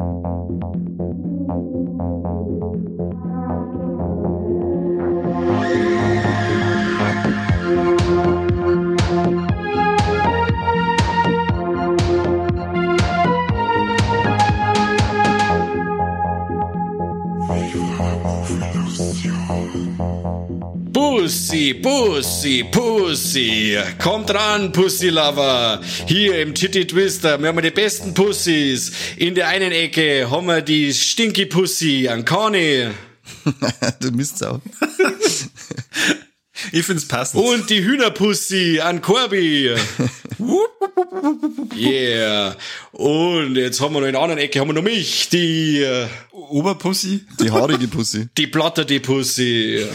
Thank 0.00 0.24
you. 0.24 0.39
Pussy, 21.74 22.64
Pussy, 22.64 22.64
Pussy. 22.64 23.78
Kommt 24.02 24.32
ran, 24.34 24.72
Pussy 24.72 25.08
Lover. 25.08 25.80
Hier 26.06 26.42
im 26.42 26.54
Titty 26.54 26.86
Twister. 26.86 27.40
Wir 27.40 27.48
haben 27.48 27.62
die 27.62 27.70
besten 27.70 28.14
Pussys. 28.14 28.92
In 29.16 29.34
der 29.34 29.48
einen 29.48 29.72
Ecke 29.72 30.30
haben 30.30 30.46
wir 30.46 30.62
die 30.62 30.92
Stinky 30.92 31.46
Pussy 31.46 32.08
an 32.08 32.24
Conny. 32.24 32.88
du 34.00 34.10
Mistsau. 34.10 34.60
ich 36.72 36.84
find's 36.84 37.06
passend. 37.06 37.44
Und 37.44 37.70
die 37.70 37.84
Hühnerpussy 37.84 38.80
an 38.80 39.00
Corby. 39.00 39.74
yeah. 41.76 42.56
Und 42.92 43.56
jetzt 43.56 43.80
haben 43.80 43.94
wir 43.94 44.00
noch 44.00 44.06
in 44.06 44.12
der 44.12 44.22
anderen 44.22 44.40
Ecke 44.40 44.60
haben 44.60 44.68
wir 44.68 44.74
noch 44.74 44.82
mich, 44.82 45.28
die 45.28 45.80
äh, 45.80 46.06
Oberpussy? 46.30 47.26
Die 47.40 47.50
haarige 47.50 47.88
Pussy. 47.88 48.28
Die 48.36 48.46
Platte, 48.46 48.86
die 48.86 49.00
Pussy. 49.00 49.84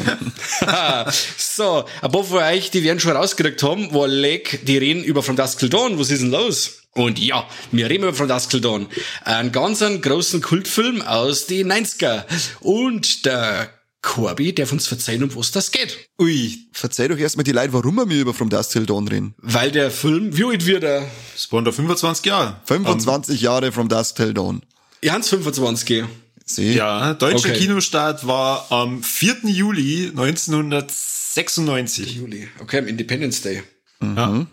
so, 1.37 1.85
ein 2.01 2.11
paar 2.11 2.23
von 2.23 2.37
euch, 2.39 2.71
die 2.71 2.83
werden 2.83 2.99
schon 2.99 3.15
rausgekriegt 3.15 3.61
haben, 3.63 3.89
wo 3.91 4.05
Leg, 4.05 4.65
die 4.65 4.77
reden 4.77 5.03
über 5.03 5.23
From 5.23 5.35
Dusk 5.35 5.59
Till 5.59 5.69
Dawn. 5.69 5.99
Was 5.99 6.11
ist 6.11 6.21
denn 6.21 6.31
los? 6.31 6.81
Und 6.93 7.19
ja, 7.19 7.47
wir 7.71 7.89
reden 7.89 8.03
über 8.03 8.13
From 8.13 8.27
Dusk 8.27 8.49
Till 8.49 8.61
Dawn. 8.61 8.87
Einen 9.23 9.51
ganz 9.51 9.81
einen 9.81 10.01
großen 10.01 10.41
Kultfilm 10.41 11.01
aus 11.01 11.45
den 11.47 11.71
90er. 11.71 12.25
Und 12.61 13.25
der 13.25 13.69
Corby 14.05 14.53
darf 14.53 14.71
uns 14.71 14.87
verzeihen, 14.87 15.23
um 15.23 15.35
was 15.35 15.51
das 15.51 15.71
geht. 15.71 15.97
Ui, 16.21 16.59
verzeih 16.71 17.07
doch 17.07 17.17
erstmal 17.17 17.43
die 17.43 17.51
Leute, 17.51 17.73
warum 17.73 18.07
wir 18.07 18.21
über 18.21 18.35
From 18.35 18.51
Dust 18.51 18.71
Till 18.71 18.85
Dawn 18.85 19.07
reden. 19.07 19.33
Weil 19.39 19.71
der 19.71 19.89
Film, 19.89 20.37
wie 20.37 20.45
alt 20.45 20.67
wird 20.67 20.83
er? 20.83 21.09
Es 21.35 21.51
waren 21.51 21.65
da 21.65 21.71
25 21.71 22.23
Jahre. 22.25 22.61
25 22.65 23.39
um, 23.39 23.43
Jahre 23.43 23.71
From 23.71 23.89
Dust 23.89 24.15
Till 24.15 24.35
Dawn. 24.35 24.61
Ihr 25.01 25.11
habt 25.11 25.25
25. 25.25 26.03
See. 26.45 26.75
Ja, 26.75 27.15
deutscher 27.15 27.49
okay. 27.49 27.57
Kinostart 27.57 28.27
war 28.27 28.71
am 28.71 29.01
4. 29.01 29.37
Juli 29.45 30.11
1996. 30.15 32.15
Juli, 32.15 32.47
okay, 32.59 32.77
am 32.77 32.87
Independence 32.87 33.41
Day. 33.41 33.63
Mhm. 33.99 34.15
Ja. 34.15 34.45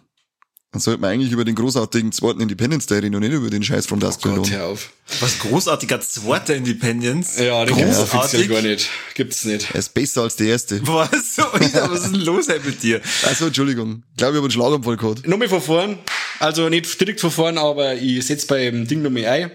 Dann 0.73 0.81
sollte 0.81 1.03
man 1.03 1.11
eigentlich 1.11 1.33
über 1.33 1.45
den 1.45 1.55
großartigen 1.55 2.13
zweiten 2.13 2.41
Independence 2.41 2.87
Day 2.87 3.01
reden 3.01 3.15
und 3.15 3.21
nicht 3.21 3.33
über 3.33 3.51
den 3.51 3.63
Scheiß 3.63 3.85
von 3.85 4.01
Dusk 4.01 4.23
Gott, 4.23 4.51
hör 4.51 4.69
auf. 4.69 4.91
Was 5.21 5.39
großartiger 5.41 6.01
zweiter 6.01 6.55
Independence? 6.55 7.39
Ja, 7.39 7.67
den 7.67 7.77
gibt's 7.77 7.99
offiziell 7.99 8.49
gar 8.49 8.63
nicht. 8.63 8.89
Gibt's 9.15 9.45
nicht. 9.45 9.69
Er 9.71 9.81
ist 9.81 9.93
besser 9.93 10.23
als 10.23 10.37
der 10.37 10.47
erste. 10.47 10.81
Was? 10.89 11.11
Was 11.37 12.05
ist 12.05 12.15
denn 12.15 12.21
los 12.23 12.47
mit 12.49 12.83
dir? 12.83 13.03
Also, 13.27 13.47
Entschuldigung. 13.47 14.03
Ich 14.13 14.17
glaube, 14.17 14.33
ich 14.33 14.37
habe 14.39 14.47
einen 14.47 14.51
Schlaganfall 14.51 14.97
gehabt. 14.97 15.29
Nochmal 15.29 15.49
von 15.49 15.61
vorn. 15.61 15.99
Also 16.39 16.69
nicht 16.69 17.01
direkt 17.01 17.21
von 17.21 17.31
vorn, 17.31 17.59
aber 17.59 17.95
ich 17.95 18.25
setze 18.25 18.47
beim 18.47 18.87
Ding 18.87 19.03
nochmal 19.03 19.27
ein. 19.27 19.51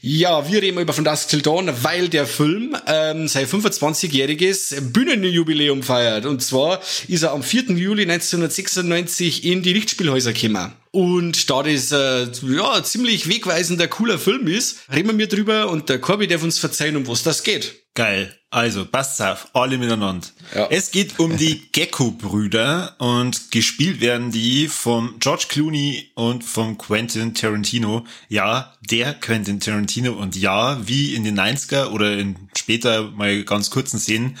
Ja, 0.00 0.50
wir 0.50 0.62
reden 0.62 0.78
über 0.78 0.92
von 0.92 1.04
Dusk 1.04 1.28
Till 1.28 1.42
Dawn, 1.42 1.70
weil 1.82 2.08
der 2.08 2.26
Film 2.26 2.76
ähm, 2.86 3.28
sein 3.28 3.46
25-jähriges 3.46 4.80
Bühnenjubiläum 4.92 5.82
feiert. 5.82 6.26
Und 6.26 6.42
zwar 6.42 6.80
ist 7.08 7.22
er 7.22 7.32
am 7.32 7.42
4. 7.42 7.72
Juli 7.72 8.02
1996 8.02 9.44
in 9.44 9.62
die 9.62 9.72
Lichtspielhäuser 9.72 10.32
gekommen. 10.32 10.72
Und 10.92 11.48
da 11.48 11.62
das 11.62 11.90
äh, 11.90 12.26
ja 12.42 12.84
ziemlich 12.84 13.26
wegweisender, 13.26 13.88
cooler 13.88 14.18
Film 14.18 14.46
ist, 14.46 14.80
reden 14.92 15.18
wir 15.18 15.26
drüber 15.26 15.70
und 15.70 15.88
der 15.88 15.98
Corby 15.98 16.28
darf 16.28 16.42
uns 16.42 16.58
verzeihen, 16.58 16.96
um 16.96 17.08
was 17.08 17.22
das 17.22 17.42
geht. 17.42 17.82
Geil. 17.94 18.38
Also, 18.50 18.84
passt 18.84 19.20
auf, 19.22 19.48
alle 19.54 19.78
miteinander. 19.78 20.26
Ja. 20.54 20.66
Es 20.70 20.90
geht 20.90 21.18
um 21.18 21.38
die 21.38 21.62
Gecko-Brüder 21.72 22.96
und 22.98 23.50
gespielt 23.50 24.02
werden 24.02 24.30
die 24.30 24.68
vom 24.68 25.18
George 25.18 25.46
Clooney 25.48 26.10
und 26.14 26.44
vom 26.44 26.76
Quentin 26.76 27.34
Tarantino. 27.34 28.04
Ja, 28.28 28.74
der 28.82 29.14
Quentin 29.14 29.60
Tarantino 29.60 30.12
und 30.12 30.36
ja, 30.36 30.86
wie 30.86 31.14
in 31.14 31.24
den 31.24 31.40
90er 31.40 31.86
oder 31.86 32.18
in 32.18 32.36
später 32.54 33.10
mal 33.10 33.44
ganz 33.44 33.70
kurzen 33.70 33.98
Szenen, 33.98 34.36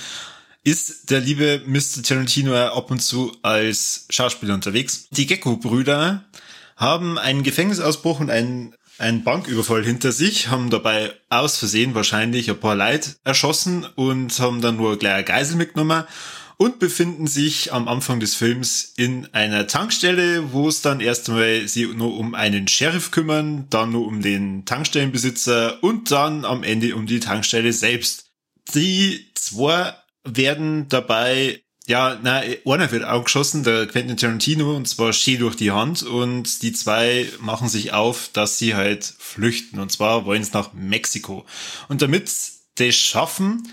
ist 0.64 1.10
der 1.10 1.20
liebe 1.20 1.62
Mr. 1.66 2.02
Tarantino 2.02 2.54
ab 2.54 2.90
und 2.90 3.00
zu 3.00 3.32
als 3.40 4.06
Schauspieler 4.10 4.52
unterwegs. 4.52 5.08
Die 5.10 5.26
Gecko-Brüder 5.26 6.24
haben 6.76 7.18
einen 7.18 7.42
Gefängnisausbruch 7.42 8.20
und 8.20 8.30
einen, 8.30 8.74
einen 8.98 9.24
Banküberfall 9.24 9.84
hinter 9.84 10.12
sich, 10.12 10.48
haben 10.48 10.70
dabei 10.70 11.12
aus 11.28 11.58
Versehen 11.58 11.94
wahrscheinlich 11.94 12.50
ein 12.50 12.60
paar 12.60 12.76
Leute 12.76 13.16
erschossen 13.24 13.86
und 13.94 14.38
haben 14.38 14.60
dann 14.60 14.76
nur 14.76 14.98
gleich 14.98 15.14
eine 15.14 15.24
Geisel 15.24 15.56
mitgenommen 15.56 16.04
und 16.62 16.78
befinden 16.78 17.26
sich 17.26 17.72
am 17.72 17.88
Anfang 17.88 18.20
des 18.20 18.36
Films 18.36 18.92
in 18.96 19.26
einer 19.34 19.66
Tankstelle, 19.66 20.52
wo 20.52 20.68
es 20.68 20.80
dann 20.80 21.00
erst 21.00 21.28
einmal 21.28 21.66
sie 21.66 21.86
nur 21.86 22.16
um 22.16 22.34
einen 22.34 22.68
Sheriff 22.68 23.10
kümmern, 23.10 23.66
dann 23.68 23.90
nur 23.90 24.06
um 24.06 24.22
den 24.22 24.64
Tankstellenbesitzer 24.64 25.82
und 25.82 26.12
dann 26.12 26.44
am 26.44 26.62
Ende 26.62 26.94
um 26.94 27.06
die 27.06 27.18
Tankstelle 27.18 27.72
selbst. 27.72 28.30
Die 28.74 29.32
zwei 29.34 29.92
werden 30.24 30.88
dabei, 30.88 31.62
ja, 31.86 32.18
na, 32.22 32.42
einer 32.64 32.92
wird 32.92 33.04
auch 33.04 33.24
geschossen, 33.24 33.64
der 33.64 33.86
Quentin 33.86 34.16
Tarantino, 34.16 34.76
und 34.76 34.86
zwar 34.86 35.12
schee 35.12 35.36
durch 35.36 35.56
die 35.56 35.72
Hand, 35.72 36.02
und 36.02 36.62
die 36.62 36.72
zwei 36.72 37.28
machen 37.40 37.68
sich 37.68 37.92
auf, 37.92 38.30
dass 38.32 38.58
sie 38.58 38.74
halt 38.74 39.04
flüchten, 39.18 39.80
und 39.80 39.90
zwar 39.90 40.24
wollen 40.24 40.44
sie 40.44 40.52
nach 40.52 40.72
Mexiko. 40.72 41.44
Und 41.88 42.02
damit 42.02 42.30
das 42.76 42.94
schaffen, 42.94 43.68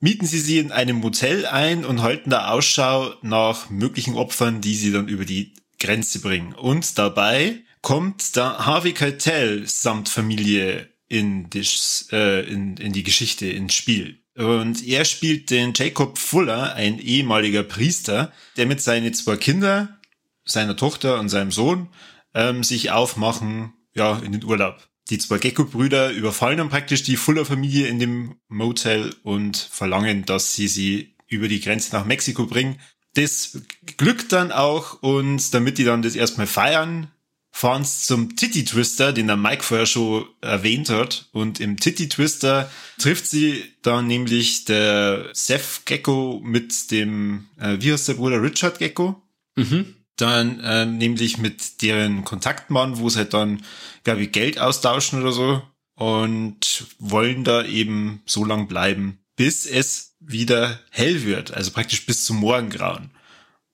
mieten 0.00 0.26
sie 0.26 0.40
sie 0.40 0.58
in 0.58 0.72
einem 0.72 0.96
Motel 0.96 1.46
ein 1.46 1.84
und 1.84 2.02
halten 2.02 2.30
da 2.30 2.50
Ausschau 2.50 3.14
nach 3.22 3.70
möglichen 3.70 4.16
Opfern, 4.16 4.60
die 4.60 4.74
sie 4.74 4.92
dann 4.92 5.08
über 5.08 5.24
die 5.24 5.54
Grenze 5.78 6.20
bringen. 6.20 6.54
Und 6.54 6.98
dabei 6.98 7.60
kommt 7.82 8.36
der 8.36 8.66
Harvey 8.66 8.92
Keitel 8.92 9.66
samt 9.66 10.08
Familie 10.08 10.90
in, 11.08 11.48
das, 11.50 12.08
äh, 12.12 12.46
in, 12.48 12.76
in 12.76 12.92
die 12.92 13.02
Geschichte, 13.02 13.46
ins 13.46 13.74
Spiel. 13.74 14.19
Und 14.36 14.86
er 14.86 15.04
spielt 15.04 15.50
den 15.50 15.72
Jacob 15.74 16.18
Fuller, 16.18 16.74
ein 16.74 16.98
ehemaliger 16.98 17.62
Priester, 17.62 18.32
der 18.56 18.66
mit 18.66 18.80
seinen 18.80 19.12
zwei 19.12 19.36
Kinder, 19.36 20.00
seiner 20.44 20.76
Tochter 20.76 21.18
und 21.18 21.28
seinem 21.28 21.50
Sohn, 21.50 21.88
ähm, 22.34 22.62
sich 22.62 22.90
aufmachen, 22.90 23.72
ja, 23.94 24.18
in 24.18 24.32
den 24.32 24.44
Urlaub. 24.44 24.88
Die 25.10 25.18
zwei 25.18 25.38
Gecko-Brüder 25.38 26.10
überfallen 26.12 26.58
dann 26.58 26.68
praktisch 26.68 27.02
die 27.02 27.16
Fuller-Familie 27.16 27.88
in 27.88 27.98
dem 27.98 28.36
Motel 28.48 29.14
und 29.24 29.56
verlangen, 29.56 30.24
dass 30.24 30.54
sie 30.54 30.68
sie 30.68 31.16
über 31.26 31.48
die 31.48 31.60
Grenze 31.60 31.94
nach 31.94 32.04
Mexiko 32.04 32.46
bringen. 32.46 32.80
Das 33.14 33.58
glückt 33.96 34.32
dann 34.32 34.52
auch 34.52 35.02
und 35.02 35.52
damit 35.52 35.78
die 35.78 35.84
dann 35.84 36.02
das 36.02 36.14
erstmal 36.14 36.46
feiern, 36.46 37.10
fahren 37.50 37.84
zum 37.84 38.36
Titty 38.36 38.64
Twister, 38.64 39.12
den 39.12 39.26
der 39.26 39.36
Mike 39.36 39.62
vorher 39.62 39.86
schon 39.86 40.26
erwähnt 40.40 40.88
hat. 40.88 41.28
Und 41.32 41.60
im 41.60 41.78
Titty 41.78 42.08
Twister 42.08 42.70
trifft 42.98 43.26
sie 43.26 43.64
dann 43.82 44.06
nämlich 44.06 44.64
der 44.64 45.28
Seth 45.32 45.82
Gecko 45.84 46.40
mit 46.42 46.90
dem, 46.90 47.48
äh, 47.58 47.76
wie 47.80 47.92
heißt 47.92 48.08
der 48.08 48.14
Bruder, 48.14 48.42
Richard 48.42 48.78
Gecko? 48.78 49.22
Mhm. 49.56 49.96
Dann 50.16 50.60
äh, 50.60 50.86
nämlich 50.86 51.38
mit 51.38 51.82
deren 51.82 52.24
Kontaktmann, 52.24 52.98
wo 52.98 53.08
sie 53.08 53.18
halt 53.18 53.34
dann, 53.34 53.62
glaube 54.04 54.22
ich, 54.22 54.32
Geld 54.32 54.58
austauschen 54.58 55.20
oder 55.20 55.32
so. 55.32 55.62
Und 55.94 56.86
wollen 56.98 57.44
da 57.44 57.64
eben 57.64 58.22
so 58.24 58.44
lang 58.44 58.68
bleiben, 58.68 59.18
bis 59.36 59.66
es 59.66 60.14
wieder 60.20 60.80
hell 60.90 61.24
wird. 61.24 61.52
Also 61.52 61.72
praktisch 61.72 62.06
bis 62.06 62.24
zum 62.24 62.38
Morgengrauen. 62.38 63.10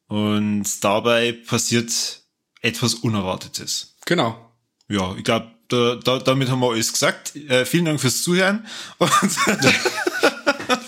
Und 0.09 0.83
dabei 0.83 1.33
passiert 1.33 2.26
etwas 2.63 2.95
Unerwartetes. 2.95 3.95
Genau. 4.05 4.51
Ja, 4.89 5.15
ich 5.17 5.25
glaube, 5.25 5.51
da, 5.69 5.97
da, 5.97 6.19
damit 6.19 6.49
haben 6.49 6.61
wir 6.61 6.71
alles 6.71 6.93
gesagt. 6.93 7.35
Äh, 7.37 7.65
vielen 7.65 7.87
Dank 7.87 8.01
fürs 8.01 8.23
Zuhören. 8.23 8.67
Und 8.99 9.11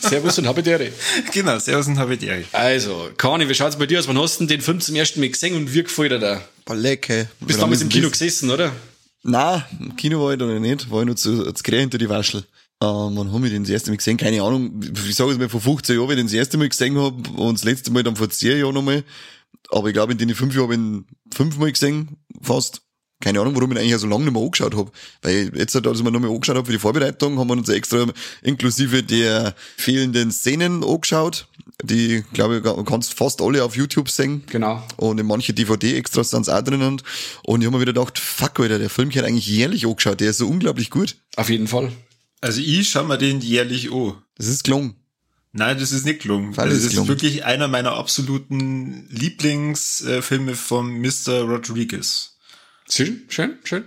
servus 0.03 0.38
und 0.38 0.47
Habedere. 0.47 0.91
Genau, 1.32 1.59
Servus 1.59 1.87
und 1.87 1.99
Habedere. 1.99 2.44
Also, 2.53 3.11
Kani, 3.17 3.49
wie 3.49 3.55
schaut's 3.55 3.76
bei 3.76 3.87
dir 3.87 4.00
aus? 4.00 4.09
Wann 4.09 4.19
hast 4.19 4.41
du 4.41 4.47
den 4.47 4.61
Film 4.61 4.81
zum 4.81 4.97
ersten 4.97 5.20
Mal 5.20 5.29
gesehen 5.29 5.55
und 5.55 5.73
wie 5.73 5.82
gefällt 5.82 6.12
dir 6.12 6.19
da? 6.19 6.43
Lecker. 6.75 7.26
Bist 7.41 7.59
du 7.59 7.62
damals 7.62 7.82
im 7.82 7.88
Kino 7.88 8.11
gesessen, 8.11 8.50
oder? 8.50 8.73
Nein, 9.23 9.62
im 9.79 9.97
Kino 9.97 10.23
war 10.23 10.32
ich 10.32 10.38
da 10.38 10.47
noch 10.47 10.59
nicht. 10.59 10.91
War 10.91 11.03
ich 11.03 11.06
noch 11.06 11.14
zu, 11.14 11.53
zu 11.53 11.62
hinter 11.71 11.99
die 11.99 12.09
Waschel. 12.09 12.44
Ähm, 12.81 13.17
wann 13.17 13.32
haben 13.32 13.43
wir 13.43 13.50
den 13.50 13.64
das 13.64 13.71
erste 13.71 13.91
Mal 13.91 13.97
gesehen? 13.97 14.17
Keine 14.17 14.43
Ahnung. 14.43 14.81
Ich 15.09 15.14
sage 15.14 15.32
es 15.32 15.38
mal, 15.38 15.49
vor 15.49 15.61
15 15.61 15.97
Jahren, 15.97 16.09
wie 16.09 16.12
ich 16.12 16.19
den 16.19 16.26
das 16.26 16.35
erste 16.35 16.59
Mal 16.59 16.69
gesehen 16.69 16.97
habe 16.97 17.31
und 17.37 17.59
das 17.59 17.64
letzte 17.64 17.91
Mal 17.91 18.03
dann 18.03 18.17
vor 18.17 18.31
10 18.31 18.59
Jahren 18.59 18.75
nochmal. 18.75 19.05
Aber 19.71 19.89
ich 19.89 19.95
glaube, 19.95 20.13
in 20.13 20.19
den 20.19 20.35
fünf 20.35 20.55
Jahren 20.55 20.65
habe 20.65 20.75
ich 20.75 20.81
ihn 20.81 21.07
fünfmal 21.35 21.73
gesehen, 21.73 22.17
fast. 22.41 22.83
keine 23.21 23.41
Ahnung, 23.41 23.55
warum 23.55 23.73
ich 23.73 23.77
ihn 23.77 23.83
eigentlich 23.83 24.01
so 24.01 24.07
lange 24.07 24.25
nicht 24.25 24.33
mehr 24.33 24.43
angeschaut 24.43 24.77
habe. 24.77 24.91
Weil 25.23 25.51
jetzt, 25.57 25.75
als 25.75 25.99
ich 25.99 26.05
mir 26.05 26.11
nochmal 26.11 26.31
angeschaut 26.31 26.57
habe 26.57 26.67
für 26.67 26.73
die 26.73 26.79
Vorbereitung, 26.79 27.39
haben 27.39 27.49
wir 27.49 27.55
uns 27.55 27.69
extra 27.69 28.07
inklusive 28.43 29.03
der 29.03 29.55
fehlenden 29.77 30.31
Szenen 30.31 30.85
angeschaut. 30.85 31.49
Die, 31.85 32.25
glaube 32.33 32.57
ich, 32.65 32.85
kannst 32.87 33.15
fast 33.15 33.41
alle 33.41 33.63
auf 33.63 33.77
YouTube 33.77 34.09
sehen. 34.11 34.43
Genau. 34.47 34.83
Und 34.97 35.19
in 35.21 35.27
manche 35.27 35.53
DVD-Extras 35.53 36.31
sind 36.31 36.49
auch 36.49 36.63
drinnen. 36.63 37.01
Und 37.45 37.61
ich 37.61 37.67
habe 37.67 37.77
mir 37.77 37.81
wieder 37.83 37.93
gedacht, 37.93 38.19
fuck, 38.19 38.59
Alter, 38.59 38.79
der 38.79 38.91
Film 38.91 39.11
hat 39.15 39.25
eigentlich 39.25 39.47
jährlich 39.47 39.87
angeschaut. 39.87 40.21
Der 40.21 40.31
ist 40.31 40.39
so 40.39 40.49
unglaublich 40.49 40.91
gut. 40.91 41.17
Auf 41.37 41.51
jeden 41.51 41.69
Fall. 41.69 41.93
Also 42.41 42.61
ich 42.61 42.89
schau 42.89 43.05
mir 43.05 43.19
den 43.19 43.41
jährlich 43.41 43.93
an. 43.93 44.15
Das 44.37 44.47
ist 44.47 44.65
gelungen. 44.65 44.95
Nein, 45.53 45.79
das 45.79 45.93
ist 45.93 46.05
nicht 46.05 46.23
gelungen. 46.23 46.56
Weil 46.56 46.69
das 46.69 46.79
ist 46.79 46.91
gelungen. 46.91 47.09
wirklich 47.09 47.45
einer 47.45 47.69
meiner 47.69 47.93
absoluten 47.93 49.06
Lieblingsfilme 49.11 50.55
von 50.55 51.00
Mr. 51.00 51.43
Rodriguez. 51.43 52.37
Schön, 52.91 53.23
schön, 53.29 53.59
schön. 53.65 53.85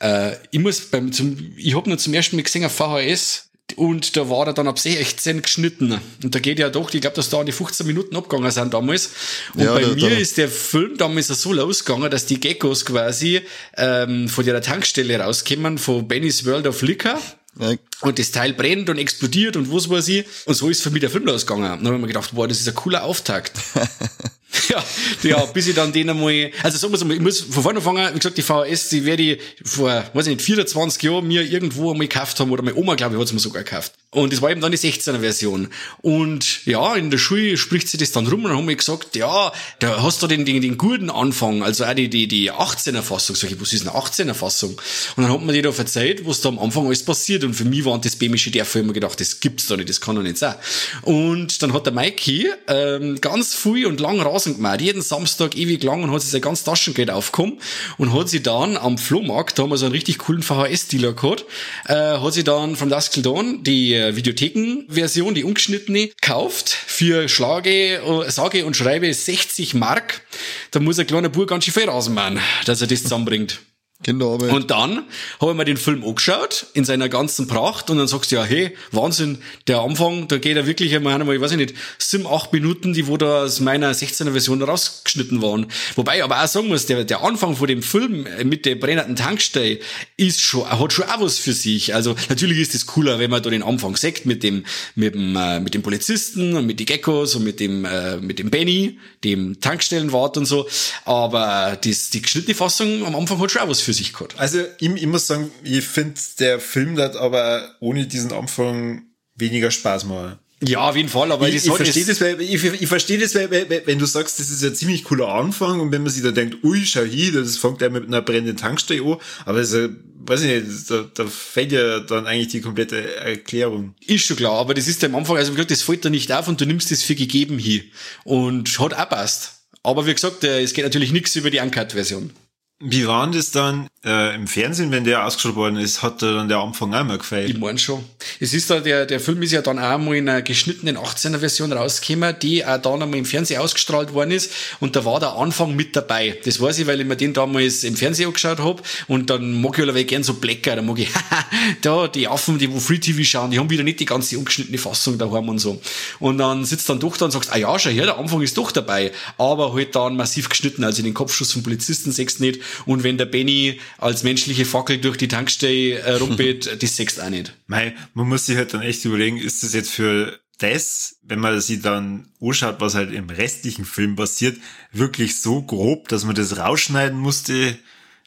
Äh, 0.00 0.32
ich 0.50 0.58
muss 0.60 0.80
beim, 0.80 1.12
zum, 1.12 1.52
ich 1.56 1.74
hab 1.74 1.86
nur 1.86 1.98
zum 1.98 2.14
ersten 2.14 2.36
Mal 2.36 2.42
gesehen 2.42 2.64
auf 2.64 2.72
VHS 2.74 3.48
und 3.76 4.16
da 4.16 4.28
war 4.30 4.46
er 4.46 4.52
dann 4.52 4.68
ab 4.68 4.78
16 4.78 5.42
geschnitten. 5.42 6.00
Und 6.22 6.34
da 6.34 6.38
geht 6.38 6.58
ja 6.58 6.68
doch, 6.68 6.92
ich 6.94 7.00
glaube, 7.00 7.16
dass 7.16 7.30
da 7.30 7.40
an 7.40 7.46
die 7.46 7.52
15 7.52 7.86
Minuten 7.86 8.14
abgegangen 8.16 8.50
sind 8.50 8.72
damals. 8.74 9.10
Und 9.54 9.62
Ja, 9.64 9.74
bei 9.74 9.82
da- 9.82 9.88
mir 9.88 10.10
da- 10.10 10.16
ist 10.16 10.36
der 10.36 10.48
Film 10.48 10.96
damals 10.96 11.28
so 11.28 11.52
losgegangen, 11.52 12.10
dass 12.10 12.26
die 12.26 12.38
Geckos 12.40 12.84
quasi 12.84 13.40
ähm, 13.76 14.28
von 14.28 14.44
der 14.44 14.60
Tankstelle 14.62 15.18
rauskommen, 15.20 15.78
von 15.78 16.06
Benny's 16.06 16.44
World 16.44 16.66
of 16.66 16.82
Liquor. 16.82 17.20
Ja, 17.58 17.72
Und 18.02 18.18
das 18.18 18.30
Teil 18.30 18.52
brennt 18.52 18.90
und 18.90 18.98
explodiert 18.98 19.56
und 19.56 19.72
was 19.72 19.88
weiß 19.88 20.08
ich. 20.08 20.26
Und 20.44 20.54
so 20.54 20.68
ist 20.68 20.82
für 20.82 20.90
mich 20.90 21.00
der 21.00 21.10
Film 21.10 21.24
losgegangen. 21.24 21.64
Dann 21.64 21.86
habe 21.86 21.96
ich 21.96 22.00
mir 22.00 22.08
gedacht, 22.08 22.34
boah, 22.34 22.46
das 22.46 22.60
ist 22.60 22.68
ein 22.68 22.74
cooler 22.74 23.04
Auftakt. 23.04 23.52
ja, 24.68 24.84
ja, 25.22 25.44
bis 25.46 25.68
ich 25.68 25.74
dann 25.74 25.92
den 25.92 26.10
einmal, 26.10 26.50
also 26.62 26.78
sagen 26.78 26.92
wir 26.92 27.04
mal, 27.04 27.14
ich 27.14 27.20
muss 27.20 27.40
von 27.40 27.62
vorne 27.62 27.78
anfangen, 27.78 28.14
wie 28.14 28.18
gesagt, 28.18 28.38
die 28.38 28.42
VHS, 28.42 28.88
die 28.90 29.04
werde 29.04 29.22
ich 29.22 29.40
vor, 29.64 30.04
weiß 30.12 30.26
ich 30.26 30.36
nicht, 30.36 30.44
24 30.44 31.02
Jahren 31.02 31.26
mir 31.26 31.42
irgendwo 31.42 31.92
einmal 31.92 32.06
gekauft 32.06 32.38
haben, 32.40 32.50
oder 32.50 32.62
meine 32.62 32.76
Oma, 32.76 32.94
glaube 32.94 33.14
ich, 33.14 33.20
hat 33.20 33.26
es 33.26 33.32
mir 33.32 33.40
sogar 33.40 33.64
gekauft. 33.64 33.92
Und 34.10 34.32
das 34.32 34.40
war 34.40 34.50
eben 34.50 34.60
dann 34.60 34.72
die 34.72 34.78
16er 34.78 35.20
Version. 35.20 35.68
Und 36.00 36.64
ja, 36.64 36.94
in 36.96 37.10
der 37.10 37.18
Schule 37.18 37.56
spricht 37.56 37.88
sie 37.88 37.98
das 37.98 38.12
dann 38.12 38.26
rum 38.26 38.44
und 38.44 38.50
dann 38.50 38.58
haben 38.58 38.68
wir 38.68 38.76
gesagt, 38.76 39.16
ja, 39.16 39.52
da 39.78 40.02
hast 40.02 40.22
du 40.22 40.26
den, 40.26 40.44
den, 40.44 40.62
den 40.62 40.78
guten 40.78 41.10
Anfang, 41.10 41.62
also 41.62 41.84
auch 41.84 41.94
die, 41.94 42.08
die, 42.08 42.28
die 42.28 42.52
18er 42.52 43.02
Fassung. 43.02 43.36
Sag 43.36 43.50
ich, 43.50 43.60
was 43.60 43.72
ist 43.72 43.86
eine 43.86 43.96
18er 43.96 44.34
Fassung? 44.34 44.80
Und 45.16 45.24
dann 45.24 45.32
hat 45.32 45.42
man 45.42 45.54
die 45.54 45.62
da 45.62 45.72
verzeiht, 45.72 46.26
was 46.26 46.40
da 46.40 46.48
am 46.48 46.58
Anfang 46.58 46.86
alles 46.86 47.04
passiert. 47.04 47.44
Und 47.44 47.54
für 47.54 47.64
mich 47.64 47.84
waren 47.86 48.00
das 48.00 48.16
bämische 48.16 48.50
Dörfer 48.50 48.80
immer 48.80 48.92
gedacht, 48.92 49.20
das 49.20 49.40
gibt's 49.40 49.66
doch 49.66 49.76
nicht, 49.76 49.88
das 49.88 50.00
kann 50.00 50.16
doch 50.16 50.22
nicht 50.22 50.38
sein. 50.38 50.54
Und 51.02 51.62
dann 51.62 51.72
hat 51.72 51.86
der 51.86 51.92
Mikey 51.92 52.50
ähm, 52.68 53.20
ganz 53.20 53.54
viel 53.54 53.86
und 53.86 54.00
lang 54.00 54.20
Rasen 54.20 54.56
gemacht, 54.56 54.80
jeden 54.80 55.02
Samstag 55.02 55.56
ewig 55.56 55.82
lang 55.82 56.02
und 56.02 56.10
hat 56.10 56.22
sich 56.22 56.30
sein 56.30 56.40
ganz 56.40 56.64
Taschengeld 56.64 57.10
aufgekommen 57.10 57.58
und 57.98 58.12
hat 58.12 58.28
sie 58.28 58.42
dann 58.42 58.76
am 58.76 58.98
Flohmarkt, 58.98 59.58
da 59.58 59.62
haben 59.62 59.70
wir 59.70 59.78
so 59.78 59.86
einen 59.86 59.94
richtig 59.94 60.18
coolen 60.18 60.42
VHS-Dealer 60.42 61.14
gehabt, 61.14 61.44
äh, 61.86 61.94
hat 61.94 62.34
sie 62.34 62.44
dann 62.44 62.76
from 62.76 62.90
Dusk 62.90 63.12
Till 63.12 63.22
Dawn 63.22 63.62
die 63.62 63.94
äh, 63.94 64.16
Videotheken-Version, 64.16 65.34
die 65.34 65.44
ungeschnittene, 65.44 66.08
gekauft 66.08 66.68
für 66.68 67.28
Schlage, 67.28 67.96
äh, 67.96 68.30
sage 68.30 68.66
und 68.66 68.76
schreibe 68.76 69.12
60 69.12 69.74
Mark. 69.74 70.22
Da 70.70 70.80
muss 70.80 70.98
ein 70.98 71.06
kleiner 71.06 71.28
Bub 71.28 71.48
ganz 71.48 71.64
schön 71.64 71.74
viel 71.74 71.88
Rasen 71.88 72.14
machen, 72.14 72.40
dass 72.64 72.80
er 72.80 72.86
das 72.86 73.02
zusammenbringt. 73.02 73.60
Kinderarbeit. 74.02 74.52
Und 74.52 74.70
dann 74.70 75.04
habe 75.40 75.52
ich 75.52 75.56
mir 75.56 75.64
den 75.64 75.78
Film 75.78 76.04
angeschaut, 76.04 76.66
in 76.74 76.84
seiner 76.84 77.08
ganzen 77.08 77.48
Pracht, 77.48 77.88
und 77.88 77.96
dann 77.96 78.06
sagst 78.06 78.30
du, 78.30 78.36
ja, 78.36 78.44
hey, 78.44 78.76
Wahnsinn, 78.92 79.38
der 79.68 79.80
Anfang, 79.80 80.28
da 80.28 80.36
geht 80.36 80.56
er 80.56 80.66
wirklich 80.66 80.94
einmal, 80.94 81.20
ich 81.34 81.40
weiß 81.40 81.52
nicht, 81.52 81.74
sieben, 81.98 82.26
acht 82.26 82.52
Minuten, 82.52 82.92
die 82.92 83.06
wo 83.06 83.16
da 83.16 83.44
aus 83.44 83.60
meiner 83.60 83.92
16er 83.92 84.32
Version 84.32 84.62
rausgeschnitten 84.62 85.40
waren. 85.40 85.66
Wobei 85.94 86.18
ich 86.18 86.24
aber 86.24 86.42
auch 86.42 86.46
sagen 86.46 86.68
muss, 86.68 86.84
der, 86.86 87.04
der 87.04 87.22
Anfang 87.22 87.56
von 87.56 87.66
dem 87.68 87.82
Film 87.82 88.26
mit 88.44 88.66
der 88.66 88.74
brennenden 88.74 89.16
Tankstelle 89.16 89.78
ist 90.18 90.42
schon, 90.42 90.68
hat 90.68 90.92
schon 90.92 91.06
auch 91.06 91.20
was 91.20 91.38
für 91.38 91.54
sich. 91.54 91.94
Also, 91.94 92.14
natürlich 92.28 92.58
ist 92.58 92.74
es 92.74 92.84
cooler, 92.84 93.18
wenn 93.18 93.30
man 93.30 93.42
da 93.42 93.48
den 93.48 93.62
Anfang 93.62 93.96
sagt, 93.96 94.26
mit 94.26 94.42
dem, 94.42 94.64
mit 94.94 95.14
dem, 95.14 95.34
äh, 95.36 95.58
mit 95.60 95.72
dem 95.72 95.82
Polizisten 95.82 96.54
und 96.54 96.66
mit 96.66 96.80
die 96.80 96.84
Geckos 96.84 97.34
und 97.34 97.44
mit 97.44 97.60
dem, 97.60 97.86
äh, 97.86 98.18
mit 98.18 98.38
dem 98.38 98.50
Benny, 98.50 98.98
dem 99.24 99.58
Tankstellenwart 99.60 100.36
und 100.36 100.44
so. 100.44 100.68
Aber 101.06 101.78
das, 101.82 102.10
die 102.10 102.20
geschnittene 102.20 102.54
Fassung 102.54 103.06
am 103.06 103.16
Anfang 103.16 103.40
hat 103.40 103.50
schon 103.50 103.62
auch 103.62 103.68
was 103.68 103.85
für 103.86 103.94
sich 103.94 104.12
gehabt. 104.12 104.34
Also 104.38 104.60
ich, 104.78 104.90
ich 104.90 105.06
muss 105.06 105.26
sagen, 105.26 105.50
ich 105.62 105.84
finde, 105.84 106.20
der 106.38 106.60
Film 106.60 106.98
hat 106.98 107.16
aber 107.16 107.74
ohne 107.80 108.06
diesen 108.06 108.32
Anfang 108.32 109.06
weniger 109.36 109.70
Spaß 109.70 110.04
machen. 110.04 110.38
Ja, 110.62 110.88
auf 110.88 110.96
jeden 110.96 111.10
Fall, 111.10 111.30
aber 111.32 111.48
Ich, 111.48 111.66
ich 111.66 111.72
verstehe 111.72 112.04
das, 112.04 112.20
weil, 112.20 112.40
ich, 112.40 112.64
ich 112.64 112.88
verstehe 112.88 113.18
das, 113.18 113.34
weil, 113.34 113.50
weil, 113.50 113.82
wenn 113.84 113.98
du 113.98 114.06
sagst, 114.06 114.40
das 114.40 114.48
ist 114.48 114.64
ein 114.64 114.74
ziemlich 114.74 115.04
cooler 115.04 115.28
Anfang 115.28 115.80
und 115.80 115.92
wenn 115.92 116.02
man 116.02 116.10
sich 116.10 116.22
dann 116.22 116.34
denkt, 116.34 116.64
ui, 116.64 116.84
schau 116.86 117.02
hier, 117.02 117.32
das 117.32 117.58
fängt 117.58 117.82
ja 117.82 117.90
mit 117.90 118.06
einer 118.06 118.22
brennenden 118.22 118.56
Tankstelle 118.56 119.04
an, 119.04 119.18
aber 119.44 119.60
das, 119.60 119.72
ist, 119.72 119.90
weiß 120.26 120.42
ich 120.42 120.64
nicht, 120.64 120.90
da, 120.90 121.04
da 121.12 121.26
fällt 121.26 121.72
ja 121.72 122.00
dann 122.00 122.26
eigentlich 122.26 122.48
die 122.48 122.62
komplette 122.62 123.16
Erklärung. 123.16 123.94
Ist 124.06 124.24
schon 124.24 124.38
klar, 124.38 124.54
aber 124.54 124.72
das 124.72 124.88
ist 124.88 125.04
am 125.04 125.14
Anfang, 125.14 125.36
also 125.36 125.52
wie 125.52 125.56
gesagt, 125.56 125.72
das 125.72 125.82
fällt 125.82 126.06
da 126.06 126.10
nicht 126.10 126.32
auf 126.32 126.48
und 126.48 126.58
du 126.58 126.64
nimmst 126.64 126.90
das 126.90 127.02
für 127.02 127.14
gegeben 127.14 127.58
hier. 127.58 127.82
Und 128.24 128.78
hat 128.80 128.94
auch 128.94 129.08
passt. 129.10 129.52
Aber 129.82 130.06
wie 130.06 130.14
gesagt, 130.14 130.42
äh, 130.42 130.62
es 130.62 130.72
geht 130.72 130.84
natürlich 130.84 131.12
nichts 131.12 131.36
über 131.36 131.50
die 131.50 131.60
Uncut-Version. 131.60 132.32
Wie 132.78 133.06
war 133.06 133.26
das 133.30 133.52
dann 133.52 133.88
äh, 134.04 134.34
im 134.34 134.46
Fernsehen, 134.46 134.90
wenn 134.90 135.04
der 135.04 135.24
ausgestrahlt 135.24 135.56
worden 135.56 135.76
ist, 135.78 136.02
hat 136.02 136.20
da 136.20 136.34
dann 136.34 136.48
der 136.48 136.58
Anfang 136.58 136.92
auch 136.92 137.04
mal 137.04 137.16
gefällt? 137.16 137.48
Ich 137.48 137.56
mein 137.56 137.78
schon. 137.78 138.04
Es 138.38 138.52
ist 138.52 138.68
da, 138.68 138.80
der, 138.80 139.06
der 139.06 139.18
Film 139.18 139.40
ist 139.40 139.52
ja 139.52 139.62
dann 139.62 139.78
auch 139.78 139.96
mal 139.96 140.14
in 140.14 140.28
einer 140.28 140.42
geschnittenen 140.42 140.98
18er 140.98 141.38
Version 141.38 141.72
rausgekommen, 141.72 142.36
die 142.42 142.66
auch 142.66 142.76
dann 142.76 143.02
einmal 143.02 143.18
im 143.18 143.24
Fernsehen 143.24 143.62
ausgestrahlt 143.62 144.12
worden 144.12 144.32
ist. 144.32 144.52
Und 144.78 144.94
da 144.94 145.06
war 145.06 145.20
der 145.20 145.36
Anfang 145.36 145.74
mit 145.74 145.96
dabei. 145.96 146.38
Das 146.44 146.60
weiß 146.60 146.80
ich, 146.80 146.86
weil 146.86 147.00
ich 147.00 147.06
mir 147.06 147.16
den 147.16 147.32
damals 147.32 147.82
im 147.82 147.96
Fernsehen 147.96 148.26
angeschaut 148.26 148.58
hab 148.58 148.82
Und 149.08 149.30
dann 149.30 149.58
mag 149.62 149.78
ich 149.78 149.82
allerweil 149.82 150.04
gern 150.04 150.22
so 150.22 150.34
Blacker. 150.34 150.76
Da 150.76 150.82
mag 150.82 150.98
ich, 150.98 151.08
da, 151.80 152.08
die 152.08 152.28
Affen, 152.28 152.58
die 152.58 152.70
wo 152.70 152.78
Free 152.78 152.98
TV 152.98 153.22
schauen, 153.24 153.52
die 153.52 153.58
haben 153.58 153.70
wieder 153.70 153.84
nicht 153.84 154.00
die 154.00 154.04
ganze 154.04 154.36
ungeschnittene 154.36 154.76
Fassung 154.76 155.16
daheim 155.16 155.48
und 155.48 155.60
so. 155.60 155.80
Und 156.20 156.36
dann 156.36 156.66
sitzt 156.66 156.90
dann 156.90 157.00
doch 157.00 157.16
da 157.16 157.24
und 157.24 157.30
sagst, 157.30 157.50
ah 157.54 157.56
ja, 157.56 157.78
schau 157.78 157.88
her, 157.88 158.04
der 158.04 158.18
Anfang 158.18 158.42
ist 158.42 158.58
doch 158.58 158.70
dabei. 158.70 159.12
Aber 159.38 159.72
halt 159.72 159.96
dann 159.96 160.14
massiv 160.14 160.50
geschnitten, 160.50 160.84
also 160.84 161.02
den 161.02 161.14
Kopfschuss 161.14 161.52
vom 161.52 161.62
Polizisten 161.62 162.12
sechst 162.12 162.38
nicht. 162.40 162.65
Und 162.84 163.02
wenn 163.02 163.18
der 163.18 163.26
Benny 163.26 163.80
als 163.98 164.22
menschliche 164.22 164.64
Fackel 164.64 164.98
durch 164.98 165.16
die 165.16 165.28
Tankstelle 165.28 165.98
äh, 165.98 166.14
rumpelt, 166.14 166.70
das 166.82 166.96
sechst 166.96 167.20
auch 167.20 167.30
nicht. 167.30 167.54
Mei, 167.66 167.94
man 168.14 168.28
muss 168.28 168.46
sich 168.46 168.56
halt 168.56 168.74
dann 168.74 168.82
echt 168.82 169.04
überlegen, 169.04 169.38
ist 169.38 169.62
das 169.62 169.74
jetzt 169.74 169.90
für 169.90 170.38
das, 170.58 171.16
wenn 171.22 171.38
man 171.38 171.60
sich 171.60 171.82
dann 171.82 172.28
anschaut, 172.40 172.76
was 172.80 172.94
halt 172.94 173.12
im 173.12 173.28
restlichen 173.28 173.84
Film 173.84 174.16
passiert, 174.16 174.56
wirklich 174.92 175.40
so 175.40 175.62
grob, 175.62 176.08
dass 176.08 176.24
man 176.24 176.34
das 176.34 176.56
rausschneiden 176.56 177.18
musste? 177.18 177.78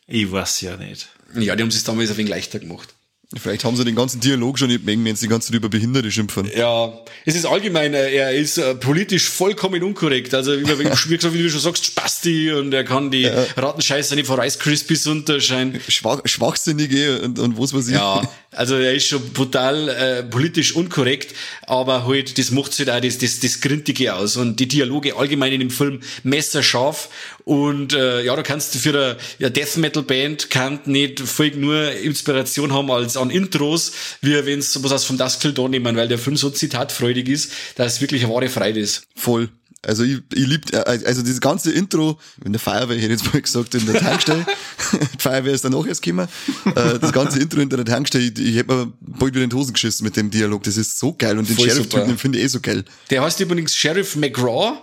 Ich 0.06 0.31
weiß 0.31 0.62
ja 0.62 0.77
nicht. 0.77 1.09
Ja, 1.36 1.56
die 1.56 1.62
haben 1.62 1.69
es 1.69 1.83
damals 1.83 2.12
ein 2.12 2.18
wenig 2.18 2.30
leichter 2.30 2.59
gemacht. 2.59 2.95
Vielleicht 3.37 3.63
haben 3.63 3.75
sie 3.75 3.85
den 3.85 3.95
ganzen 3.95 4.19
Dialog 4.19 4.57
schon 4.57 4.69
nicht 4.69 4.83
mögen, 4.83 5.05
wenn 5.05 5.15
sie 5.15 5.27
die 5.27 5.29
ganze 5.29 5.49
Zeit 5.49 5.55
über 5.55 5.69
Behinderte 5.69 6.09
schimpfen. 6.09 6.49
Ja, 6.55 6.91
es 7.27 7.35
ist 7.35 7.45
allgemein, 7.45 7.93
äh, 7.93 8.11
er 8.11 8.33
ist 8.33 8.57
äh, 8.57 8.73
politisch 8.73 9.29
vollkommen 9.29 9.83
unkorrekt. 9.83 10.33
Also, 10.33 10.59
wie, 10.59 10.65
wie 10.65 10.79
wie 10.79 11.15
gesagt, 11.15 11.33
wie 11.35 11.43
du 11.43 11.49
schon 11.51 11.59
sagst, 11.59 11.85
Spasti 11.85 12.51
und 12.51 12.73
er 12.73 12.83
kann 12.83 13.11
die 13.11 13.25
Ratenscheiße 13.25 14.15
nicht 14.15 14.25
von 14.25 14.39
Rice 14.39 14.57
Krispies 14.57 15.05
unterscheiden. 15.05 15.79
Schwach, 15.87 16.21
Schwachsinnige 16.25 17.21
und, 17.21 17.37
und 17.37 17.59
was 17.59 17.71
weiß 17.71 17.89
ich. 17.89 17.93
Ja, 17.93 18.27
also 18.51 18.75
er 18.75 18.94
ist 18.94 19.07
schon 19.07 19.31
brutal 19.31 19.90
äh, 19.90 20.24
politisch 20.24 20.75
unkorrekt, 20.75 21.36
aber 21.68 22.08
halt, 22.08 22.38
das 22.38 22.51
macht 22.51 22.77
halt 22.79 22.89
auch 22.89 23.00
das, 23.00 23.18
das, 23.20 23.39
das 23.39 23.62
Grintige 23.62 24.15
aus 24.15 24.38
und 24.38 24.60
die 24.60 24.68
Dialoge 24.68 25.15
allgemein 25.15 25.53
in 25.53 25.60
dem 25.60 25.70
Film 25.70 26.01
messerscharf 26.24 27.10
und 27.46 27.94
äh, 27.94 28.24
ja, 28.24 28.36
da 28.36 28.41
kannst 28.41 28.74
du 28.74 28.79
für 28.79 28.89
eine 28.89 29.18
ja, 29.38 29.50
Death 29.50 29.77
Metal 29.77 30.03
Band 30.03 30.50
kann 30.50 30.79
nicht 30.86 31.20
voll 31.20 31.51
nur 31.51 31.91
Inspiration 31.91 32.74
haben 32.74 32.91
als 32.91 33.18
an 33.18 33.29
Intros, 33.29 33.91
wie 34.22 34.34
wenn 34.46 34.60
es 34.60 34.84
was 34.84 34.91
aus 34.91 35.06
vom 35.06 35.18
Till 35.18 35.53
Dawn 35.53 35.72
nehmen, 35.72 35.96
weil 35.96 36.08
der 36.08 36.20
Film 36.20 36.36
so 36.36 36.50
zitatfreudig 36.50 37.27
ist, 37.27 37.51
dass 37.75 37.94
es 37.94 38.01
wirklich 38.01 38.24
eine 38.24 38.34
wahre 38.34 38.50
Freude 38.50 38.79
ist. 38.79 39.03
Voll. 39.15 39.50
Also 39.86 40.03
ich, 40.03 40.19
ich 40.33 40.45
lieb, 40.45 40.74
äh, 40.74 40.77
also 40.77 41.21
dieses 41.21 41.39
ganze 41.39 41.71
Intro, 41.71 42.19
in 42.43 42.51
der 42.51 42.59
Feuerwehr, 42.59 42.98
ich 42.98 43.03
hätte 43.03 43.13
jetzt 43.13 43.33
mal 43.33 43.41
gesagt, 43.41 43.75
in 43.75 43.86
der 43.86 44.01
Tankstelle, 44.01 44.45
die 45.13 45.19
Feuerwehr 45.19 45.53
ist 45.53 45.63
danach 45.63 45.86
erst 45.86 46.01
gekommen, 46.01 46.27
äh, 46.65 47.00
das 47.00 47.13
ganze 47.13 47.39
Intro 47.39 47.62
in 47.62 47.69
der 47.69 47.86
Tankstelle, 47.86 48.25
ich, 48.25 48.38
ich 48.38 48.55
hätte 48.57 48.74
mir 48.75 48.93
bald 49.00 49.33
wieder 49.33 49.43
in 49.43 49.50
die 49.50 49.55
Hosen 49.55 49.74
geschissen 49.74 50.03
mit 50.03 50.17
dem 50.17 50.31
Dialog, 50.31 50.63
das 50.63 50.75
ist 50.75 51.00
so 51.00 51.13
geil 51.13 51.38
und 51.38 51.48
den 51.48 51.57
Sheriff-Typen, 51.57 52.17
finde 52.17 52.39
ich 52.39 52.45
eh 52.45 52.48
so 52.48 52.59
geil. 52.59 52.83
Der 53.09 53.24
heißt 53.24 53.39
übrigens 53.39 53.74
Sheriff 53.74 54.17
McGraw 54.17 54.77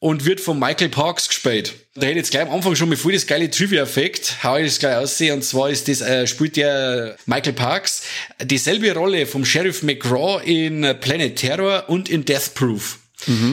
und 0.00 0.24
wird 0.24 0.40
von 0.40 0.58
Michael 0.58 0.88
Parks 0.88 1.28
gespielt. 1.28 1.74
Da 1.94 2.06
hätte 2.06 2.18
jetzt 2.18 2.32
gleich 2.32 2.42
am 2.42 2.52
Anfang 2.52 2.74
schon 2.74 2.88
mal 2.88 2.96
voll 2.96 3.12
das 3.12 3.28
geile 3.28 3.48
Trivia-Effekt, 3.48 4.42
how 4.42 4.58
ich 4.58 4.66
das 4.66 4.78
gleich 4.80 4.96
aussehe, 4.96 5.32
und 5.34 5.44
zwar 5.44 5.70
ist 5.70 5.86
das, 5.86 6.00
äh, 6.00 6.26
spielt 6.26 6.56
der 6.56 7.16
Michael 7.26 7.52
Parks 7.52 8.02
dieselbe 8.42 8.92
Rolle 8.92 9.24
vom 9.26 9.44
Sheriff 9.44 9.84
McGraw 9.84 10.42
in 10.44 10.82
Planet 11.00 11.36
Terror 11.36 11.84
und 11.88 12.08
in 12.08 12.24
Death 12.24 12.54
Proof. 12.54 12.98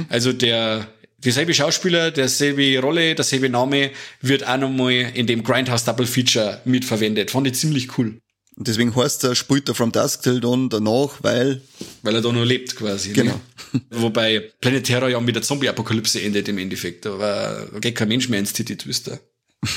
Also 0.09 0.33
der, 0.33 0.87
dieselbe 1.17 1.53
Schauspieler, 1.53 2.11
derselbe 2.11 2.79
Rolle, 2.79 3.15
derselbe 3.15 3.49
Name 3.49 3.91
wird 4.21 4.47
auch 4.47 4.57
nochmal 4.57 5.11
in 5.13 5.27
dem 5.27 5.43
Grindhouse 5.43 5.85
Double 5.85 6.05
Feature 6.05 6.61
mitverwendet. 6.65 7.31
Fand 7.31 7.47
ich 7.47 7.55
ziemlich 7.55 7.97
cool. 7.97 8.19
Und 8.55 8.67
deswegen 8.67 8.95
heißt 8.95 9.23
er, 9.23 9.33
spielt 9.33 9.67
er 9.67 9.73
From 9.73 9.91
Dusk 9.91 10.21
Till 10.21 10.39
Dawn 10.39 10.69
danach, 10.69 11.23
weil, 11.23 11.61
Weil 12.03 12.15
er 12.15 12.21
da 12.21 12.31
noch 12.31 12.45
lebt 12.45 12.75
quasi. 12.75 13.13
Genau. 13.13 13.39
Ne? 13.71 13.81
Wobei 13.89 14.51
Planet 14.61 14.85
Terror 14.85 15.09
ja 15.09 15.19
mit 15.19 15.35
der 15.35 15.41
Zombie-Apokalypse 15.41 16.21
endet 16.21 16.47
im 16.47 16.59
Endeffekt. 16.59 17.07
Aber 17.07 17.67
da 17.73 17.79
geht 17.79 17.95
kein 17.95 18.09
Mensch 18.09 18.29
mehr 18.29 18.39
ins 18.39 18.53
Titty 18.53 18.77
Twister. 18.77 19.19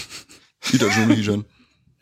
Ich 0.72 0.80
da 0.80 0.90
schon 0.90 1.08
hinschauen. 1.14 1.44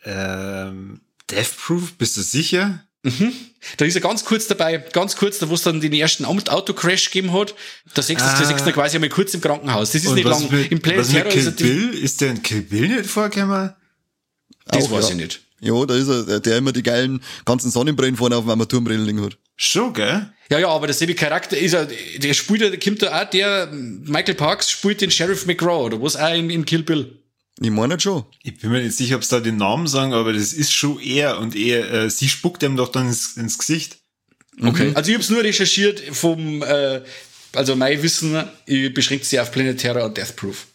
Ähm, 0.05 1.01
Death 1.29 1.55
Proof, 1.55 1.93
bist 1.99 2.17
du 2.17 2.21
sicher? 2.21 2.84
Mhm. 3.05 3.31
Da 3.77 3.85
ist 3.85 3.95
er 3.95 4.01
ganz 4.01 4.23
kurz 4.25 4.47
dabei, 4.47 4.77
ganz 4.77 5.15
kurz, 5.15 5.39
da 5.39 5.49
wo 5.49 5.53
es 5.55 5.61
dann 5.63 5.81
den 5.81 5.93
ersten 5.93 6.25
Autocrash 6.25 7.05
gegeben 7.05 7.33
hat. 7.33 7.55
Da 7.93 8.01
sechst 8.01 8.25
du, 8.25 8.29
Ah. 8.29 8.39
da 8.39 8.45
sechst 8.45 8.65
du 8.65 8.71
quasi 8.71 8.97
einmal 8.97 9.09
kurz 9.09 9.33
im 9.33 9.41
Krankenhaus. 9.41 9.91
Das 9.91 10.01
ist 10.03 10.07
Und 10.07 10.15
nicht 10.15 10.25
lang. 10.27 10.49
Mit, 10.51 10.71
Im 10.71 10.79
Planet 10.81 11.09
Terror 11.09 11.31
Kill 11.31 11.41
ist 11.41 11.47
er, 11.47 11.51
Bill? 11.67 11.89
Ist 11.93 12.21
der 12.21 12.29
in 12.31 12.43
Kill 12.43 12.61
Bill 12.61 12.87
nicht 12.89 13.09
vorgekommen? 13.09 13.73
das 14.67 14.83
Auch, 14.85 14.91
weiß 14.91 15.05
ja. 15.05 15.11
ich 15.11 15.15
nicht. 15.17 15.41
Ja, 15.61 15.85
da 15.85 15.95
ist 15.95 16.07
er, 16.07 16.23
der- 16.23 16.39
der 16.41 16.57
immer 16.57 16.71
die 16.73 16.83
geilen 16.83 17.21
ganzen 17.45 17.71
Sonnenbrillen 17.71 18.17
vorne 18.17 18.35
auf 18.35 18.43
dem 18.43 18.49
Armaturenbrillen 18.51 19.21
hat. 19.23 19.37
Schon, 19.55 19.93
gell? 19.93 20.29
Ja, 20.49 20.59
ja, 20.59 20.67
aber 20.67 20.85
derselbe 20.87 21.15
Charakter 21.15 21.57
ist 21.57 21.73
er, 21.73 21.87
der 22.17 22.33
spielt 22.33 22.61
ja, 22.61 22.69
der 22.69 22.79
kommt 22.79 23.01
da 23.01 23.21
auch, 23.23 23.29
der, 23.29 23.67
Michael 23.71 24.35
Parks 24.35 24.69
spielt 24.69 25.01
den 25.01 25.09
Sheriff 25.11 25.45
McGraw, 25.45 25.85
oder 25.85 26.01
was 26.01 26.15
auch 26.17 26.33
in, 26.33 26.49
in 26.49 26.65
Kill 26.65 26.83
Bill. 26.83 27.19
Ich 27.61 27.69
meine 27.69 27.99
schon. 27.99 28.25
Ich 28.43 28.59
bin 28.59 28.71
mir 28.71 28.81
nicht 28.81 28.97
sicher, 28.97 29.15
ob 29.15 29.23
sie 29.23 29.35
da 29.35 29.39
den 29.39 29.57
Namen 29.57 29.87
sagen, 29.87 30.13
aber 30.13 30.33
das 30.33 30.51
ist 30.51 30.73
schon 30.73 30.99
er 30.99 31.39
und 31.39 31.55
er, 31.55 31.91
äh, 31.91 32.09
sie 32.09 32.27
spuckt 32.27 32.63
ihm 32.63 32.75
doch 32.75 32.89
dann 32.89 33.07
ins, 33.07 33.37
ins 33.37 33.57
Gesicht. 33.57 33.97
Okay. 34.61 34.91
Also 34.93 35.11
ich 35.11 35.17
hab's 35.17 35.29
nur 35.29 35.43
recherchiert 35.43 36.01
vom, 36.11 36.61
äh, 36.63 37.01
also 37.53 37.75
mein 37.75 38.01
Wissen, 38.03 38.43
ich 38.65 38.93
beschränkt 38.93 39.25
sich 39.25 39.39
auf 39.39 39.51
Planet 39.51 39.79
Terror 39.79 40.05
und 40.05 40.17
Death 40.17 40.35
Proof. 40.35 40.67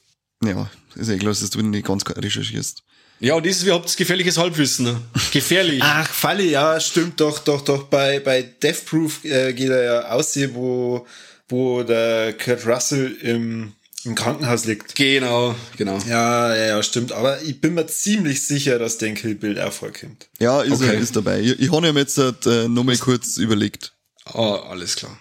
Ja, 0.43 0.71
ist 0.95 1.11
ja 1.11 1.17
klar, 1.17 1.35
dass 1.35 1.51
du 1.51 1.63
nicht 1.63 1.87
ganz 1.87 2.03
recherchierst. 2.07 2.83
Ja, 3.21 3.35
und 3.35 3.45
das 3.45 3.57
ist 3.59 3.65
überhaupt 3.65 3.95
gefährliches 3.95 4.39
Halbwissen. 4.39 4.97
Gefährlich. 5.31 5.81
Ach, 5.85 6.09
Falle, 6.09 6.45
ja, 6.45 6.81
stimmt 6.81 7.21
doch, 7.21 7.39
doch, 7.41 7.61
doch. 7.61 7.85
Bei, 7.85 8.19
bei 8.19 8.43
Death 8.43 8.87
Proof 8.87 9.25
äh, 9.25 9.53
geht 9.53 9.69
er 9.69 9.83
ja 9.83 10.09
aussehen, 10.11 10.55
wo, 10.55 11.07
wo 11.49 11.83
der 11.83 12.33
Kurt 12.39 12.67
Russell 12.67 13.13
im, 13.21 13.75
im 14.05 14.15
Krankenhaus 14.15 14.65
liegt. 14.65 14.95
Genau, 14.95 15.55
genau. 15.77 15.99
Ja, 16.09 16.55
ja, 16.55 16.67
ja, 16.67 16.83
stimmt. 16.83 17.13
Aber 17.13 17.43
ich 17.43 17.61
bin 17.61 17.75
mir 17.75 17.87
ziemlich 17.87 18.47
sicher, 18.47 18.79
dass 18.79 18.99
der 18.99 19.09
in 19.09 19.15
Kill 19.15 19.35
Bill 19.35 19.61
auch 19.61 19.73
vorkommt. 19.73 20.29
Ja, 20.39 20.63
ist, 20.63 20.73
Okay. 20.73 20.87
er, 20.87 20.95
ist 20.95 21.17
dabei. 21.17 21.41
Ich, 21.41 21.61
ich 21.61 21.73
habe 21.73 21.87
ihm 21.89 21.97
jetzt 21.97 22.19
äh, 22.19 22.69
nochmal 22.69 22.97
kurz 22.99 23.37
überlegt. 23.37 23.93
Ah, 24.25 24.57
alles 24.69 24.97
klar. 24.97 25.19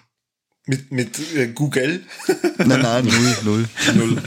Mit, 0.66 0.92
mit 0.92 1.18
äh, 1.34 1.48
Google. 1.48 2.04
Nein, 2.58 2.80
nein, 2.80 3.04
null, 3.44 3.44
null. 3.44 3.68
Null. 3.94 4.22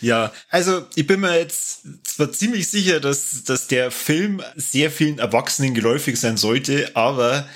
Ja, 0.00 0.32
also 0.48 0.86
ich 0.94 1.06
bin 1.06 1.20
mir 1.20 1.38
jetzt 1.38 1.80
zwar 2.04 2.32
ziemlich 2.32 2.68
sicher, 2.68 3.00
dass, 3.00 3.44
dass 3.44 3.66
der 3.66 3.90
Film 3.90 4.42
sehr 4.56 4.90
vielen 4.90 5.18
Erwachsenen 5.18 5.74
geläufig 5.74 6.18
sein 6.18 6.38
sollte, 6.38 6.90
aber 6.96 7.46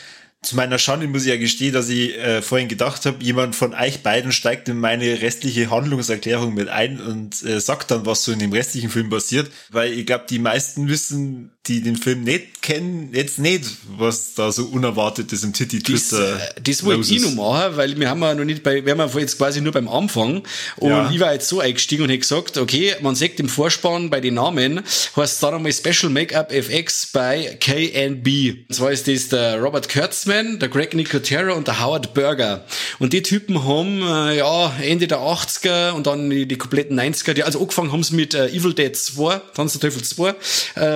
zu 0.44 0.56
meiner 0.56 0.78
Schande 0.78 1.06
muss 1.06 1.22
ich 1.22 1.28
ja 1.28 1.36
gestehen, 1.36 1.72
dass 1.72 1.88
ich 1.88 2.16
äh, 2.16 2.42
vorhin 2.42 2.68
gedacht 2.68 3.06
habe, 3.06 3.22
jemand 3.24 3.56
von 3.56 3.74
euch 3.74 4.02
beiden 4.02 4.32
steigt 4.32 4.68
in 4.68 4.78
meine 4.78 5.22
restliche 5.22 5.70
Handlungserklärung 5.70 6.54
mit 6.54 6.68
ein 6.68 7.00
und 7.00 7.42
äh, 7.44 7.60
sagt 7.60 7.90
dann, 7.90 8.06
was 8.06 8.24
so 8.24 8.32
in 8.32 8.38
dem 8.38 8.52
restlichen 8.52 8.90
Film 8.90 9.10
passiert, 9.10 9.50
weil 9.70 9.92
ich 9.92 10.06
glaube, 10.06 10.26
die 10.28 10.38
meisten 10.38 10.88
wissen, 10.88 11.53
die 11.66 11.80
den 11.80 11.96
Film 11.96 12.24
nicht 12.24 12.60
kennen, 12.60 13.10
jetzt 13.12 13.38
nicht, 13.38 13.64
was 13.96 14.34
da 14.34 14.52
so 14.52 14.64
Unerwartetes 14.66 15.44
im 15.44 15.52
Titty 15.52 15.78
Das, 15.78 15.86
Twister 16.08 16.36
äh, 16.36 16.60
das 16.62 16.84
wollte 16.84 17.12
ich 17.14 17.22
noch 17.22 17.34
machen, 17.34 17.76
weil 17.76 17.98
wir 17.98 18.08
haben 18.08 18.20
ja 18.22 18.34
noch 18.34 18.44
nicht 18.44 18.62
bei, 18.62 18.84
wir 18.84 18.92
haben 18.92 18.98
ja 18.98 19.20
jetzt 19.20 19.38
quasi 19.38 19.60
nur 19.60 19.72
beim 19.72 19.88
Anfang. 19.88 20.42
Und 20.76 20.90
Ja. 20.90 21.10
ich 21.10 21.20
war 21.20 21.32
jetzt 21.32 21.48
so 21.48 21.60
eingestiegen 21.60 22.02
und 22.04 22.10
hätte 22.10 22.20
gesagt, 22.20 22.58
okay, 22.58 22.94
man 23.00 23.14
sagt 23.14 23.40
im 23.40 23.48
Vorspann 23.48 24.10
bei 24.10 24.20
den 24.20 24.34
Namen, 24.34 24.82
heißt 25.16 25.42
dann 25.42 25.54
einmal 25.54 25.72
Special 25.72 26.10
Makeup 26.10 26.52
FX 26.52 27.06
bei 27.12 27.58
KNB. 27.60 28.66
Und 28.68 28.74
zwar 28.74 28.92
ist 28.92 29.08
das 29.08 29.28
der 29.28 29.60
Robert 29.60 29.88
Kurtzman, 29.88 30.58
der 30.58 30.68
Greg 30.68 30.94
Nicotero 30.94 31.54
und 31.54 31.66
der 31.66 31.82
Howard 31.84 32.14
Berger. 32.14 32.64
Und 32.98 33.12
die 33.12 33.22
Typen 33.22 33.64
haben, 33.64 34.02
äh, 34.02 34.38
ja, 34.38 34.72
Ende 34.82 35.06
der 35.06 35.18
80er 35.18 35.92
und 35.92 36.06
dann 36.06 36.30
die, 36.30 36.46
die 36.46 36.56
kompletten 36.56 36.98
90er, 36.98 37.32
die, 37.34 37.42
also 37.42 37.60
angefangen 37.60 37.92
haben 37.92 38.02
sie 38.02 38.14
mit 38.14 38.34
äh, 38.34 38.48
Evil 38.48 38.74
Dead 38.74 38.94
2, 38.94 39.40
Tanz 39.54 39.72
der 39.72 39.80
Teufel 39.82 40.02
2, 40.02 40.28
äh, 40.30 40.34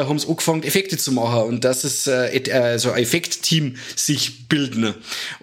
haben 0.04 0.18
sie 0.18 0.28
angefangen, 0.28 0.57
Effekte 0.62 0.96
zu 0.96 1.12
machen 1.12 1.42
und 1.42 1.64
dass 1.64 1.84
es 1.84 2.06
äh, 2.06 2.36
äh, 2.36 2.78
so 2.78 2.90
ein 2.90 3.02
Effektteam 3.02 3.76
sich 3.94 4.48
bilden. 4.48 4.94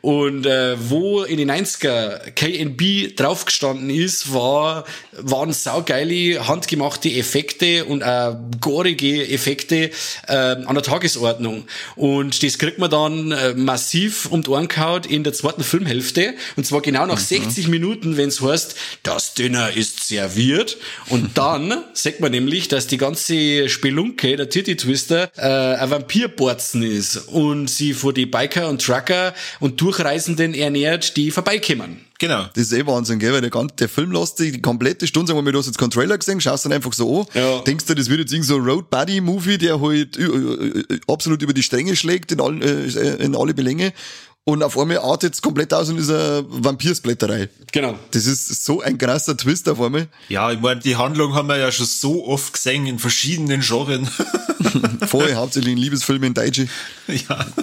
Und 0.02 0.46
äh, 0.46 0.76
wo 0.90 1.24
in 1.24 1.38
den 1.38 1.52
90er 1.52 2.32
KNB 2.32 3.16
draufgestanden 3.16 3.90
ist, 3.90 4.34
war, 4.34 4.86
waren 5.14 5.54
saugeile, 5.54 6.48
handgemachte 6.48 7.10
Effekte 7.12 7.86
und 7.86 8.02
äh, 8.02 8.34
gorige 8.62 9.28
Effekte 9.30 9.92
äh, 10.28 10.34
an 10.34 10.74
der 10.74 10.84
Tagesordnung. 10.84 11.66
Und 11.96 12.42
das 12.44 12.58
kriegt 12.58 12.80
man 12.80 12.90
dann 12.90 13.32
äh, 13.32 13.54
massiv 13.54 14.28
um 14.32 14.42
die 14.42 14.50
Ohren 14.50 14.68
gehauen 14.68 15.04
in 15.08 15.24
der 15.24 15.34
zweiten 15.34 15.64
Filmhälfte. 15.64 16.34
Und 16.56 16.66
zwar 16.66 16.82
genau 16.82 17.06
nach 17.06 17.20
60 17.20 17.68
Minuten, 17.68 18.18
wenn 18.18 18.30
es 18.30 18.42
heißt, 18.42 18.76
das 19.04 19.34
Dinner 19.34 19.76
ist 19.76 20.08
serviert. 20.08 20.78
Und 21.10 21.38
dann 21.38 21.84
sagt 21.94 22.20
man 22.20 22.32
nämlich, 22.32 22.68
dass 22.68 22.88
die 22.88 22.98
ganze 22.98 23.70
Spelunke, 23.70 24.36
der 24.36 24.50
Titty 24.50 24.78
Twister, 25.06 25.30
äh, 25.38 25.78
ein 25.78 25.90
Vampirborzen 25.90 26.84
ist 26.84 27.18
und 27.28 27.70
sie 27.70 27.94
vor 27.94 28.14
die 28.14 28.26
Biker 28.26 28.70
und 28.70 28.82
Trucker 28.82 29.34
und 29.60 29.80
Durchreisenden 29.80 30.54
ernährt, 30.54 31.16
die 31.18 31.32
vorbeikommen. 31.32 32.02
Genau. 32.18 32.46
Das 32.54 32.64
ist 32.64 32.74
eh 32.74 32.86
Wahnsinn, 32.88 33.20
gell? 33.20 33.34
Weil 33.34 33.42
der, 33.42 33.50
ganze, 33.50 33.76
der 33.76 33.90
Film 33.90 34.12
lässt 34.12 34.38
sich 34.38 34.54
die 34.54 34.62
komplette 34.62 35.06
Stunde, 35.06 35.28
sagen 35.28 35.38
wir 35.38 35.44
mal, 35.44 35.52
du 35.52 35.60
hast 35.60 35.66
jetzt 35.68 35.78
keinen 35.78 35.92
Trailer 35.92 36.18
gesehen, 36.18 36.40
schaust 36.40 36.66
dann 36.66 36.72
einfach 36.74 36.94
so 36.94 37.22
an, 37.22 37.28
Ja. 37.34 37.60
denkst 37.60 37.86
du, 37.86 37.94
das 37.94 38.10
wird 38.10 38.20
jetzt 38.22 38.32
irgend 38.32 38.46
so 38.48 38.56
ein 38.56 38.62
Road 38.64 38.90
Buddy 38.90 39.20
Movie, 39.22 39.58
der 39.58 39.82
halt 39.82 40.18
äh, 40.18 40.24
äh, 40.24 40.80
äh, 40.80 41.00
absolut 41.08 41.42
über 41.42 41.54
die 41.54 41.64
Stränge 41.64 41.96
schlägt 41.96 42.32
in, 42.32 42.40
all, 42.40 42.62
äh, 42.64 43.16
in 43.24 43.36
alle 43.36 43.54
Belänge. 43.54 43.94
Und 44.48 44.62
auf 44.62 44.78
einmal 44.78 45.00
artet 45.00 45.34
es 45.34 45.42
komplett 45.42 45.74
aus 45.74 45.90
und 45.90 45.98
ist 45.98 46.12
eine 46.12 46.46
Vampirsplätterei. 46.48 47.50
Genau. 47.72 47.98
Das 48.12 48.28
ist 48.28 48.64
so 48.64 48.80
ein 48.80 48.96
krasser 49.00 49.36
Twist 49.36 49.68
auf 49.68 49.82
einmal. 49.82 50.08
Ja, 50.30 50.52
ich 50.52 50.60
meine, 50.60 50.80
die 50.82 50.96
Handlung 50.96 51.34
haben 51.34 51.48
wir 51.48 51.58
ja 51.58 51.72
schon 51.72 51.88
so 51.88 52.28
oft 52.28 52.54
gesehen 52.54 52.86
in 52.86 53.00
verschiedenen 53.00 53.62
Genren. 53.62 54.08
Vorher 55.08 55.38
hauptsächlich 55.38 55.74
in 55.74 55.80
Liebesfilmen 55.80 56.28
in 56.28 56.34
Deutsche. 56.36 56.68
ja. 57.08 57.46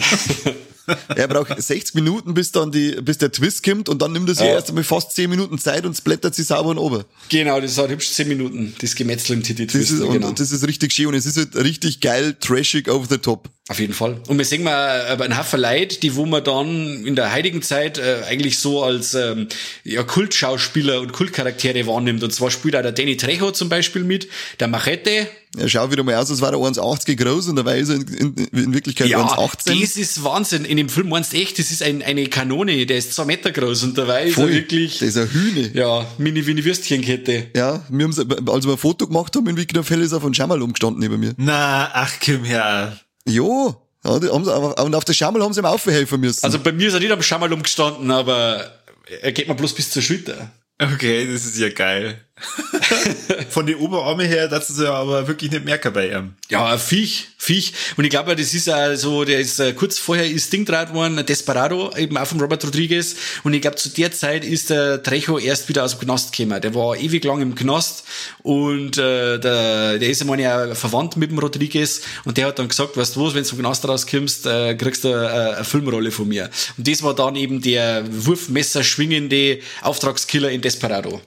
Er 1.14 1.28
braucht 1.28 1.62
60 1.62 1.94
Minuten, 1.94 2.34
bis 2.34 2.50
dann 2.50 2.72
die, 2.72 3.00
bis 3.00 3.16
der 3.16 3.30
Twist 3.30 3.62
kommt 3.62 3.88
und 3.88 4.02
dann 4.02 4.10
nimmt 4.10 4.28
er 4.28 4.34
sich 4.34 4.44
Ja. 4.44 4.54
erst 4.54 4.68
einmal 4.68 4.82
fast 4.82 5.12
10 5.14 5.30
Minuten 5.30 5.56
Zeit 5.58 5.86
und 5.86 5.96
splattert 5.96 6.34
sich 6.34 6.48
sauber 6.48 6.70
und 6.70 6.78
ober. 6.78 7.04
Genau, 7.28 7.60
das 7.60 7.78
hat 7.78 7.88
hübsch 7.90 8.10
10 8.10 8.26
Minuten, 8.26 8.74
das 8.80 8.96
Gemetzel 8.96 9.34
im 9.36 9.44
Titty 9.44 9.68
Das 9.68 9.76
ist, 9.76 10.00
und, 10.00 10.12
genau. 10.12 10.26
und 10.26 10.40
das 10.40 10.50
ist 10.50 10.66
richtig 10.66 10.92
schön 10.92 11.06
und 11.06 11.14
es 11.14 11.24
ist 11.24 11.36
halt 11.36 11.54
richtig 11.54 12.00
geil, 12.00 12.36
trashig, 12.40 12.90
over 12.90 13.06
the 13.08 13.18
top. 13.18 13.48
Auf 13.68 13.78
jeden 13.78 13.94
Fall. 13.94 14.20
Und 14.26 14.38
wir 14.38 14.44
sehen 14.44 14.64
mal 14.64 15.16
äh, 15.18 15.22
einen 15.22 15.38
Haufen 15.38 15.60
Leute, 15.60 16.00
die 16.00 16.16
wo 16.16 16.26
man 16.26 16.42
dann 16.42 17.06
in 17.06 17.14
der 17.14 17.32
heutigen 17.32 17.62
Zeit 17.62 17.96
äh, 17.96 18.22
eigentlich 18.28 18.58
so 18.58 18.82
als 18.82 19.14
ähm, 19.14 19.46
ja, 19.84 20.02
Kultschauspieler 20.02 21.00
und 21.00 21.12
Kultcharaktere 21.12 21.86
wahrnimmt. 21.86 22.24
Und 22.24 22.32
zwar 22.34 22.50
spielt 22.50 22.74
auch 22.74 22.82
der 22.82 22.90
Danny 22.90 23.16
Trejo 23.16 23.52
zum 23.52 23.68
Beispiel 23.68 24.02
mit, 24.02 24.26
der 24.58 24.66
Machete. 24.66 25.28
Er 25.56 25.68
schaut 25.68 25.92
wieder 25.92 26.02
mal 26.02 26.16
aus, 26.16 26.28
als 26.30 26.40
war 26.40 26.50
er 26.52 26.58
1,80 26.58 27.14
groß 27.14 27.48
und 27.48 27.56
dabei 27.56 27.78
ist 27.78 27.90
er 27.90 27.96
in, 27.96 28.08
in, 28.34 28.34
in 28.48 28.74
Wirklichkeit 28.74 29.06
Ja, 29.08 29.24
1,18. 29.24 29.80
das 29.80 29.96
ist 29.96 30.24
Wahnsinn. 30.24 30.64
In 30.64 30.76
dem 30.78 30.88
Film 30.88 31.10
meinst 31.10 31.32
du 31.32 31.36
echt, 31.36 31.58
das 31.58 31.70
ist 31.70 31.82
ein, 31.84 32.02
eine 32.02 32.26
Kanone, 32.26 32.84
der 32.86 32.96
ist 32.96 33.14
zwei 33.14 33.26
Meter 33.26 33.52
groß 33.52 33.84
und 33.84 33.96
dabei 33.96 34.24
ist 34.24 34.34
Voll. 34.34 34.48
er 34.48 34.54
wirklich, 34.56 34.98
Das 34.98 35.10
ist 35.10 35.16
ein 35.18 35.28
Hühne. 35.30 35.70
ja, 35.74 36.04
mini 36.18 36.44
wie 36.46 36.50
eine 36.52 36.64
Würstchenkette. 36.64 37.48
Ja, 37.54 37.84
wir 37.90 38.04
haben, 38.08 38.48
als 38.48 38.64
wir 38.64 38.72
ein 38.72 38.78
Foto 38.78 39.06
gemacht 39.06 39.36
haben 39.36 39.46
in 39.46 39.56
Wicknerfell, 39.56 40.00
ist 40.00 40.12
er 40.12 40.20
von 40.20 40.34
Schamal 40.34 40.60
umgestanden 40.62 41.00
neben 41.00 41.20
mir. 41.20 41.34
Na, 41.36 41.90
ach 41.92 42.14
komm 42.24 42.44
her. 42.44 42.98
Jo, 43.28 43.74
ja, 44.04 44.18
die 44.18 44.28
haben 44.28 44.44
sie, 44.44 44.52
aber- 44.52 44.82
und 44.82 44.94
auf 44.94 45.04
der 45.04 45.12
Schamal 45.14 45.42
haben 45.42 45.52
sie 45.52 45.60
ihm 45.60 45.66
aufhelfen 45.66 46.20
müssen. 46.20 46.44
Also 46.44 46.58
bei 46.58 46.72
mir 46.72 46.88
ist 46.88 46.94
er 46.94 47.00
nicht 47.00 47.12
am 47.12 47.22
Schamal 47.22 47.52
umgestanden, 47.52 48.10
aber 48.10 48.72
er 49.20 49.32
geht 49.32 49.48
mir 49.48 49.54
bloß 49.54 49.74
bis 49.74 49.90
zur 49.90 50.02
Schulter. 50.02 50.50
Okay, 50.80 51.30
das 51.32 51.44
ist 51.44 51.58
ja 51.58 51.68
geil. 51.68 52.20
Von 53.50 53.66
den 53.66 53.76
Oberarme 53.76 54.24
her, 54.24 54.48
das 54.48 54.70
ist 54.70 54.80
ja 54.80 54.92
aber 54.92 55.26
wirklich 55.26 55.50
nicht 55.50 55.64
merken 55.64 55.92
bei 55.92 56.10
ihm. 56.10 56.34
Ja, 56.50 56.66
ein 56.66 56.78
Viech, 56.78 57.28
Viech. 57.38 57.72
Und 57.96 58.04
ich 58.04 58.10
glaube, 58.10 58.36
das 58.36 58.54
ist 58.54 58.68
auch 58.68 58.94
so, 58.94 59.24
der 59.24 59.40
ist 59.40 59.58
äh, 59.60 59.72
kurz 59.72 59.98
vorher 59.98 60.28
ist 60.28 60.52
Ding 60.52 60.64
draht 60.64 60.92
worden, 60.94 61.24
Desperado, 61.26 61.94
eben 61.96 62.16
auch 62.16 62.26
von 62.26 62.40
Robert 62.40 62.64
Rodriguez. 62.64 63.16
Und 63.44 63.54
ich 63.54 63.62
glaube, 63.62 63.76
zu 63.76 63.88
der 63.90 64.12
Zeit 64.12 64.44
ist 64.44 64.70
der 64.70 65.02
Trejo 65.02 65.38
erst 65.38 65.68
wieder 65.68 65.84
aus 65.84 65.98
dem 65.98 66.06
Knast 66.06 66.32
gekommen. 66.36 66.60
Der 66.60 66.74
war 66.74 66.96
ewig 66.96 67.24
lang 67.24 67.40
im 67.40 67.54
Knast 67.54 68.04
und 68.42 68.98
äh, 68.98 69.38
der, 69.38 69.98
der 69.98 70.08
ist 70.08 70.22
ja 70.22 70.36
ja 70.36 70.74
verwandt 70.74 71.16
mit 71.16 71.30
dem 71.30 71.38
Rodriguez 71.38 72.02
und 72.24 72.36
der 72.36 72.46
hat 72.46 72.58
dann 72.58 72.68
gesagt, 72.68 72.96
weißt 72.96 73.16
du 73.16 73.26
was, 73.26 73.34
wenn 73.34 73.42
du 73.42 73.48
vom 73.48 73.58
Knast 73.60 73.86
rauskommst, 73.86 74.46
äh, 74.46 74.74
kriegst 74.74 75.04
du 75.04 75.08
äh, 75.08 75.54
eine 75.56 75.64
Filmrolle 75.64 76.10
von 76.10 76.28
mir. 76.28 76.50
Und 76.76 76.88
das 76.88 77.02
war 77.02 77.14
dann 77.14 77.36
eben 77.36 77.60
der 77.60 78.04
Wurfmesser 78.08 78.84
schwingende 78.84 79.60
Auftragskiller 79.82 80.50
in 80.50 80.60
Desperado. 80.60 81.20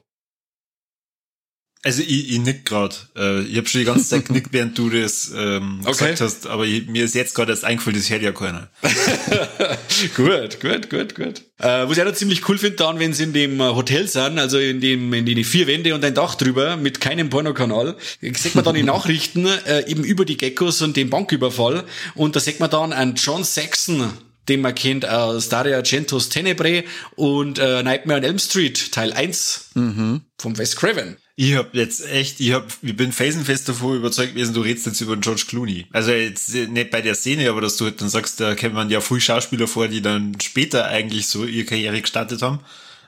Also 1.85 2.01
ich, 2.01 2.31
ich 2.31 2.39
nick 2.39 2.65
grad. 2.65 3.09
Äh, 3.15 3.41
ich 3.43 3.57
habe 3.57 3.67
schon 3.67 3.79
die 3.81 3.85
ganze 3.85 4.09
Zeit 4.09 4.25
genickt, 4.25 4.47
während 4.51 4.75
du 4.75 4.89
das 4.89 5.31
ähm, 5.37 5.81
Okay. 5.83 5.91
gesagt 5.91 6.19
hast, 6.21 6.47
aber 6.47 6.65
ich, 6.65 6.87
mir 6.87 7.05
ist 7.05 7.13
jetzt 7.13 7.35
gerade 7.35 7.51
das 7.51 7.63
eingefallen, 7.63 7.95
das 7.99 8.09
hätte 8.09 8.25
ja 8.25 8.31
keiner. 8.31 8.69
gut, 10.15 10.59
gut, 10.59 10.89
gut, 10.89 11.15
gut. 11.15 11.41
Äh, 11.59 11.87
was 11.87 11.95
ich 11.95 12.01
auch 12.01 12.07
noch 12.07 12.15
ziemlich 12.15 12.49
cool 12.49 12.57
finde, 12.57 12.77
dann, 12.77 12.97
wenn 12.97 13.13
sie 13.13 13.23
in 13.23 13.33
dem 13.33 13.59
äh, 13.59 13.65
Hotel 13.65 14.07
sind, 14.07 14.39
also 14.39 14.57
in 14.57 14.81
dem, 14.81 15.13
in 15.13 15.25
die 15.27 15.43
vier 15.43 15.67
Wände 15.67 15.93
und 15.93 16.03
ein 16.03 16.15
Dach 16.15 16.33
drüber, 16.33 16.75
mit 16.75 16.99
keinem 17.01 17.29
Pornokanal, 17.29 17.95
sieht 18.19 18.55
man 18.55 18.63
dann 18.65 18.73
die 18.73 18.83
Nachrichten 18.95 19.45
äh, 19.45 19.87
eben 19.87 20.03
über 20.03 20.25
die 20.25 20.37
Geckos 20.37 20.81
und 20.81 20.97
den 20.97 21.11
Banküberfall. 21.11 21.83
Und 22.15 22.35
da 22.35 22.39
sieht 22.39 22.59
man 22.59 22.71
dann 22.71 22.93
einen 22.93 23.13
John 23.13 23.43
Saxon, 23.43 24.11
den 24.49 24.61
man 24.61 24.73
kennt 24.73 25.07
aus 25.07 25.49
Dario 25.49 25.75
Argentos 25.75 26.29
Tenebre 26.29 26.83
und 27.15 27.59
äh, 27.59 27.83
Nightmare 27.83 28.21
on 28.21 28.25
Elm 28.25 28.39
Street, 28.39 28.91
Teil 28.91 29.13
1 29.13 29.69
vom 29.75 30.57
Wes 30.57 30.75
Craven. 30.75 31.17
Ich 31.37 31.53
hab 31.55 31.75
jetzt 31.75 32.09
echt, 32.09 32.39
ich 32.39 32.53
hab, 32.53 32.71
ich 32.81 32.95
bin 32.95 33.11
felsenfest 33.11 33.67
davor 33.67 33.93
überzeugt 33.95 34.35
gewesen, 34.35 34.53
du 34.53 34.61
redest 34.61 34.85
jetzt 34.85 35.01
über 35.01 35.17
den 35.17 35.21
George 35.21 35.43
Clooney. 35.47 35.85
Also 35.91 36.11
jetzt 36.11 36.53
nicht 36.53 36.91
bei 36.91 37.01
der 37.01 37.13
Szene, 37.13 37.49
aber 37.49 37.59
dass 37.59 37.75
du 37.75 37.85
halt 37.85 37.99
dann 37.99 38.07
sagst, 38.07 38.39
da 38.39 38.55
kennt 38.55 38.73
man 38.73 38.89
ja 38.89 39.01
früh 39.01 39.19
Schauspieler 39.19 39.67
vor, 39.67 39.89
die 39.89 40.01
dann 40.01 40.37
später 40.41 40.85
eigentlich 40.85 41.27
so 41.27 41.43
ihre 41.43 41.65
Karriere 41.65 41.99
gestartet 41.99 42.41
haben. 42.41 42.59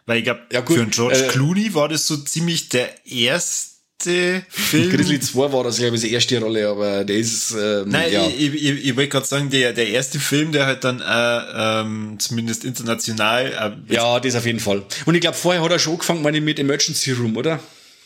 Weil 0.05 0.19
ich 0.19 0.23
glaube, 0.25 0.41
ja, 0.51 0.61
für 0.65 0.81
einen 0.81 0.91
George 0.91 1.25
äh, 1.25 1.27
Clooney 1.29 1.73
war 1.73 1.87
das 1.87 2.05
so 2.05 2.17
ziemlich 2.17 2.67
der 2.67 2.89
erste 3.05 4.43
Film. 4.49 4.89
Grizzly 4.89 5.21
2 5.21 5.53
war 5.53 5.63
das, 5.63 5.77
glaube 5.77 5.95
ich, 5.95 6.01
die 6.01 6.11
erste 6.11 6.39
Rolle, 6.41 6.67
aber 6.67 7.05
der 7.05 7.17
ist, 7.17 7.51
ähm, 7.51 7.89
Nein, 7.89 8.11
ja. 8.11 8.27
ich, 8.27 8.39
ich, 8.39 8.53
ich, 8.55 8.85
ich 8.85 8.95
wollte 8.97 9.09
gerade 9.09 9.25
sagen, 9.25 9.49
der, 9.49 9.71
der 9.71 9.87
erste 9.87 10.19
Film, 10.19 10.51
der 10.51 10.65
halt 10.65 10.83
dann 10.83 11.01
äh, 11.01 11.81
ähm, 11.81 12.15
zumindest 12.19 12.65
international. 12.65 13.77
Äh, 13.89 13.93
ja, 13.93 14.19
das 14.19 14.35
auf 14.35 14.45
jeden 14.45 14.59
Fall. 14.59 14.83
Und 15.05 15.15
ich 15.15 15.21
glaube, 15.21 15.37
vorher 15.37 15.61
hat 15.61 15.71
er 15.71 15.79
schon 15.79 15.93
angefangen, 15.93 16.21
meine 16.21 16.41
mit 16.41 16.59
Emergency 16.59 17.13
Room, 17.13 17.37
oder? 17.37 17.61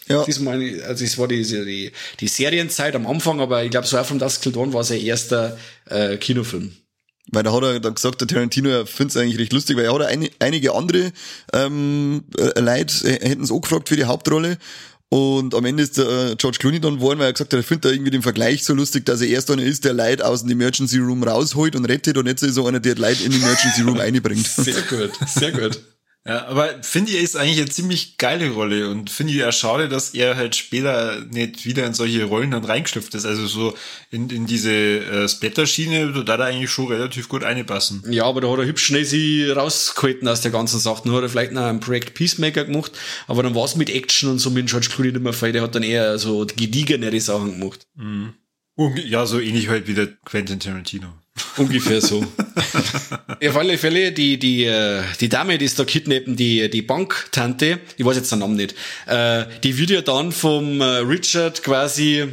Ja. 0.08 0.24
Diesmal, 0.24 0.82
also 0.84 1.04
es 1.04 1.18
war 1.18 1.28
die, 1.28 1.44
die, 1.44 1.92
die 2.20 2.28
Serienzeit 2.28 2.96
am 2.96 3.06
Anfang, 3.06 3.40
aber 3.40 3.64
ich 3.64 3.72
glaube, 3.72 3.88
so 3.88 3.98
auch 3.98 4.06
von 4.06 4.20
Dusk 4.20 4.42
Till 4.42 4.52
Dawn 4.52 4.74
war 4.74 4.84
sein 4.84 5.00
erster 5.00 5.58
äh, 5.86 6.18
Kinofilm. 6.18 6.74
Weil 7.32 7.44
da 7.44 7.54
hat 7.54 7.64
er 7.64 7.80
dann 7.80 7.96
gesagt, 7.96 8.20
der 8.20 8.28
Tarantino, 8.28 8.70
er 8.70 8.86
findet 8.86 9.16
es 9.16 9.22
eigentlich 9.22 9.40
recht 9.40 9.54
lustig, 9.54 9.78
weil 9.78 9.86
er 9.86 9.94
hat 9.94 10.02
ein, 10.02 10.28
einige 10.40 10.74
andere 10.74 11.12
ähm, 11.54 12.24
äh, 12.38 12.60
Leute 12.60 13.08
äh, 13.08 13.30
hätten 13.30 13.44
es 13.44 13.52
auch 13.52 13.62
gefragt 13.62 13.90
für 13.90 13.96
die 13.96 14.06
Hauptrolle. 14.06 14.58
Und 15.14 15.56
am 15.56 15.66
Ende 15.66 15.84
ist 15.84 15.98
der 15.98 16.32
äh, 16.32 16.36
George 16.38 16.58
Clooney 16.60 16.80
dann 16.80 16.96
geworden, 16.96 17.20
weil 17.20 17.28
er 17.28 17.34
gesagt 17.34 17.54
hat, 17.54 17.60
er 17.60 17.64
findet 17.64 17.86
da 17.86 17.90
irgendwie 17.90 18.12
den 18.12 18.22
Vergleich 18.22 18.64
so 18.64 18.74
lustig, 18.74 19.06
dass 19.06 19.22
er 19.22 19.28
erst 19.28 19.52
einer 19.52 19.62
ist, 19.62 19.84
der 19.84 19.94
Leute 19.94 20.26
aus 20.26 20.42
dem 20.42 20.52
Emergency 20.52 21.00
Room 21.00 21.24
rausholt 21.24 21.76
und 21.76 21.86
rettet 21.86 22.18
und 22.18 22.28
jetzt 22.28 22.44
ist 22.44 22.56
so 22.56 22.66
einer, 22.66 22.80
der 22.80 22.96
Leute 22.96 23.24
in 23.24 23.32
den 23.32 23.42
Emergency 23.42 23.82
Room 23.82 24.00
einbringt. 24.00 24.48
Sehr 24.48 24.82
gut, 24.84 25.12
sehr 25.28 25.52
gut. 25.52 25.82
Ja, 26.24 26.46
aber 26.46 26.84
finde 26.84 27.12
ich, 27.12 27.18
ist 27.18 27.36
eigentlich 27.36 27.58
eine 27.58 27.70
ziemlich 27.70 28.18
geile 28.18 28.52
Rolle 28.52 28.90
und 28.90 29.10
finde 29.10 29.34
ich 29.34 29.40
ja 29.40 29.52
schade, 29.52 29.90
dass 29.90 30.14
er 30.14 30.36
halt 30.36 30.56
später 30.56 31.20
nicht 31.32 31.66
wieder 31.66 31.84
in 31.88 31.96
solche 31.96 32.26
Rollen 32.26 32.52
dann 32.52 32.64
reingeschlüpft 32.64 33.16
ist. 33.16 33.26
Also 33.26 33.48
so 33.48 33.74
in, 34.12 34.30
in 34.30 34.46
diese 34.46 34.72
äh, 34.72 35.28
Splatter-Schiene, 35.28 36.24
da 36.24 36.34
hat 36.34 36.40
er 36.40 36.46
eigentlich 36.46 36.70
schon 36.70 36.88
relativ 36.88 37.28
gut 37.28 37.44
einpassen. 37.44 38.04
Ja, 38.08 38.26
aber 38.26 38.42
da 38.42 38.52
hat 38.52 38.60
er 38.60 38.66
hübsch 38.66 38.86
schnell 38.86 39.04
sie 39.04 39.50
rausgehalten 39.50 40.28
aus 40.28 40.42
der 40.42 40.52
ganzen 40.52 40.80
Sache. 40.80 41.02
Dann 41.06 41.16
hat 41.16 41.24
er 41.24 41.30
vielleicht 41.30 41.54
noch 41.54 41.64
ein 41.64 41.80
Projekt 41.80 42.14
Peacemaker 42.14 42.66
gemacht, 42.66 42.92
aber 43.26 43.42
dann 43.42 43.56
war 43.56 43.66
es 43.66 43.76
mit 43.76 43.90
Action 43.90 44.30
und 44.30 44.38
so 44.38 44.52
mit 44.52 44.68
George 44.68 44.90
Clooney 44.94 45.14
nicht 45.14 45.24
mehr 45.24 45.34
fein. 45.34 45.54
Der 45.54 45.64
hat 45.64 45.74
dann 45.74 45.82
eher 45.82 46.20
so 46.20 46.46
gediegenere 46.46 47.20
Sachen 47.20 47.60
gemacht. 47.60 47.88
Mhm. 47.96 48.36
Ja, 49.06 49.26
so 49.26 49.40
ähnlich 49.40 49.70
halt 49.70 49.88
wie 49.88 49.96
der 49.96 50.08
Quentin 50.24 50.60
Tarantino. 50.60 51.14
Ungefähr 51.58 52.02
so. 52.02 52.20
Auf 53.48 53.58
alle 53.58 53.78
Fälle, 53.78 54.12
die, 54.12 54.38
die, 54.38 54.66
äh, 54.66 55.02
die 55.20 55.30
Dame, 55.30 55.58
die 55.58 55.66
ist 55.66 55.80
da 55.80 55.86
kidnappen, 55.86 56.36
die, 56.36 56.70
die 56.70 56.82
Banktante, 56.82 57.80
ich 57.98 58.06
weiß 58.06 58.18
jetzt 58.18 58.32
den 58.32 58.40
Namen 58.40 58.56
nicht, 58.56 58.76
äh, 59.08 59.46
die 59.64 59.78
wird 59.78 59.90
ja 59.90 60.02
dann 60.02 60.32
vom 60.32 60.82
äh, 60.82 60.86
Richard 60.86 61.64
quasi, 61.64 62.28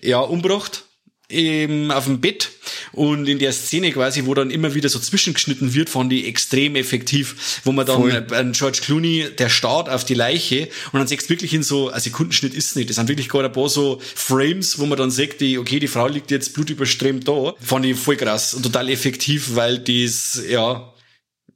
ja, 0.00 0.20
umgebracht 0.20 0.83
eben 1.28 1.90
auf 1.90 2.04
dem 2.04 2.20
Bett 2.20 2.50
und 2.92 3.26
in 3.26 3.38
der 3.38 3.52
Szene 3.52 3.90
quasi, 3.92 4.26
wo 4.26 4.34
dann 4.34 4.50
immer 4.50 4.74
wieder 4.74 4.88
so 4.88 4.98
zwischengeschnitten 4.98 5.74
wird, 5.74 5.88
fand 5.88 6.12
die 6.12 6.26
extrem 6.26 6.76
effektiv, 6.76 7.60
wo 7.64 7.72
man 7.72 7.86
dann 7.86 7.96
Voll. 8.00 8.26
ein 8.32 8.52
George 8.52 8.80
Clooney, 8.82 9.28
der 9.38 9.48
starrt 9.48 9.88
auf 9.88 10.04
die 10.04 10.14
Leiche 10.14 10.68
und 10.92 10.98
dann 10.98 11.06
siehst 11.06 11.30
wirklich 11.30 11.54
in 11.54 11.62
so, 11.62 11.90
ein 11.90 12.00
Sekundenschnitt 12.00 12.54
ist 12.54 12.76
nicht, 12.76 12.90
das 12.90 12.96
sind 12.96 13.08
wirklich 13.08 13.28
gerade 13.28 13.46
ein 13.46 13.52
paar 13.52 13.68
so 13.68 14.00
Frames, 14.14 14.78
wo 14.78 14.86
man 14.86 14.98
dann 14.98 15.10
sieht, 15.10 15.40
die, 15.40 15.58
okay, 15.58 15.78
die 15.78 15.88
Frau 15.88 16.08
liegt 16.08 16.30
jetzt 16.30 16.54
blutüberströmt 16.54 17.26
da, 17.26 17.54
fand 17.58 17.86
ich 17.86 17.98
voll 17.98 18.16
krass 18.16 18.54
und 18.54 18.62
total 18.62 18.90
effektiv, 18.90 19.54
weil 19.54 19.78
dies, 19.78 20.42
ja, 20.48 20.93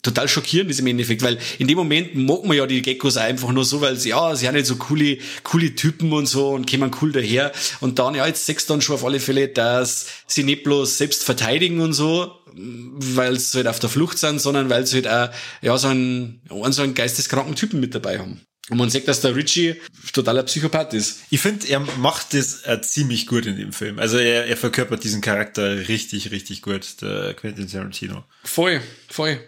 total 0.02 0.28
schockierend 0.28 0.70
ist 0.70 0.80
im 0.80 0.86
Endeffekt, 0.86 1.22
weil 1.22 1.38
in 1.58 1.66
dem 1.66 1.76
Moment 1.76 2.14
mag 2.14 2.44
man 2.44 2.56
ja 2.56 2.66
die 2.66 2.82
Geckos 2.82 3.16
einfach 3.16 3.50
nur 3.50 3.64
so, 3.64 3.80
weil 3.80 3.96
sie, 3.96 4.10
ja, 4.10 4.34
sie 4.36 4.46
haben 4.46 4.54
nicht 4.54 4.66
so 4.66 4.76
coole, 4.76 5.18
coole 5.42 5.74
Typen 5.74 6.12
und 6.12 6.26
so 6.26 6.50
und 6.50 6.70
kommen 6.70 6.90
cool 7.02 7.12
daher. 7.12 7.52
Und 7.80 7.98
dann, 7.98 8.14
ja, 8.14 8.26
jetzt 8.26 8.46
sechst 8.46 8.70
dann 8.70 8.80
schon 8.80 8.94
auf 8.94 9.04
alle 9.04 9.20
Fälle, 9.20 9.48
dass 9.48 10.06
sie 10.26 10.44
nicht 10.44 10.64
bloß 10.64 10.98
selbst 10.98 11.24
verteidigen 11.24 11.80
und 11.80 11.92
so, 11.92 12.32
weil 12.54 13.38
sie 13.38 13.58
halt 13.58 13.66
auf 13.66 13.78
der 13.78 13.90
Flucht 13.90 14.18
sind, 14.18 14.40
sondern 14.40 14.70
weil 14.70 14.86
sie 14.86 15.02
halt 15.02 15.08
auch, 15.08 15.34
ja, 15.62 15.76
so 15.78 15.88
einen, 15.88 16.42
so 16.48 16.82
einen 16.82 16.94
geisteskranken 16.94 17.56
Typen 17.56 17.80
mit 17.80 17.94
dabei 17.94 18.18
haben. 18.18 18.40
Und 18.70 18.76
man 18.76 18.90
sagt, 18.90 19.08
dass 19.08 19.22
der 19.22 19.34
Richie 19.34 19.76
totaler 20.12 20.42
Psychopath 20.42 20.92
ist. 20.92 21.20
Ich 21.30 21.40
finde, 21.40 21.66
er 21.68 21.80
macht 21.80 22.34
das 22.34 22.66
äh, 22.66 22.80
ziemlich 22.82 23.26
gut 23.26 23.46
in 23.46 23.56
dem 23.56 23.72
Film. 23.72 23.98
Also 23.98 24.18
er, 24.18 24.46
er 24.46 24.56
verkörpert 24.58 25.02
diesen 25.04 25.22
Charakter 25.22 25.88
richtig, 25.88 26.30
richtig 26.30 26.60
gut, 26.60 27.00
der 27.00 27.32
Quentin 27.32 27.66
Tarantino. 27.66 28.24
Voll, 28.44 28.82
voll. 29.08 29.40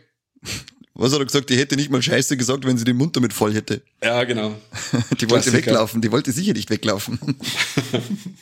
Was 1.01 1.15
hat 1.15 1.21
er 1.21 1.25
gesagt? 1.25 1.49
Die 1.49 1.57
hätte 1.57 1.77
nicht 1.77 1.91
mal 1.91 2.03
Scheiße 2.03 2.37
gesagt, 2.37 2.67
wenn 2.67 2.77
sie 2.77 2.85
den 2.85 2.99
Mund 2.99 3.17
damit 3.17 3.33
voll 3.33 3.55
hätte. 3.55 3.81
Ja, 4.05 4.23
genau. 4.25 4.51
die 5.19 5.31
wollte 5.31 5.51
Klassiker. 5.51 5.57
weglaufen. 5.57 6.03
Die 6.03 6.13
wollte 6.13 6.31
sicher 6.31 6.53
nicht 6.53 6.69
weglaufen. 6.69 7.19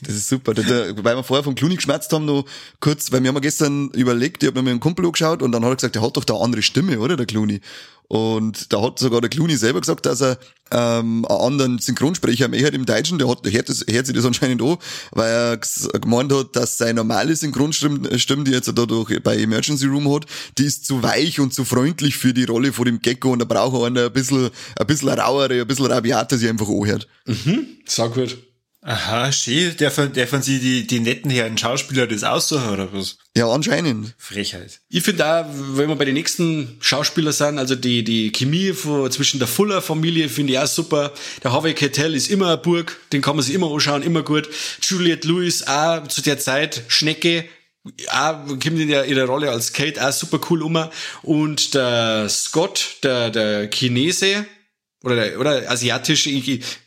das 0.02 0.14
ist 0.14 0.28
super. 0.28 0.56
weil 0.56 1.16
wir 1.16 1.22
vorher 1.22 1.44
von 1.44 1.54
Clooney 1.54 1.76
geschmerzt 1.76 2.12
haben, 2.12 2.24
noch 2.24 2.46
kurz, 2.80 3.12
weil 3.12 3.22
wir 3.22 3.28
haben 3.28 3.40
gestern 3.40 3.90
überlegt, 3.90 4.42
ich 4.42 4.48
habe 4.48 4.58
mir 4.58 4.64
mit 4.64 4.70
einem 4.72 4.80
Kumpel 4.80 5.06
angeschaut 5.06 5.40
und 5.40 5.52
dann 5.52 5.62
hat 5.64 5.70
er 5.70 5.76
gesagt, 5.76 5.94
der 5.94 6.02
hat 6.02 6.16
doch 6.16 6.24
da 6.24 6.34
andere 6.34 6.62
Stimme, 6.62 6.98
oder, 6.98 7.16
der 7.16 7.26
Clooney? 7.26 7.60
Und 8.08 8.72
da 8.72 8.82
hat 8.82 8.98
sogar 8.98 9.20
der 9.20 9.28
Clooney 9.28 9.56
selber 9.56 9.80
gesagt, 9.80 10.06
dass 10.06 10.22
er 10.22 10.38
ähm, 10.70 11.26
einen 11.26 11.40
anderen 11.40 11.78
Synchronsprecher 11.78 12.48
mehr 12.48 12.66
hat 12.66 12.72
im 12.72 12.86
Deutschen. 12.86 13.18
Der 13.18 13.28
hat, 13.28 13.40
hört, 13.44 13.68
das, 13.68 13.84
hört 13.88 14.06
sich 14.06 14.14
das 14.14 14.24
anscheinend 14.24 14.62
an, 14.62 14.78
weil 15.12 15.30
er 15.30 16.00
gemeint 16.00 16.32
hat, 16.32 16.56
dass 16.56 16.78
seine 16.78 16.94
normale 16.94 17.36
Synchronstimme, 17.36 18.44
die 18.44 18.50
jetzt 18.50 18.72
dadurch 18.74 19.22
bei 19.22 19.36
Emergency 19.36 19.86
Room 19.86 20.12
hat, 20.14 20.24
die 20.56 20.64
ist 20.64 20.86
zu 20.86 21.02
weich 21.02 21.38
und 21.38 21.52
zu 21.52 21.64
freundlich 21.64 22.16
für 22.16 22.32
die 22.32 22.44
Rolle 22.44 22.72
von 22.72 22.86
dem 22.86 23.00
Gecko 23.00 23.32
und 23.32 23.40
da 23.40 23.44
braucht 23.44 23.76
er 23.76 23.86
einen 23.86 24.06
ein 24.06 24.12
bisschen, 24.12 24.50
ein 24.78 24.86
bisschen 24.86 25.10
rauere, 25.10 25.60
ein 25.60 25.66
bisschen 25.66 25.86
rabiater, 25.86 26.38
sich 26.38 26.48
einfach 26.48 26.68
anhört. 26.68 27.06
Mhm, 27.26 27.66
sag 27.86 28.14
gut. 28.14 28.38
Aha, 28.80 29.32
schön. 29.32 29.76
Der 29.78 29.90
von, 29.90 30.12
der 30.12 30.28
von 30.28 30.40
sie 30.40 30.60
die, 30.60 30.86
die 30.86 31.00
netten 31.00 31.30
Herren 31.30 31.58
Schauspieler 31.58 32.06
das 32.06 32.22
aussuchen, 32.22 32.70
oder 32.70 32.92
was? 32.92 33.18
Ja, 33.36 33.50
anscheinend. 33.50 34.14
Frechheit. 34.18 34.80
Ich 34.88 35.02
finde 35.02 35.26
auch, 35.26 35.46
wenn 35.74 35.88
wir 35.88 35.96
bei 35.96 36.04
den 36.04 36.14
nächsten 36.14 36.76
Schauspielern 36.80 37.32
sind, 37.32 37.58
also 37.58 37.74
die, 37.74 38.04
die 38.04 38.30
Chemie 38.30 38.72
von, 38.72 39.10
zwischen 39.10 39.40
der 39.40 39.48
Fuller-Familie 39.48 40.28
finde 40.28 40.52
ich 40.52 40.58
auch 40.60 40.68
super. 40.68 41.12
Der 41.42 41.52
Harvey 41.52 41.74
Keitel 41.74 42.14
ist 42.14 42.30
immer 42.30 42.52
ein 42.52 42.62
Burg, 42.62 42.96
den 43.12 43.20
kann 43.20 43.34
man 43.34 43.44
sich 43.44 43.54
immer 43.54 43.72
anschauen, 43.72 44.02
immer 44.02 44.22
gut. 44.22 44.48
Juliette 44.80 45.26
Lewis 45.26 45.66
auch 45.66 46.06
zu 46.06 46.22
der 46.22 46.38
Zeit 46.38 46.84
Schnecke, 46.86 47.46
auch 48.12 48.46
kommt 48.46 48.64
in 48.64 48.88
der, 48.88 49.04
in 49.04 49.16
der 49.16 49.26
Rolle 49.26 49.50
als 49.50 49.72
Kate 49.72 50.06
auch 50.06 50.12
super 50.12 50.40
cool 50.50 50.62
um. 50.62 50.88
Und 51.22 51.74
der 51.74 52.28
Scott, 52.28 52.98
der, 53.02 53.30
der 53.30 53.68
Chinese, 53.70 54.46
oder, 55.02 55.16
der, 55.16 55.40
oder 55.40 55.70
asiatische, 55.70 56.30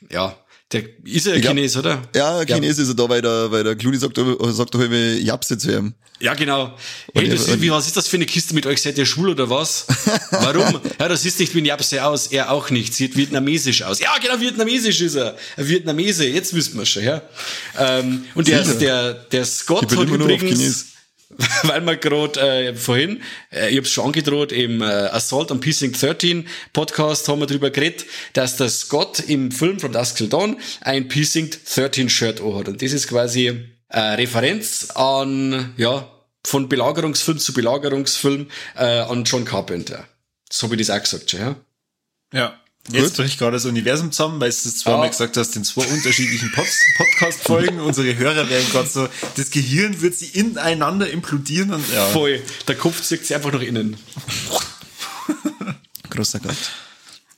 ja, 0.09 0.37
der 0.71 0.83
ist 1.03 1.27
ja 1.27 1.39
Chines, 1.39 1.75
oder? 1.75 2.01
Ja, 2.15 2.45
Chines 2.45 2.77
ja. 2.77 2.83
ist 2.83 2.89
er 2.89 2.95
da, 2.95 3.09
weil 3.09 3.21
der, 3.21 3.51
weil 3.51 3.63
der 3.63 3.75
Clooney 3.75 3.97
sagt, 3.97 4.17
sagt 4.17 4.73
doch 4.73 4.79
irgendwie 4.79 5.23
Japse 5.23 5.57
zu 5.57 5.71
ihm. 5.71 5.93
Ja, 6.21 6.35
genau. 6.35 6.77
Hey, 7.15 7.27
das 7.27 7.47
ist, 7.47 7.61
wie, 7.61 7.71
was 7.71 7.87
ist 7.87 7.97
das 7.97 8.07
für 8.07 8.17
eine 8.17 8.27
Kiste 8.27 8.53
mit 8.53 8.67
euch? 8.67 8.81
Seid 8.81 8.97
ihr 8.97 9.07
schwul 9.07 9.29
oder 9.29 9.49
was? 9.49 9.87
Warum? 10.31 10.79
ja, 10.99 11.07
das 11.07 11.23
sieht 11.23 11.39
nicht 11.39 11.55
wie 11.55 11.61
ein 11.61 11.65
Japse 11.65 12.05
aus. 12.05 12.27
Er 12.27 12.51
auch 12.51 12.69
nicht. 12.69 12.93
Sieht 12.93 13.17
vietnamesisch 13.17 13.81
aus. 13.81 13.99
Ja, 13.99 14.15
genau, 14.21 14.39
vietnamesisch 14.39 15.01
ist 15.01 15.15
er. 15.15 15.35
Ein 15.57 15.67
Vietnamese. 15.67 16.27
Jetzt 16.27 16.53
wissen 16.53 16.77
wir 16.77 16.85
schon, 16.85 17.03
ja. 17.03 17.23
Ähm, 17.77 18.25
und 18.35 18.47
der, 18.47 18.63
der, 18.63 19.13
der 19.13 19.45
Scott 19.45 19.91
hat 19.91 20.07
übrigens, 20.07 20.90
weil 21.63 21.81
man 21.81 21.99
gerade 21.99 22.39
äh, 22.39 22.75
vorhin, 22.75 23.21
äh, 23.51 23.69
ich 23.69 23.77
habe 23.77 23.85
es 23.85 23.91
schon 23.91 24.05
angedroht, 24.05 24.51
im 24.51 24.81
äh, 24.81 24.85
Assault 24.85 25.51
on 25.51 25.59
Precinct 25.59 26.01
13 26.01 26.47
Podcast 26.73 27.27
haben 27.27 27.39
wir 27.39 27.47
drüber 27.47 27.69
geredet, 27.69 28.05
dass 28.33 28.57
der 28.57 28.69
Scott 28.69 29.19
im 29.19 29.51
Film 29.51 29.79
From 29.79 29.91
Dusk 29.91 30.17
Till 30.17 30.29
Dawn 30.29 30.57
ein 30.81 31.07
Precinct 31.07 31.59
13 31.75 32.09
Shirt 32.09 32.41
hat. 32.41 32.67
Und 32.67 32.81
das 32.81 32.93
ist 32.93 33.07
quasi 33.07 33.67
äh, 33.89 33.99
Referenz 33.99 34.91
an, 34.91 35.73
ja, 35.77 36.09
von 36.45 36.67
Belagerungsfilm 36.67 37.37
zu 37.37 37.53
Belagerungsfilm 37.53 38.47
äh, 38.75 38.83
an 38.83 39.23
John 39.23 39.45
Carpenter. 39.45 40.07
So 40.51 40.71
ich 40.71 40.77
das 40.77 40.89
auch 40.89 41.01
gesagt, 41.01 41.33
ja. 41.33 41.55
Ja. 42.33 42.60
Jetzt 42.89 43.15
bricht 43.15 43.37
gerade 43.37 43.53
das 43.53 43.65
Universum 43.65 44.11
zusammen, 44.11 44.39
weil 44.39 44.49
du 44.49 44.55
es 44.55 44.77
zweimal 44.79 45.05
ah. 45.05 45.09
gesagt 45.09 45.37
hast, 45.37 45.55
in 45.55 45.63
zwei 45.63 45.85
unterschiedlichen 45.85 46.51
Pod 46.51 46.65
Podcast-Folgen. 46.97 47.79
Unsere 47.81 48.17
Hörer 48.17 48.49
werden 48.49 48.67
gerade 48.71 48.89
so, 48.89 49.07
das 49.35 49.51
Gehirn 49.51 50.01
wird 50.01 50.15
sie 50.15 50.27
ineinander 50.27 51.09
implodieren 51.09 51.73
und 51.73 51.85
ja. 51.93 52.05
Voll. 52.07 52.41
Der 52.67 52.75
Kopf 52.75 53.01
zieht 53.01 53.25
sie 53.25 53.35
einfach 53.35 53.51
nach 53.51 53.61
innen. 53.61 53.97
Großer 56.09 56.39
Gott. 56.39 56.57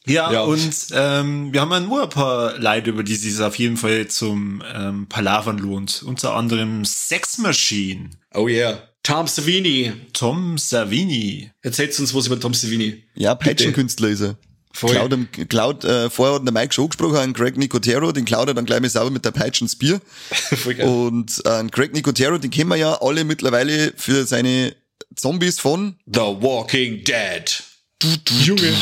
Ja, 0.05 0.31
ja, 0.33 0.41
und 0.41 0.75
ähm, 0.91 1.53
wir 1.53 1.61
haben 1.61 1.71
ja 1.71 1.79
nur 1.79 2.03
ein 2.03 2.09
paar 2.09 2.57
Leute, 2.59 2.89
über 2.89 3.03
die 3.03 3.13
es 3.13 3.39
auf 3.39 3.55
jeden 3.55 3.77
Fall 3.77 4.07
zum 4.07 4.61
ähm, 4.73 5.07
Palavern 5.07 5.57
lohnt. 5.57 6.03
Unter 6.03 6.35
anderem 6.35 6.83
Sex 6.83 7.37
Machine. 7.37 8.09
Oh 8.33 8.47
yeah. 8.47 8.81
Tom 9.03 9.27
Savini. 9.27 9.93
Tom 10.11 10.57
Savini. 10.57 11.51
Erzählt 11.61 11.97
uns 11.99 12.13
was 12.13 12.27
über 12.27 12.39
Tom 12.39 12.53
Savini. 12.53 13.03
Ja, 13.15 13.35
Peitschenkünstler 13.35 14.09
ist 14.09 14.21
er. 14.21 14.37
Voll. 14.75 14.91
Cloud, 14.91 15.49
Cloud, 15.49 15.83
äh, 15.85 16.09
vorher 16.09 16.35
hat 16.35 16.45
der 16.45 16.51
Mike 16.51 16.73
schon 16.73 16.89
gesprochen, 16.89 17.17
an 17.17 17.33
Greg 17.33 17.57
Nicotero, 17.57 18.11
den 18.11 18.25
Cloud 18.25 18.47
er 18.47 18.53
dann 18.55 18.65
gleich 18.65 18.81
mal 18.81 18.89
sauber 18.89 19.11
mit 19.11 19.23
der 19.23 19.31
Peitschen 19.31 19.69
Spear. 19.69 20.01
Und 20.83 21.41
äh, 21.45 21.63
Greg 21.69 21.93
Nicotero, 21.93 22.39
den 22.39 22.49
kennen 22.49 22.69
wir 22.69 22.77
ja 22.77 22.99
alle 22.99 23.23
mittlerweile 23.23 23.93
für 23.95 24.25
seine 24.25 24.75
Zombies 25.15 25.59
von 25.59 25.95
The 26.07 26.21
Walking 26.21 27.03
Dead. 27.03 27.63
Junge. 28.41 28.73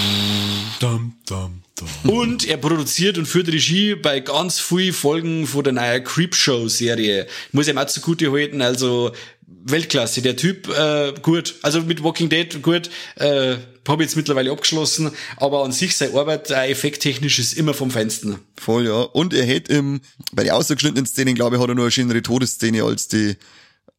Dum, 0.79 1.13
dum, 1.27 1.61
Und 2.03 2.47
er 2.47 2.57
produziert 2.57 3.17
und 3.17 3.27
führt 3.27 3.49
Regie 3.49 3.95
bei 3.95 4.21
ganz 4.21 4.59
vielen 4.59 4.93
Folgen 4.93 5.45
von 5.45 5.63
der 5.63 5.73
neuen 5.73 6.03
Creepshow-Serie. 6.03 7.27
Muss 7.51 7.67
ihm 7.67 7.77
auch 7.77 7.85
zugute 7.85 8.31
halten, 8.31 8.61
also 8.61 9.11
Weltklasse. 9.45 10.21
Der 10.21 10.35
Typ, 10.37 10.69
äh, 10.69 11.13
gut. 11.21 11.55
Also 11.61 11.81
mit 11.81 12.03
Walking 12.03 12.29
Dead, 12.29 12.63
gut. 12.63 12.89
Äh, 13.15 13.57
habe 13.87 14.03
jetzt 14.03 14.15
mittlerweile 14.15 14.51
abgeschlossen, 14.51 15.11
aber 15.37 15.63
an 15.63 15.71
sich 15.71 15.95
seine 15.95 16.17
Arbeit 16.17 16.49
äh, 16.51 16.67
effekttechnisch 16.67 17.39
ist 17.39 17.53
immer 17.53 17.73
vom 17.73 17.91
Fenster. 17.91 18.39
Voll, 18.59 18.85
ja. 18.85 19.01
Und 19.01 19.33
er 19.33 19.45
hätte 19.45 19.73
im, 19.73 20.01
bei 20.31 20.43
den 20.43 20.53
ausgeschnittenen 20.53 21.05
Szenen, 21.05 21.35
glaube 21.35 21.55
ich, 21.55 21.61
hat 21.61 21.69
er 21.69 21.75
nur 21.75 21.85
eine 21.85 21.91
schönere 21.91 22.21
Todesszene 22.21 22.83
als 22.83 23.07
die 23.07 23.37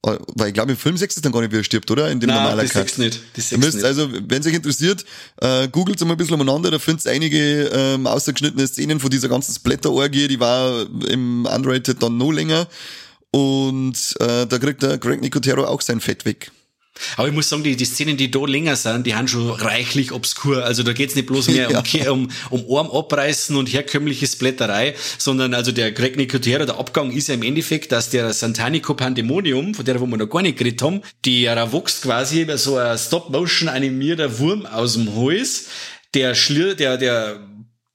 äh, 0.04 0.18
weil 0.34 0.48
ich 0.48 0.54
glaube, 0.54 0.72
im 0.72 0.76
Film 0.76 0.96
sechs 0.96 1.14
ist 1.14 1.24
dann 1.24 1.30
gar 1.30 1.42
nicht, 1.42 1.52
wie 1.52 1.58
er 1.58 1.64
stirbt, 1.64 1.88
oder? 1.90 2.10
In 2.10 2.18
dem 2.18 2.28
Nein, 2.28 2.42
normalen 2.42 2.58
das 2.58 2.72
sechs 2.72 2.98
nicht. 2.98 3.20
Das 3.36 3.52
Ihr 3.52 3.58
müsst, 3.58 3.84
also, 3.84 4.08
wenn 4.12 4.40
es 4.40 4.46
euch 4.46 4.54
interessiert, 4.54 5.04
äh, 5.40 5.68
googelt 5.68 6.00
mal 6.00 6.12
ein 6.12 6.16
bisschen 6.16 6.34
umeinander, 6.34 6.72
da 6.72 6.80
findet 6.80 7.06
einige 7.06 7.70
ähm, 7.72 8.08
ausgeschnittene 8.08 8.66
Szenen 8.66 8.98
von 8.98 9.10
dieser 9.10 9.28
ganzen 9.28 9.54
Splatter-Orgie, 9.54 10.26
die 10.26 10.40
war 10.40 10.86
im 11.08 11.46
Unrated 11.46 12.02
dann 12.02 12.16
noch 12.16 12.32
länger. 12.32 12.66
Und 13.30 14.16
äh, 14.18 14.46
da 14.46 14.58
kriegt 14.58 14.82
der 14.82 14.98
Greg 14.98 15.20
Nicotero 15.20 15.64
auch 15.64 15.80
sein 15.80 16.00
Fett 16.00 16.24
weg. 16.24 16.50
Aber 17.16 17.28
ich 17.28 17.34
muss 17.34 17.48
sagen, 17.48 17.62
die, 17.62 17.76
die 17.76 17.84
Szenen, 17.84 18.16
die 18.16 18.30
da 18.30 18.44
länger 18.44 18.76
sind, 18.76 19.06
die 19.06 19.14
haben 19.14 19.28
schon 19.28 19.50
reichlich 19.50 20.12
obskur. 20.12 20.64
Also 20.64 20.82
da 20.82 20.92
geht's 20.92 21.14
nicht 21.14 21.26
bloß 21.26 21.48
mehr 21.48 21.70
ja. 21.92 22.10
um, 22.10 22.28
um, 22.50 22.64
um 22.64 22.78
Arm 22.78 22.90
abreißen 22.90 23.56
und 23.56 23.66
herkömmliche 23.66 24.26
Splatterei, 24.26 24.94
sondern 25.18 25.54
also 25.54 25.72
der 25.72 25.92
Greg 25.92 26.16
Nicotero, 26.16 26.64
der 26.64 26.78
Abgang 26.78 27.10
ist 27.12 27.28
ja 27.28 27.34
im 27.34 27.42
Endeffekt, 27.42 27.92
dass 27.92 28.10
der 28.10 28.32
Santanico 28.32 28.94
Pandemonium, 28.94 29.74
von 29.74 29.84
der 29.84 30.00
wo 30.00 30.06
wir 30.06 30.16
noch 30.16 30.28
gar 30.28 30.42
nicht 30.42 30.58
geredet 30.58 30.82
haben, 30.82 31.02
der 31.24 31.72
wächst 31.72 32.02
quasi 32.02 32.42
über 32.42 32.58
so 32.58 32.76
ein 32.76 32.98
Stop-Motion 32.98 33.68
animierter 33.68 34.38
Wurm 34.38 34.66
aus 34.66 34.94
dem 34.94 35.14
Hals, 35.16 35.66
der 36.14 36.34
schlir, 36.34 36.74
der, 36.74 36.98
der 36.98 37.40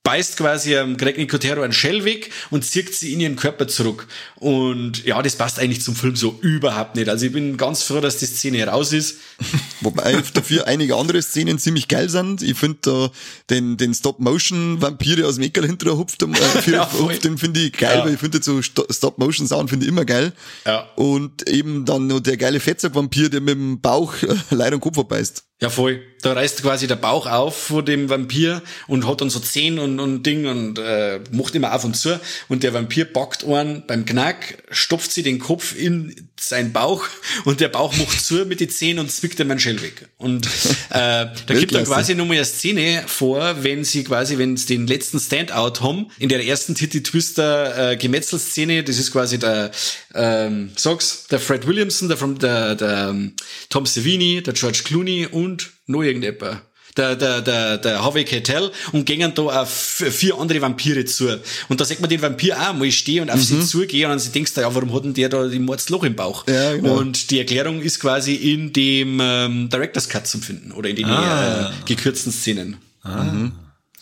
beißt 0.08 0.38
quasi 0.38 0.78
am 0.78 0.96
Greg 0.96 1.18
Nicotero 1.18 1.64
ein 1.64 1.74
Shell 1.74 2.06
weg 2.06 2.32
und 2.50 2.64
zieht 2.64 2.96
sie 2.96 3.12
in 3.12 3.20
ihren 3.20 3.36
Körper 3.36 3.68
zurück. 3.68 4.08
Und 4.36 5.04
ja, 5.04 5.22
das 5.22 5.36
passt 5.36 5.60
eigentlich 5.60 5.82
zum 5.82 5.98
Film 5.98 6.16
so 6.16 6.40
überhaupt 6.42 6.96
nicht. 6.96 7.10
Also 7.10 7.26
ich 7.26 7.34
bin 7.34 7.58
ganz 7.58 7.84
froh, 7.84 8.00
dass 8.00 8.18
die 8.18 8.26
Szene 8.26 8.66
raus 8.66 8.94
ist. 8.94 9.18
Wobei 9.82 10.24
dafür 10.34 10.66
einige 10.66 10.96
andere 10.96 11.22
Szenen 11.22 11.60
ziemlich 11.60 11.90
geil 11.90 12.08
sind. 12.08 12.42
Ich 12.42 12.58
finde 12.58 12.78
da 12.84 13.12
den, 13.50 13.76
den 13.76 13.94
Stop-Motion-Vampire 13.94 15.28
aus 15.28 15.36
dem 15.36 15.44
Eckerl 15.44 15.66
hinterher 15.66 15.98
hupft, 15.98 16.24
äh, 16.24 16.72
ja, 16.72 16.90
hupft 16.90 17.26
den 17.26 17.38
finde 17.38 17.60
ich 17.60 17.74
geil, 17.74 17.98
ja. 17.98 18.06
weil 18.06 18.14
ich 18.14 18.20
finde 18.22 18.42
so 18.42 18.62
Stop-Motion-Sound 18.62 19.70
finde 19.70 19.88
ich 19.88 19.92
immer 19.92 20.06
geil. 20.06 20.32
Ja. 20.66 20.88
Und 20.96 21.50
eben 21.50 21.84
dann 21.84 22.08
noch 22.08 22.22
der 22.22 22.38
geile 22.38 22.62
Fettsack-Vampir, 22.62 23.28
der 23.28 23.42
mit 23.42 23.56
dem 23.56 23.82
Bauch 23.82 24.14
äh, 24.24 24.36
leider 24.52 24.78
den 24.78 24.80
Kopf 24.80 24.98
abbeißt. 24.98 25.47
Ja, 25.60 25.72
voll. 25.72 26.04
Da 26.22 26.34
reißt 26.34 26.62
quasi 26.62 26.88
der 26.88 26.98
Bauch 26.98 27.26
auf 27.26 27.58
vor 27.58 27.84
dem 27.84 28.10
Vampir 28.10 28.62
und 28.88 29.08
hat 29.08 29.22
dann 29.22 29.30
so 29.32 29.40
Zehen 29.40 29.80
und, 29.80 30.00
und 30.00 30.24
Ding 30.24 30.46
und 30.46 30.78
äh, 30.78 31.20
macht 31.32 31.56
immer 31.56 31.74
auf 31.74 31.84
und 31.84 31.96
zu. 31.96 32.20
Und 32.48 32.62
der 32.62 32.74
Vampir 32.74 33.06
packt 33.06 33.44
einen 33.44 33.84
beim 33.88 34.06
Knack, 34.06 34.64
stopft 34.70 35.12
sie 35.12 35.24
den 35.24 35.40
Kopf 35.40 35.76
in 35.76 36.28
seinen 36.40 36.74
Bauch 36.74 37.06
und 37.46 37.60
der 37.60 37.70
Bauch 37.70 37.96
macht 37.98 38.24
zu 38.24 38.46
mit 38.46 38.60
den 38.60 38.70
Zehen 38.70 39.00
und 39.00 39.12
zwickt 39.12 39.40
ihm 39.40 39.50
einen 39.50 39.60
Shell 39.60 39.82
weg. 39.82 40.10
Und 40.18 40.46
äh, 40.90 40.90
da 40.92 41.34
gibt 41.48 41.74
er 41.74 41.84
quasi 41.84 42.14
nochmal 42.14 42.38
eine 42.38 42.46
Szene 42.46 43.04
vor, 43.08 43.64
wenn 43.64 43.84
sie 43.84 44.04
quasi, 44.04 44.38
wenn 44.38 44.58
sie 44.58 44.78
den 44.78 44.86
letzten 44.86 45.20
Standout 45.20 45.82
haben, 45.82 46.12
in 46.20 46.30
der 46.30 46.46
ersten 46.46 46.76
Titty 46.76 47.02
Twister 47.02 47.92
äh, 47.92 47.98
Gemetzelszene, 47.98 48.84
das 48.84 49.00
ist 49.00 49.12
quasi 49.12 49.40
der, 49.40 49.72
ähm, 50.14 50.72
sag's, 50.76 51.28
der 51.32 51.40
Fred 51.40 51.66
Williamson, 51.66 52.10
der, 52.10 52.18
der, 52.18 52.76
der 52.76 53.10
um, 53.10 53.34
Tom 53.70 53.86
Savini, 53.86 54.44
der 54.44 54.54
George 54.54 54.82
Clooney 54.84 55.26
und 55.26 55.47
und 55.48 55.72
noch 55.88 56.04
irgendjemand. 56.04 56.62
Der, 56.96 57.16
der, 57.16 57.42
der, 57.42 57.78
der 57.78 58.04
Harvey 58.04 58.26
Keitel 58.26 58.72
und 58.92 59.06
gingen 59.06 59.32
da 59.36 59.44
auf 59.62 59.70
vier 59.70 60.36
andere 60.40 60.62
Vampire 60.62 61.06
zu. 61.06 61.40
Und 61.70 61.80
da 61.80 61.86
sieht 61.86 62.00
man 62.00 62.10
den 62.10 62.24
Vampir 62.24 62.58
auch 62.60 62.74
mal 62.74 62.92
stehen 62.92 63.22
und 63.22 63.30
auf 63.30 63.36
mhm. 63.36 63.62
sie 63.62 63.66
zugehen 63.68 64.10
und 64.10 64.24
dann 64.24 64.32
denkst 64.32 64.54
ja, 64.56 64.74
warum 64.74 64.92
hat 64.96 65.04
denn 65.04 65.14
der 65.14 65.30
da 65.30 65.48
die 65.48 65.60
Mordsloch 65.60 66.04
im 66.04 66.16
Bauch? 66.16 66.48
Ja, 66.48 66.76
genau. 66.76 66.98
Und 66.98 67.30
die 67.30 67.38
Erklärung 67.38 67.82
ist 67.82 68.00
quasi 68.00 68.34
in 68.34 68.74
dem 68.74 69.20
ähm, 69.22 69.70
Director's 69.70 70.10
Cut 70.10 70.26
zu 70.26 70.40
finden 70.40 70.72
oder 70.72 70.90
in 70.90 70.96
den 70.96 71.06
ah. 71.06 71.70
äh, 71.70 71.86
gekürzten 71.86 72.32
Szenen. 72.32 72.78
Ah. 73.04 73.26
Mhm. 73.26 73.52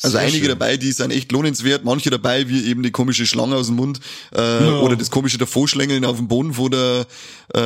Also 0.01 0.17
Sehr 0.17 0.27
einige 0.27 0.39
schön. 0.39 0.49
dabei, 0.49 0.77
die 0.77 0.91
sind 0.91 1.11
echt 1.11 1.31
lohnenswert, 1.31 1.85
manche 1.85 2.09
dabei, 2.09 2.49
wie 2.49 2.65
eben 2.65 2.83
die 2.83 2.91
komische 2.91 3.25
Schlange 3.25 3.55
aus 3.55 3.67
dem 3.67 3.77
Mund 3.77 4.01
äh, 4.33 4.59
no. 4.59 4.81
oder 4.81 4.97
das 4.97 5.09
komische 5.09 5.37
Davorschlängeln 5.37 6.03
auf 6.03 6.17
dem 6.17 6.27
Boden, 6.27 6.57
wo 6.57 6.67
der, 6.67 7.05
äh, 7.53 7.59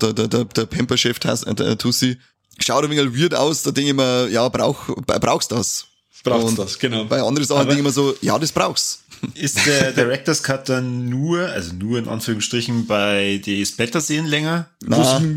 der, 0.00 0.12
der, 0.12 0.28
der, 0.28 0.44
der 0.44 0.66
Pamper-Chef 0.66 1.18
äh, 1.24 1.76
Tussi 1.76 2.18
schaut 2.58 2.84
ein 2.84 2.90
wenig 2.90 3.18
weird 3.18 3.34
aus, 3.34 3.62
da 3.62 3.70
denke 3.70 3.90
ich 3.90 3.96
mir, 3.96 4.28
ja, 4.28 4.48
brauch, 4.48 4.88
brauchst 5.06 5.52
das. 5.52 5.86
Brauchst 6.22 6.58
das, 6.58 6.78
genau. 6.78 7.04
Bei 7.04 7.20
anderen 7.20 7.46
Sachen 7.46 7.66
denke 7.66 7.80
ich 7.80 7.86
mir 7.86 7.92
so, 7.92 8.14
ja, 8.22 8.38
das 8.38 8.50
brauchst. 8.50 9.04
Ist 9.34 9.66
der 9.66 9.92
Director's 9.92 10.42
Cut 10.42 10.68
dann 10.68 11.08
nur, 11.08 11.40
also 11.48 11.74
nur 11.74 11.98
in 11.98 12.08
Anführungsstrichen, 12.08 12.86
bei 12.86 13.40
die 13.44 13.64
Splatter-Szenen 13.64 14.26
länger? 14.26 14.68
Nein, 14.82 15.34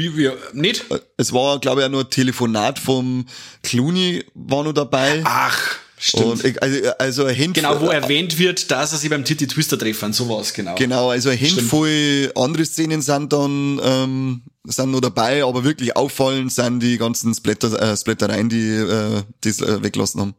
nicht? 0.53 0.85
Es 1.17 1.33
war, 1.33 1.59
glaube 1.59 1.81
ich, 1.81 1.87
auch 1.87 1.91
nur 1.91 2.01
ein 2.01 2.09
Telefonat 2.09 2.79
vom 2.79 3.25
Clooney 3.63 4.25
war 4.33 4.63
noch 4.63 4.73
dabei. 4.73 5.21
Ach. 5.25 5.77
Stimmt. 5.99 6.43
Und 6.43 6.61
also, 6.61 6.89
also 6.99 7.25
ein 7.25 7.35
Handvoll, 7.35 7.53
Genau, 7.53 7.81
wo 7.81 7.87
erwähnt 7.87 8.37
wird, 8.37 8.69
dass 8.69 8.91
er 8.91 8.99
sich 8.99 9.09
beim 9.09 9.25
Titty 9.25 9.47
Twister 9.47 9.79
treffen, 9.79 10.13
sowas, 10.13 10.53
genau. 10.53 10.75
Genau, 10.75 11.09
also 11.09 11.29
ein 11.29 11.39
Handvoll 11.39 12.31
andere 12.35 12.65
Szenen 12.65 13.01
sind 13.01 13.33
dann 13.33 13.81
ähm, 13.83 14.41
sind 14.63 14.91
noch 14.91 15.01
dabei, 15.01 15.43
aber 15.43 15.63
wirklich 15.63 15.95
auffallend 15.95 16.51
sind 16.51 16.81
die 16.81 16.97
ganzen 16.97 17.33
Splatter, 17.33 17.81
äh, 17.81 17.97
Splattereien, 17.97 18.49
die 18.49 18.69
äh, 18.69 19.23
das 19.41 19.59
äh, 19.59 19.81
weglassen 19.81 20.21
haben. 20.21 20.35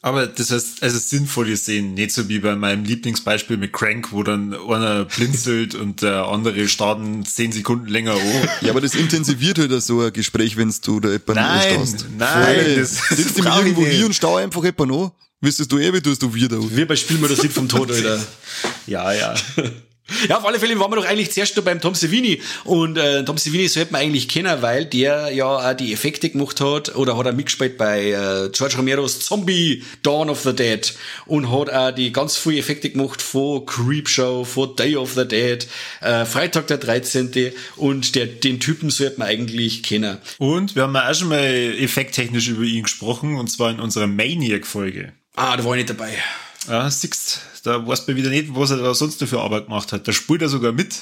Aber 0.00 0.28
das 0.28 0.52
heißt, 0.52 0.82
also 0.82 0.96
sinnvolle 0.98 1.56
Szenen, 1.56 1.94
nicht 1.94 2.12
so 2.12 2.28
wie 2.28 2.38
bei 2.38 2.54
meinem 2.54 2.84
Lieblingsbeispiel 2.84 3.56
mit 3.56 3.72
Crank, 3.72 4.12
wo 4.12 4.22
dann 4.22 4.54
einer 4.54 5.04
blinzelt 5.04 5.74
und 5.74 6.02
der 6.02 6.26
andere 6.26 6.68
starten 6.68 7.24
zehn 7.24 7.50
Sekunden 7.50 7.88
länger 7.88 8.14
hoch. 8.14 8.48
Ja, 8.60 8.70
aber 8.70 8.80
das 8.80 8.94
intensiviert 8.94 9.58
halt 9.58 9.72
so 9.82 10.00
ein 10.00 10.12
Gespräch, 10.12 10.56
wenn 10.56 10.72
du 10.82 11.00
da 11.00 11.08
jemanden 11.10 11.34
Nein, 11.34 11.62
stehst. 11.62 12.06
nein, 12.16 12.76
das 12.76 13.08
sitzt 13.08 13.38
du 13.38 13.44
irgendwo 13.44 13.84
hier 13.86 14.06
und 14.06 14.14
stau 14.14 14.36
einfach 14.36 14.62
jemand 14.62 14.92
an. 14.92 15.10
Wüsstest 15.40 15.70
du 15.70 15.78
eh, 15.78 15.92
wie 15.92 16.00
tust 16.00 16.22
du 16.22 16.34
wieder. 16.34 16.58
Wie 16.60 16.84
bei 16.84 16.96
Spiel 16.96 17.18
mir 17.18 17.28
das 17.28 17.42
Lied 17.42 17.52
vom 17.52 17.68
Tod, 17.68 17.90
Alter. 17.90 18.24
ja, 18.86 19.12
ja. 19.12 19.34
Ja, 20.28 20.38
auf 20.38 20.46
alle 20.46 20.58
Fälle 20.58 20.78
waren 20.80 20.90
wir 20.90 20.96
doch 20.96 21.06
eigentlich 21.06 21.32
zuerst 21.32 21.54
nur 21.56 21.64
beim 21.64 21.80
Tom 21.80 21.94
Savini. 21.94 22.40
Und 22.64 22.96
äh, 22.96 23.24
Tom 23.24 23.36
Savini 23.36 23.68
sollte 23.68 23.92
man 23.92 24.00
eigentlich 24.00 24.28
kennen, 24.28 24.62
weil 24.62 24.86
der 24.86 25.30
ja 25.30 25.46
auch 25.46 25.74
die 25.74 25.92
Effekte 25.92 26.30
gemacht 26.30 26.60
hat 26.60 26.94
oder 26.96 27.16
hat 27.16 27.26
er 27.26 27.32
mitgespielt 27.32 27.76
bei 27.76 28.10
äh, 28.10 28.48
George 28.50 28.76
Romeros 28.76 29.20
Zombie 29.20 29.84
Dawn 30.02 30.30
of 30.30 30.42
the 30.42 30.54
Dead 30.54 30.94
und 31.26 31.50
hat 31.52 31.70
auch 31.70 31.90
die 31.90 32.12
ganz 32.12 32.36
viele 32.36 32.58
Effekte 32.58 32.90
gemacht 32.90 33.20
von 33.20 33.66
Creepshow, 33.66 34.44
von 34.44 34.74
Day 34.76 34.96
of 34.96 35.12
the 35.14 35.26
Dead, 35.26 35.66
äh, 36.00 36.24
Freitag 36.24 36.66
der 36.68 36.78
13. 36.78 37.52
Und 37.76 38.14
der, 38.14 38.26
den 38.26 38.60
Typen 38.60 38.90
sollte 38.90 39.18
man 39.18 39.28
eigentlich 39.28 39.82
kennen. 39.82 40.18
Und 40.38 40.74
wir 40.74 40.84
haben 40.84 40.96
auch 40.96 41.14
schon 41.14 41.28
mal 41.28 41.74
effekttechnisch 41.78 42.48
über 42.48 42.62
ihn 42.62 42.84
gesprochen 42.84 43.36
und 43.36 43.48
zwar 43.48 43.70
in 43.70 43.80
unserer 43.80 44.06
Maniac-Folge. 44.06 45.12
Ah, 45.36 45.56
da 45.56 45.64
war 45.64 45.72
ich 45.76 45.84
nicht 45.84 45.90
dabei. 45.90 46.12
Ja, 46.68 46.90
siehst, 46.90 47.40
da 47.62 47.86
weißt 47.86 48.08
du 48.08 48.16
wieder 48.16 48.30
nicht, 48.30 48.54
was 48.54 48.70
er 48.70 48.78
da 48.78 48.94
sonst 48.94 49.22
für 49.22 49.40
Arbeit 49.40 49.66
gemacht 49.66 49.92
hat. 49.92 50.06
Da 50.06 50.12
spielt 50.12 50.42
er 50.42 50.48
sogar 50.48 50.72
mit. 50.72 50.94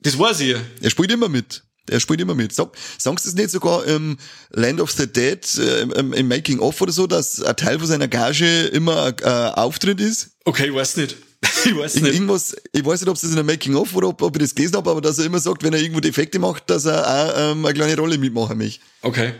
Das 0.00 0.18
weiß 0.18 0.40
ich. 0.40 0.56
Er 0.80 0.90
spielt 0.90 1.10
immer 1.10 1.28
mit. 1.28 1.62
Er 1.90 2.00
spielt 2.00 2.20
immer 2.20 2.34
mit. 2.34 2.54
Sag, 2.54 2.72
sagst 2.98 3.24
du 3.24 3.30
es 3.30 3.34
nicht 3.34 3.50
sogar 3.50 3.84
im 3.86 4.18
Land 4.50 4.80
of 4.80 4.90
the 4.92 5.06
Dead, 5.06 5.40
äh, 5.58 5.82
im, 5.82 6.12
im 6.12 6.28
Making 6.28 6.58
of 6.58 6.80
oder 6.80 6.92
so, 6.92 7.06
dass 7.06 7.42
ein 7.42 7.56
Teil 7.56 7.78
von 7.78 7.88
seiner 7.88 8.08
Gage 8.08 8.66
immer 8.66 9.04
ein 9.04 9.14
äh, 9.22 9.52
Auftritt 9.54 10.00
ist? 10.00 10.30
Okay, 10.44 10.68
ich 10.68 10.74
weiß 10.74 10.96
nicht. 10.98 11.16
ich 11.64 11.76
weiß 11.76 11.94
nicht. 11.96 12.14
Irgendwas, 12.14 12.56
ich 12.72 12.84
weiß 12.84 13.00
nicht, 13.00 13.08
ob 13.08 13.14
es 13.14 13.22
das 13.22 13.30
in 13.30 13.38
einem 13.38 13.46
Making 13.46 13.76
of 13.76 13.94
oder 13.94 14.08
ob, 14.08 14.20
ob 14.22 14.36
ich 14.36 14.42
das 14.42 14.54
gelesen 14.54 14.76
habe, 14.76 14.90
aber 14.90 15.00
dass 15.00 15.18
er 15.18 15.26
immer 15.26 15.38
sagt, 15.38 15.62
wenn 15.62 15.72
er 15.72 15.80
irgendwo 15.80 16.00
Defekte 16.00 16.38
macht, 16.38 16.68
dass 16.68 16.84
er 16.84 17.06
auch 17.06 17.52
ähm, 17.52 17.64
eine 17.64 17.74
kleine 17.74 17.96
Rolle 17.96 18.18
mitmachen 18.18 18.58
möchte. 18.58 18.80
Okay. 19.02 19.34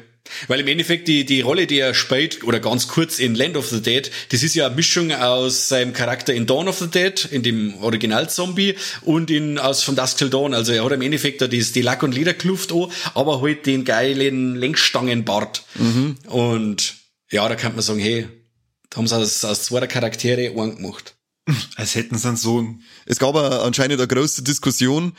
Weil 0.47 0.61
im 0.61 0.69
Endeffekt 0.69 1.09
die, 1.09 1.25
die 1.25 1.41
Rolle, 1.41 1.67
die 1.67 1.79
er 1.79 1.95
spielt, 1.95 2.45
oder 2.45 2.61
ganz 2.61 2.89
kurz 2.89 3.19
in 3.19 3.35
Land 3.35 3.57
of 3.57 3.69
the 3.69 3.81
Dead, 3.81 4.11
das 4.31 4.43
ist 4.43 4.55
ja 4.55 4.67
eine 4.67 4.77
Mischung 4.77 5.13
aus 5.13 5.69
seinem 5.69 5.93
Charakter 5.93 6.35
in 6.35 6.47
Dawn 6.47 6.69
of 6.69 6.79
the 6.79 6.89
Dead, 6.89 7.25
in 7.31 7.43
dem 7.43 7.75
Original-Zombie, 7.83 8.77
und 9.03 9.31
in, 9.31 9.59
aus 9.59 9.83
von 9.83 9.97
Dusk 9.97 10.19
Till 10.19 10.31
Dawn. 10.31 10.55
Also 10.55 10.73
er 10.73 10.85
hat 10.85 10.93
im 10.93 11.03
Endeffekt 11.03 11.41
da 11.43 11.47
die, 11.47 11.63
die 11.63 11.83
Lack- 11.83 12.03
und 12.03 12.15
Lederkluft 12.15 12.73
an, 12.73 12.91
aber 13.15 13.41
halt 13.41 13.67
den 13.67 13.85
geilen 13.85 14.57
Lenkstangenbart. 14.57 15.65
Mhm. 15.75 16.17
Und 16.27 16.95
ja, 17.31 17.49
da 17.49 17.55
kann 17.55 17.73
man 17.73 17.83
sagen, 17.83 17.99
hey, 17.99 18.29
da 18.91 18.99
haben 18.99 19.07
sie 19.07 19.17
aus, 19.17 19.45
aus 19.45 19.65
zwei 19.65 19.87
Charaktere 19.87 20.51
einen 20.59 20.77
gemacht. 20.77 21.15
Als 21.77 21.95
hätten 21.95 22.19
sie 22.19 22.29
einen 22.29 22.37
Sohn. 22.37 22.83
Es 23.07 23.19
gab 23.19 23.35
anscheinend 23.35 23.99
eine 23.99 24.07
große 24.07 24.43
Diskussion 24.43 25.15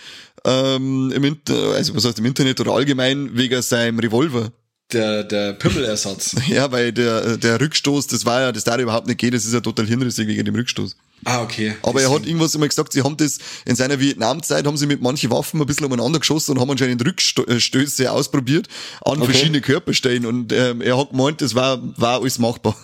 ähm, 0.45 1.11
im 1.13 1.23
Inter 1.23 1.73
also 1.73 1.95
was 1.95 2.05
heißt 2.05 2.19
im 2.19 2.25
Internet 2.25 2.59
oder 2.59 2.71
allgemein 2.71 3.35
wegen 3.35 3.61
seinem 3.61 3.99
Revolver 3.99 4.51
der, 4.91 5.23
der 5.23 5.53
Pimmelersatz. 5.53 6.35
ja, 6.47 6.71
weil 6.71 6.91
der, 6.91 7.37
der 7.37 7.61
Rückstoß, 7.61 8.07
das 8.07 8.25
war 8.25 8.41
ja, 8.41 8.51
das 8.51 8.63
darf 8.63 8.79
überhaupt 8.79 9.07
nicht 9.07 9.19
gehen, 9.19 9.31
das 9.31 9.45
ist 9.45 9.53
ja 9.53 9.61
total 9.61 9.85
hinrissig 9.85 10.27
wegen 10.27 10.45
dem 10.45 10.55
Rückstoß. 10.55 10.95
Ah, 11.25 11.41
okay. 11.41 11.75
Aber 11.81 12.01
er 12.01 12.11
hat 12.11 12.25
irgendwas 12.25 12.55
immer 12.55 12.67
gesagt, 12.67 12.93
sie 12.93 13.03
haben 13.03 13.17
das 13.17 13.39
in 13.65 13.75
seiner 13.75 13.99
Vietnamzeit, 13.99 14.65
haben 14.65 14.77
sie 14.77 14.87
mit 14.87 15.01
manchen 15.01 15.29
Waffen 15.31 15.59
ein 15.59 15.67
bisschen 15.67 15.85
umeinander 15.85 16.19
geschossen 16.19 16.51
und 16.51 16.61
haben 16.61 16.71
anscheinend 16.71 17.05
Rückstöße 17.05 18.09
ausprobiert 18.11 18.67
an 19.03 19.17
okay. 19.17 19.25
verschiedene 19.25 19.61
Körperstellen 19.61 20.25
und 20.25 20.53
ähm, 20.53 20.81
er 20.81 20.97
hat 20.97 21.11
gemeint, 21.11 21.41
das 21.41 21.55
war, 21.55 21.79
war 21.97 22.21
alles 22.21 22.39
machbar. 22.39 22.75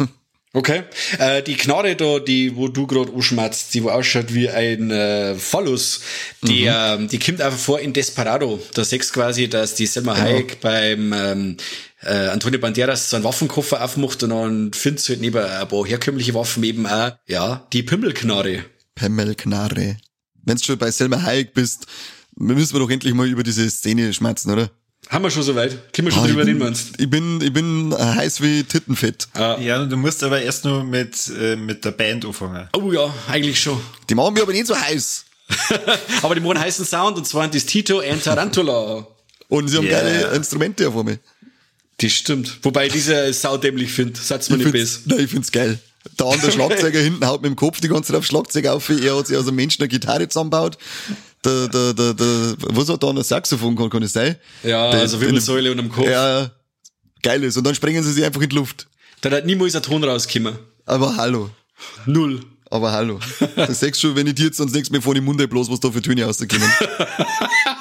Okay. 0.56 0.84
Äh, 1.20 1.44
die 1.44 1.56
Knarre 1.56 1.98
da, 1.98 2.20
die, 2.20 2.56
wo 2.56 2.70
du 2.70 2.88
gerade 2.88 3.12
anschmatzt, 3.12 3.74
die 3.74 3.84
wo 3.84 3.90
ausschaut 3.90 4.34
wie 4.34 4.50
ein 4.50 4.90
äh, 4.90 5.36
Phallus, 5.36 6.00
die, 6.44 6.62
mhm. 6.62 7.06
äh, 7.06 7.08
die 7.08 7.20
kommt 7.20 7.42
einfach 7.42 7.60
vor 7.60 7.82
in 7.82 7.92
Desperado. 7.92 8.64
Da 8.74 8.86
siehst 8.86 9.12
quasi, 9.12 9.50
dass 9.50 9.76
die 9.76 9.86
Selma 9.86 10.14
genau. 10.14 10.26
Hayek 10.26 10.62
beim 10.62 11.12
ähm, 11.12 11.58
äh, 12.04 12.28
Antonio 12.28 12.58
Banderas 12.58 13.10
so 13.10 13.18
einen 13.18 13.26
Waffenkoffer 13.26 13.84
aufmacht 13.84 14.24
und 14.24 14.30
dann 14.30 14.72
findest 14.72 15.10
du 15.10 15.14
halt 15.14 15.22
neben 15.22 15.40
ein 15.40 15.68
paar 15.68 15.86
herkömmliche 15.86 16.34
Waffen 16.34 16.64
eben 16.64 16.88
auch, 16.88 17.12
ja, 17.28 17.68
die 17.74 17.84
Pimmelknarre. 17.84 18.64
Pimmelknarre. 18.96 19.98
Wenn 20.46 20.56
du 20.56 20.64
schon 20.64 20.78
bei 20.78 20.90
Selma 20.90 21.22
Hayek 21.22 21.54
bist, 21.54 21.86
müssen 22.34 22.72
wir 22.72 22.80
doch 22.80 22.90
endlich 22.90 23.14
mal 23.14 23.28
über 23.28 23.44
diese 23.44 23.70
Szene 23.70 24.14
schmerzen, 24.14 24.52
oder? 24.52 24.72
Haben 25.10 25.24
wir 25.24 25.32
schon 25.32 25.44
soweit? 25.44 25.94
Können 25.94 26.08
wir 26.08 26.12
schon 26.12 26.24
ah, 26.24 26.28
drüber 26.28 26.46
reden, 26.46 26.58
meinst 26.58 26.94
Ich 26.98 27.10
bin, 27.10 27.40
ich 27.42 27.54
bin 27.54 27.96
heiß 27.98 28.42
wie 28.42 28.64
Tittenfett. 28.64 29.28
Ah. 29.34 29.58
Ja, 29.60 29.84
du 29.86 29.98
musst 29.98 30.24
aber 30.24 30.42
erst 30.42 30.66
nur 30.66 30.84
mit, 30.84 31.32
äh, 31.40 31.56
mit 31.56 31.86
der 31.86 31.92
Band 31.92 32.26
anfangen. 32.26 32.68
Oh 32.74 32.92
ja, 32.92 33.14
eigentlich 33.30 33.60
schon. 33.60 33.80
Die 34.10 34.16
machen 34.16 34.36
wir 34.36 34.44
aber 34.44 34.52
nicht 34.52 34.68
so 34.68 34.76
heiß. 34.76 35.26
aber 36.24 36.34
die 36.34 36.42
machen 36.42 36.60
heißen 36.60 36.86
Sound 36.86 37.18
und 37.18 37.28
zwar 37.28 37.48
das 37.48 37.66
Tito 37.66 38.00
and 38.00 38.24
Tarantula. 38.24 39.08
Und 39.48 39.68
sie 39.68 39.78
haben 39.78 39.86
yeah. 39.86 40.02
geile 40.02 40.36
Instrumente 40.36 40.92
vor 40.92 41.04
mir. 41.04 41.20
Das 41.98 42.12
stimmt. 42.12 42.58
Wobei 42.64 42.88
ich 42.88 42.94
diese 42.94 43.32
saudämlich 43.32 43.92
finde. 43.92 44.20
Sag's 44.20 44.50
mir 44.50 44.58
nicht 44.58 44.72
besser. 44.72 45.02
Nein, 45.06 45.20
ich 45.20 45.30
find's 45.30 45.52
geil. 45.52 45.80
Der 46.20 46.26
andere 46.26 46.52
Schlagzeuger 46.52 47.00
hinten 47.00 47.26
haut 47.28 47.44
mit 47.44 47.52
dem 47.52 47.56
Kopf 47.56 47.80
die 47.80 47.88
ganze 47.88 48.08
Zeit 48.12 48.18
auf 48.18 48.26
Schlagzeug 48.26 48.66
auf. 48.68 48.90
Er 48.90 49.16
hat 49.16 49.28
sich 49.28 49.38
aus 49.38 49.48
einem 49.48 49.56
Menschen 49.56 49.84
eine 49.84 49.88
Gitarre 49.90 50.28
zusammengebaut 50.28 50.78
der, 51.46 51.68
der, 51.68 51.94
der, 51.94 52.14
der, 52.14 52.56
was 52.60 52.90
hat 52.90 53.04
da 53.04 53.10
ein 53.10 53.24
Saxophon 53.24 53.76
kann, 53.76 53.90
kann 53.90 54.04
es 54.04 54.14
sein? 54.14 54.36
Ja, 54.64 54.92
der, 54.92 55.02
also 55.02 55.22
Wirbelsäule 55.22 55.72
und 55.72 55.80
am 55.80 55.90
Kopf. 55.90 56.08
Ja, 56.08 56.52
geil 57.22 57.44
ist. 57.44 57.58
Und 57.58 57.66
dann 57.66 57.76
springen 57.76 58.04
sie 58.04 58.12
sich 58.12 58.24
einfach 58.24 58.42
in 58.42 58.50
die 58.50 58.56
Luft. 58.56 58.88
Da 59.22 59.32
hat 59.32 59.46
niemals 59.46 59.76
ein 59.76 59.84
Ton 59.84 60.04
rausgekommen. 60.04 60.58
Aber 60.86 61.16
hallo. 61.18 61.50
Null. 62.06 62.42
Aber 62.70 62.92
hallo. 62.92 63.20
Du 63.56 63.74
sagst 63.74 64.02
schon, 64.02 64.16
wenn 64.16 64.28
ich 64.28 64.36
dir 64.36 64.46
jetzt 64.46 64.60
ans 64.60 64.74
nächste 64.74 64.94
Mal 64.94 65.02
vor 65.02 65.14
die 65.14 65.22
Munde 65.22 65.48
bloß, 65.48 65.70
was 65.70 65.80
da 65.80 65.92
für 65.92 66.02
Töne 66.02 66.26
rauskommen. 66.26 66.70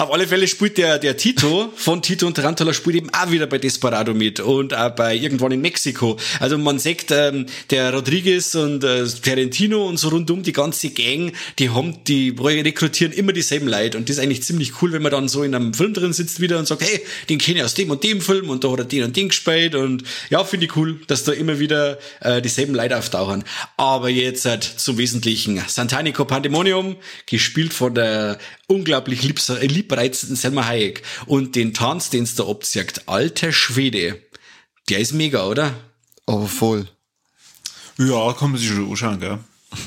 Auf 0.00 0.10
alle 0.14 0.26
Fälle 0.26 0.48
spielt 0.48 0.78
der, 0.78 0.98
der 0.98 1.18
Tito 1.18 1.70
von 1.76 2.00
Tito 2.00 2.26
und 2.26 2.32
Tarantula 2.32 2.72
spielt 2.72 2.96
eben 2.96 3.10
auch 3.10 3.30
wieder 3.30 3.46
bei 3.46 3.58
Desperado 3.58 4.14
mit 4.14 4.40
und 4.40 4.72
auch 4.72 4.88
bei 4.92 5.14
irgendwann 5.14 5.52
in 5.52 5.60
Mexiko. 5.60 6.18
Also 6.38 6.56
man 6.56 6.78
sagt, 6.78 7.10
ähm, 7.10 7.44
der 7.68 7.92
Rodriguez 7.92 8.54
und 8.54 8.82
äh, 8.82 9.04
Tarantino 9.06 9.86
und 9.86 9.98
so 9.98 10.08
rundum, 10.08 10.42
die 10.42 10.54
ganze 10.54 10.88
Gang, 10.88 11.34
die 11.58 11.68
haben, 11.68 12.02
die 12.04 12.34
rekrutieren 12.40 13.12
immer 13.12 13.34
dieselben 13.34 13.68
Leute 13.68 13.98
und 13.98 14.08
das 14.08 14.16
ist 14.16 14.22
eigentlich 14.22 14.42
ziemlich 14.42 14.80
cool, 14.80 14.92
wenn 14.92 15.02
man 15.02 15.12
dann 15.12 15.28
so 15.28 15.42
in 15.42 15.54
einem 15.54 15.74
Film 15.74 15.92
drin 15.92 16.14
sitzt 16.14 16.40
wieder 16.40 16.58
und 16.58 16.66
sagt, 16.66 16.80
hey, 16.80 17.02
den 17.28 17.36
kenne 17.36 17.58
ich 17.58 17.64
aus 17.66 17.74
dem 17.74 17.90
und 17.90 18.02
dem 18.02 18.22
Film 18.22 18.48
und 18.48 18.64
da 18.64 18.72
hat 18.72 18.78
er 18.78 18.84
den 18.86 19.04
und 19.04 19.14
den 19.14 19.28
gespielt 19.28 19.74
und 19.74 20.04
ja, 20.30 20.42
finde 20.44 20.64
ich 20.64 20.76
cool, 20.76 20.98
dass 21.08 21.24
da 21.24 21.32
immer 21.32 21.58
wieder 21.58 21.98
äh, 22.20 22.40
dieselben 22.40 22.74
Leute 22.74 22.96
auftauchen. 22.96 23.44
Aber 23.76 24.08
jetzt 24.08 24.46
halt 24.46 24.64
zum 24.64 24.96
Wesentlichen. 24.96 25.62
Santanico 25.68 26.24
Pandemonium, 26.24 26.96
gespielt 27.26 27.74
von 27.74 27.94
der 27.94 28.38
unglaublich 28.70 29.22
liebster, 29.22 29.58
liebreizenden 29.60 30.36
Selma 30.36 30.66
Hayek. 30.66 31.02
Und 31.26 31.56
den 31.56 31.74
Tanz, 31.74 32.10
den 32.10 32.24
es 32.24 32.36
da 32.36 32.46
abzieht, 32.46 33.02
alter 33.06 33.52
Schwede, 33.52 34.22
der 34.88 35.00
ist 35.00 35.12
mega, 35.12 35.46
oder? 35.46 35.74
Aber 36.26 36.46
voll. 36.46 36.88
Ja, 37.98 38.32
kann 38.32 38.52
man 38.52 38.60
sich 38.60 38.68
schon 38.68 38.88
anschauen, 38.88 39.20
gell? 39.20 39.38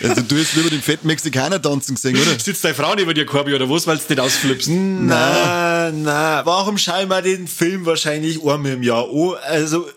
Also 0.00 0.22
du 0.22 0.38
hast 0.38 0.54
lieber 0.54 0.70
den 0.70 0.80
fetten 0.80 1.08
Mexikaner 1.08 1.60
tanzen 1.60 1.96
gesehen, 1.96 2.16
oder? 2.16 2.38
Sitzt 2.38 2.64
deine 2.64 2.76
Frau 2.76 2.94
neben 2.94 3.12
dir, 3.14 3.26
Corby, 3.26 3.52
oder 3.52 3.68
was, 3.68 3.84
weil 3.88 3.96
du 3.96 4.04
nicht 4.08 4.20
ausflippst? 4.20 4.68
Na, 4.70 5.90
na, 5.90 6.46
warum 6.46 6.78
schauen 6.78 7.08
wir 7.08 7.20
den 7.20 7.48
Film 7.48 7.84
wahrscheinlich 7.84 8.38
einmal 8.44 8.74
im 8.74 8.84
Jahr 8.84 9.08
an? 9.08 9.34
Also 9.48 9.88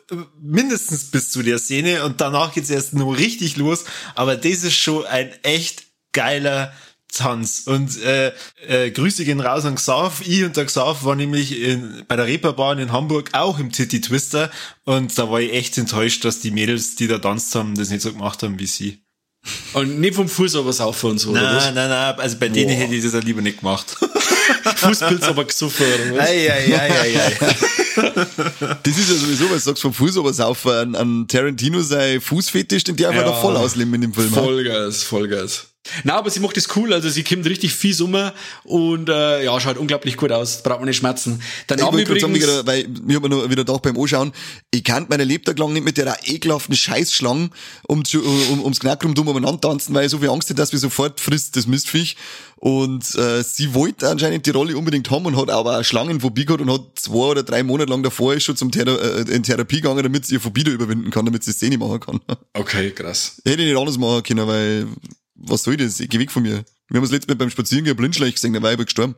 mindestens 0.42 1.12
bis 1.12 1.30
zu 1.30 1.44
der 1.44 1.60
Szene 1.60 2.04
und 2.04 2.20
danach 2.20 2.52
geht's 2.52 2.72
erst 2.72 2.94
nur 2.94 3.16
richtig 3.16 3.58
los. 3.58 3.84
Aber 4.16 4.36
das 4.36 4.64
ist 4.64 4.74
schon 4.74 5.06
ein 5.06 5.32
echt 5.44 5.84
geiler 6.14 6.74
Tanz. 7.12 7.64
Und 7.66 8.02
äh, 8.02 8.34
äh, 8.68 8.92
Grüße 8.92 9.26
gehen 9.26 9.40
raus 9.40 9.66
an 9.66 9.76
Xav. 9.76 10.22
Ich 10.26 10.44
und 10.44 10.58
der 10.58 10.66
Xav 10.66 11.04
war 11.04 11.16
nämlich 11.16 11.62
in, 11.62 12.04
bei 12.08 12.16
der 12.16 12.26
Reeperbahn 12.26 12.80
in 12.80 12.92
Hamburg 12.92 13.30
auch 13.34 13.60
im 13.60 13.72
Titty 13.72 14.02
Twister. 14.02 14.50
Und 14.86 15.18
da 15.18 15.30
war 15.30 15.42
ich 15.42 15.54
echt 15.54 15.78
enttäuscht, 15.78 16.26
dass 16.26 16.40
die 16.40 16.52
Mädels, 16.52 16.96
die 16.96 17.08
da 17.08 17.20
tanzt 17.20 17.54
haben, 17.56 17.76
das 17.76 17.90
nicht 17.90 18.02
so 18.02 18.12
gemacht 18.12 18.42
haben 18.44 18.60
wie 18.60 18.68
sie. 18.68 19.04
Und 19.74 20.00
nicht 20.00 20.16
vom 20.16 20.30
Fuß 20.30 20.56
aber 20.56 20.72
saufen 20.72 21.12
und 21.12 21.18
so, 21.18 21.32
nein, 21.32 21.44
oder 21.44 21.56
was? 21.56 21.66
Nein, 21.66 21.74
nein, 21.74 21.90
nein, 21.90 22.20
also 22.20 22.38
bei 22.38 22.48
Boah. 22.48 22.54
denen 22.54 22.70
hätte 22.72 22.94
ich 22.94 23.04
das 23.04 23.16
auch 23.16 23.24
lieber 23.24 23.42
nicht 23.42 23.60
gemacht. 23.60 23.88
Fußpilz 24.76 25.24
aber 25.24 25.46
gesoffen, 25.46 25.86
oder 25.88 26.18
was? 26.18 26.28
Ei, 26.28 26.52
ei, 26.52 26.78
ei, 26.78 26.92
ei, 26.92 27.20
ei. 27.20 27.56
Das 28.84 28.98
ist 28.98 29.10
ja 29.10 29.16
sowieso, 29.16 29.46
was 29.46 29.64
du 29.64 29.70
sagst 29.72 29.82
vom 29.82 29.94
Fuß 29.94 30.18
aber 30.18 30.32
saufen. 30.34 30.72
An, 30.72 30.96
an 30.96 31.28
Tarantino 31.28 31.82
sei 31.82 32.20
Fußfetisch, 32.20 32.84
den 32.84 32.96
der 32.96 33.12
ja, 33.12 33.20
einfach 33.20 33.34
da 33.34 33.42
voll 33.42 33.58
ausleben 33.58 33.94
in 33.96 34.02
dem 34.02 34.14
Film. 34.14 34.30
Vollgas, 34.30 35.04
Vollgas. 35.04 35.71
Na, 36.04 36.16
aber 36.16 36.30
sie 36.30 36.40
macht 36.40 36.58
das 36.58 36.76
cool, 36.76 36.94
also 36.94 37.10
sie 37.10 37.24
kommt 37.24 37.46
richtig 37.46 37.74
fies 37.74 38.02
um 38.02 38.16
und 38.64 39.10
äh, 39.10 39.44
ja, 39.44 39.60
schaut 39.60 39.78
unglaublich 39.78 40.16
gut 40.16 40.32
aus, 40.32 40.62
braucht 40.62 40.80
man 40.80 40.88
nicht 40.88 40.98
schmerzen. 40.98 41.42
Dann 41.68 41.80
ich 41.80 41.86
wir 41.86 42.00
übrigens... 42.00 42.22
Sagen, 42.22 42.36
wieder, 42.36 42.68
weil 42.68 42.88
wir 43.04 43.16
haben 43.16 43.30
noch 43.30 43.46
wieder 43.46 43.64
gedacht 43.64 43.82
beim 43.82 43.98
Anschauen, 43.98 44.32
ich 44.70 44.84
kann 44.84 45.08
meine 45.10 45.24
Lebtag 45.24 45.58
lang 45.58 45.74
nicht 45.74 45.84
mit 45.84 45.98
der 45.98 46.16
ekelhaften 46.24 46.76
Scheißschlange 46.76 47.50
um, 47.88 48.04
um, 48.14 48.62
ums 48.62 48.80
Knack 48.80 49.04
rum 49.04 49.18
umeinander 49.18 49.62
tanzen, 49.62 49.94
weil 49.96 50.06
ich 50.06 50.12
so 50.12 50.20
viel 50.20 50.30
Angst 50.30 50.50
hätte, 50.50 50.58
dass 50.58 50.72
wir 50.72 50.80
sofort 50.80 51.20
frisst, 51.20 51.56
das 51.56 51.68
Mistviech. 51.68 52.16
Und 52.58 53.16
äh, 53.16 53.42
sie 53.42 53.74
wollte 53.74 54.08
anscheinend 54.08 54.46
die 54.46 54.52
Rolle 54.52 54.78
unbedingt 54.78 55.10
haben 55.10 55.26
und 55.26 55.36
hat 55.36 55.50
aber 55.50 55.80
auch 55.80 55.84
Schlangenphobie 55.84 56.46
gehabt 56.46 56.62
und 56.62 56.72
hat 56.72 56.82
zwei 56.94 57.32
oder 57.32 57.42
drei 57.42 57.64
Monate 57.64 57.90
lang 57.90 58.04
davor 58.04 58.40
schon 58.40 58.56
zum 58.56 58.72
Thera 58.72 58.96
äh, 58.98 59.22
in 59.22 59.42
Therapie 59.42 59.78
gegangen, 59.82 60.04
damit 60.04 60.28
sie 60.28 60.36
ihr 60.36 60.42
Phobie 60.42 60.64
da 60.64 60.70
überwinden 60.70 61.10
kann, 61.10 61.26
damit 61.26 61.44
sie 61.44 61.54
Szene 61.54 61.80
machen 61.80 62.00
kann. 62.00 62.20
Okay, 62.54 62.92
krass. 62.92 63.42
Hätte 63.44 63.64
ich 63.64 63.70
nicht 63.70 63.78
anders 63.78 63.98
machen 63.98 64.22
können, 64.22 64.48
weil 64.48 64.86
was 65.44 65.64
soll 65.64 65.78
das? 65.78 66.00
Ich 66.00 66.10
geh 66.10 66.20
weg 66.20 66.32
von 66.32 66.44
mir. 66.44 66.64
Wir 66.90 66.98
haben 66.98 67.04
das 67.04 67.12
letzte 67.12 67.32
Mal 67.32 67.38
beim 67.38 67.50
Spazierengehen 67.50 67.96
Blindschleich 67.96 68.36
gesehen, 68.36 68.54
da 68.54 68.62
war 68.62 68.72
ich 68.72 68.78
gestorben. 68.78 69.16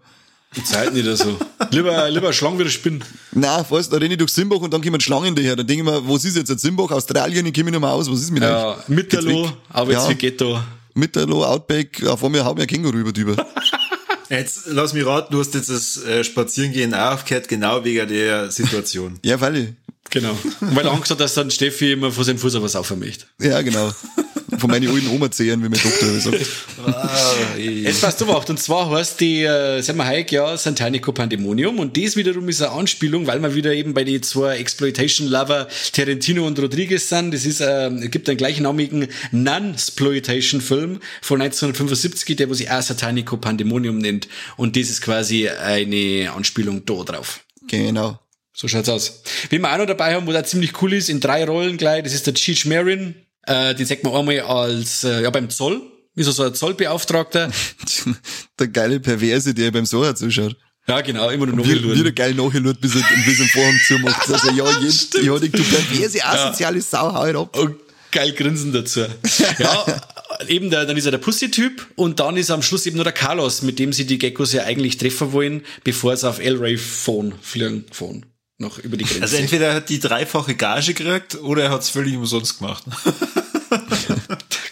Die 0.55 0.63
Zeit 0.63 0.93
nicht 0.93 1.05
so. 1.17 1.37
lieber, 1.71 2.09
lieber 2.11 2.31
Schlangen 2.31 2.59
wie 2.59 2.63
der 2.63 2.69
Spinn. 2.69 3.03
Nein, 3.31 3.65
weißt 3.67 3.91
da 3.91 3.97
renne 3.97 4.13
ich 4.13 4.19
durch 4.19 4.31
Simbach 4.31 4.59
und 4.59 4.71
dann 4.71 4.81
kommen 4.83 5.01
Schlangen 5.01 5.35
daher. 5.35 5.55
Dann 5.55 5.65
denke 5.65 5.83
ich 5.83 5.89
mir, 5.89 6.07
was 6.07 6.25
ist 6.25 6.37
jetzt 6.37 6.51
ein 6.51 6.59
Simbach, 6.59 6.91
Australien, 6.91 7.45
ich 7.45 7.53
komme 7.53 7.71
nicht 7.71 7.79
mehr 7.79 7.89
aus, 7.89 8.09
was 8.11 8.21
ist 8.21 8.31
mit 8.31 8.43
euch? 8.43 8.49
Ja, 8.49 8.83
Mitterloh, 8.87 9.51
aber 9.69 9.91
jetzt 9.91 10.03
ja, 10.03 10.09
wie 10.09 10.15
Ghetto. 10.15 10.59
Mitterloh, 10.93 11.43
Outback, 11.43 12.05
auf 12.05 12.23
einmal 12.23 12.45
hauen 12.45 12.55
wir 12.55 12.63
ein 12.63 12.67
Känguru 12.67 12.97
über 12.97 13.11
drüber. 13.11 13.47
Jetzt 14.29 14.63
lass 14.67 14.93
mich 14.93 15.05
raten, 15.05 15.31
du 15.31 15.39
hast 15.39 15.53
jetzt 15.53 15.69
das 15.69 16.01
äh, 16.05 16.23
Spazierengehen 16.23 16.93
auch 16.95 17.13
aufgehört, 17.13 17.47
genau 17.47 17.83
wegen 17.83 18.07
der 18.07 18.49
Situation. 18.49 19.19
ja, 19.23 19.39
weil 19.39 19.57
ich. 19.57 19.69
Genau. 20.09 20.35
Weil 20.59 20.85
er 20.85 20.91
Angst 20.91 21.11
hat, 21.11 21.19
dass 21.19 21.33
dann 21.33 21.51
Steffi 21.51 21.91
immer 21.91 22.11
vor 22.11 22.23
seinem 22.23 22.39
Fuß 22.39 22.59
was 22.61 22.75
aufhören 22.75 22.99
möchte. 22.99 23.25
Ja, 23.39 23.61
genau. 23.61 23.91
Von 24.57 24.69
meinen 24.69 24.89
alten 24.89 25.07
Oma 25.07 25.31
zehren, 25.31 25.63
wie 25.63 25.69
mein 25.69 25.79
Doktor 25.81 26.19
sagt. 26.19 26.45
Ah, 26.85 27.09
Jetzt 27.57 28.01
passt 28.01 28.21
du 28.21 28.25
auch. 28.25 28.47
Und 28.47 28.59
zwar 28.59 28.89
heißt 28.89 29.19
die 29.19 29.43
äh, 29.43 29.81
Selma 29.81 30.05
Hayek 30.05 30.31
ja 30.31 30.57
Santanico 30.57 31.11
Pandemonium. 31.11 31.79
Und 31.79 31.97
das 31.97 32.15
wiederum 32.15 32.47
ist 32.49 32.61
eine 32.61 32.71
Anspielung, 32.71 33.27
weil 33.27 33.39
wir 33.41 33.55
wieder 33.55 33.73
eben 33.73 33.93
bei 33.93 34.03
den 34.03 34.21
zwei 34.23 34.57
Exploitation-Lover 34.57 35.67
Tarantino 35.93 36.45
und 36.45 36.59
Rodriguez 36.59 37.09
sind. 37.09 37.33
Das 37.33 37.45
ist, 37.45 37.61
äh, 37.61 37.89
gibt 38.09 38.27
einen 38.29 38.37
gleichnamigen 38.37 39.07
Non-Sploitation-Film 39.31 40.99
von 41.21 41.41
1975, 41.41 42.35
der 42.35 42.49
wo 42.49 42.53
sich 42.53 42.69
auch 42.69 42.81
Satanico 42.81 43.37
Pandemonium 43.37 43.97
nennt. 43.97 44.27
Und 44.57 44.75
das 44.75 44.89
ist 44.89 45.01
quasi 45.01 45.49
eine 45.49 46.31
Anspielung 46.35 46.85
da 46.85 47.03
drauf. 47.03 47.41
Genau. 47.67 48.19
So 48.53 48.67
schaut's 48.67 48.89
aus. 48.89 49.23
Wie 49.49 49.57
wir 49.57 49.71
auch 49.73 49.77
noch 49.79 49.87
dabei 49.87 50.13
haben, 50.13 50.27
wo 50.27 50.31
da 50.31 50.43
ziemlich 50.43 50.79
cool 50.81 50.93
ist, 50.93 51.09
in 51.09 51.19
drei 51.19 51.43
Rollen 51.43 51.77
gleich, 51.77 52.03
das 52.03 52.13
ist 52.13 52.27
der 52.27 52.35
Cheech 52.35 52.65
Marin, 52.65 53.15
äh, 53.45 53.75
den 53.75 53.85
sagt 53.85 54.03
man 54.03 54.13
einmal 54.13 54.39
als, 54.41 55.03
äh, 55.03 55.21
ja, 55.21 55.29
beim 55.29 55.49
Zoll, 55.49 55.81
wie 56.15 56.23
so 56.23 56.43
ein 56.43 56.53
Zollbeauftragter. 56.53 57.51
der 58.59 58.67
geile 58.67 58.99
Perverse, 58.99 59.53
der 59.53 59.71
beim 59.71 59.85
Sohar 59.85 60.15
zuschaut. 60.15 60.55
Ja, 60.87 60.99
genau, 61.01 61.29
immer 61.29 61.45
nur 61.45 61.57
nachhinschauen. 61.57 61.97
Wieder 61.97 62.11
geil 62.11 62.33
nachhinschauen, 62.33 62.77
bis 62.79 62.95
er, 62.95 63.01
bis 63.25 63.39
er 63.39 63.45
den 63.45 63.49
Vorhang 63.49 63.79
zumacht. 63.87 64.29
Also, 64.33 64.49
ja, 64.51 64.79
jeden, 64.79 65.25
ja, 65.25 65.39
du 65.39 65.49
perverse, 65.49 66.25
asoziale 66.25 66.77
ja. 66.77 66.81
Sau, 66.81 67.13
hau 67.13 67.41
ab. 67.41 67.57
Und 67.57 67.75
geil 68.11 68.33
grinsen 68.33 68.73
dazu. 68.73 69.05
ja, 69.59 70.01
eben, 70.47 70.69
der, 70.69 70.85
dann 70.85 70.97
ist 70.97 71.05
er 71.05 71.11
der 71.11 71.19
Pussy-Typ 71.19 71.87
und 71.95 72.19
dann 72.19 72.37
ist 72.37 72.51
am 72.51 72.61
Schluss 72.61 72.85
eben 72.85 72.97
nur 72.97 73.05
der 73.05 73.13
Carlos, 73.13 73.61
mit 73.61 73.79
dem 73.79 73.93
sie 73.93 74.05
die 74.05 74.17
Geckos 74.17 74.53
ja 74.53 74.63
eigentlich 74.63 74.97
treffen 74.97 75.31
wollen, 75.31 75.63
bevor 75.83 76.15
sie 76.17 76.29
auf 76.29 76.39
El 76.39 76.57
Ray 76.57 76.77
fahren, 76.77 77.33
fliegen, 77.41 77.85
fahren 77.91 78.25
noch 78.57 78.79
über 78.79 78.97
die 78.97 79.03
Grenze. 79.03 79.21
Also 79.21 79.37
entweder 79.37 79.67
er 79.67 79.75
hat 79.75 79.89
die 79.89 79.99
dreifache 79.99 80.55
Gage 80.55 80.93
gekriegt 80.93 81.35
oder 81.35 81.63
er 81.63 81.71
hat 81.71 81.81
es 81.81 81.89
völlig 81.89 82.15
umsonst 82.15 82.59
gemacht. 82.59 82.83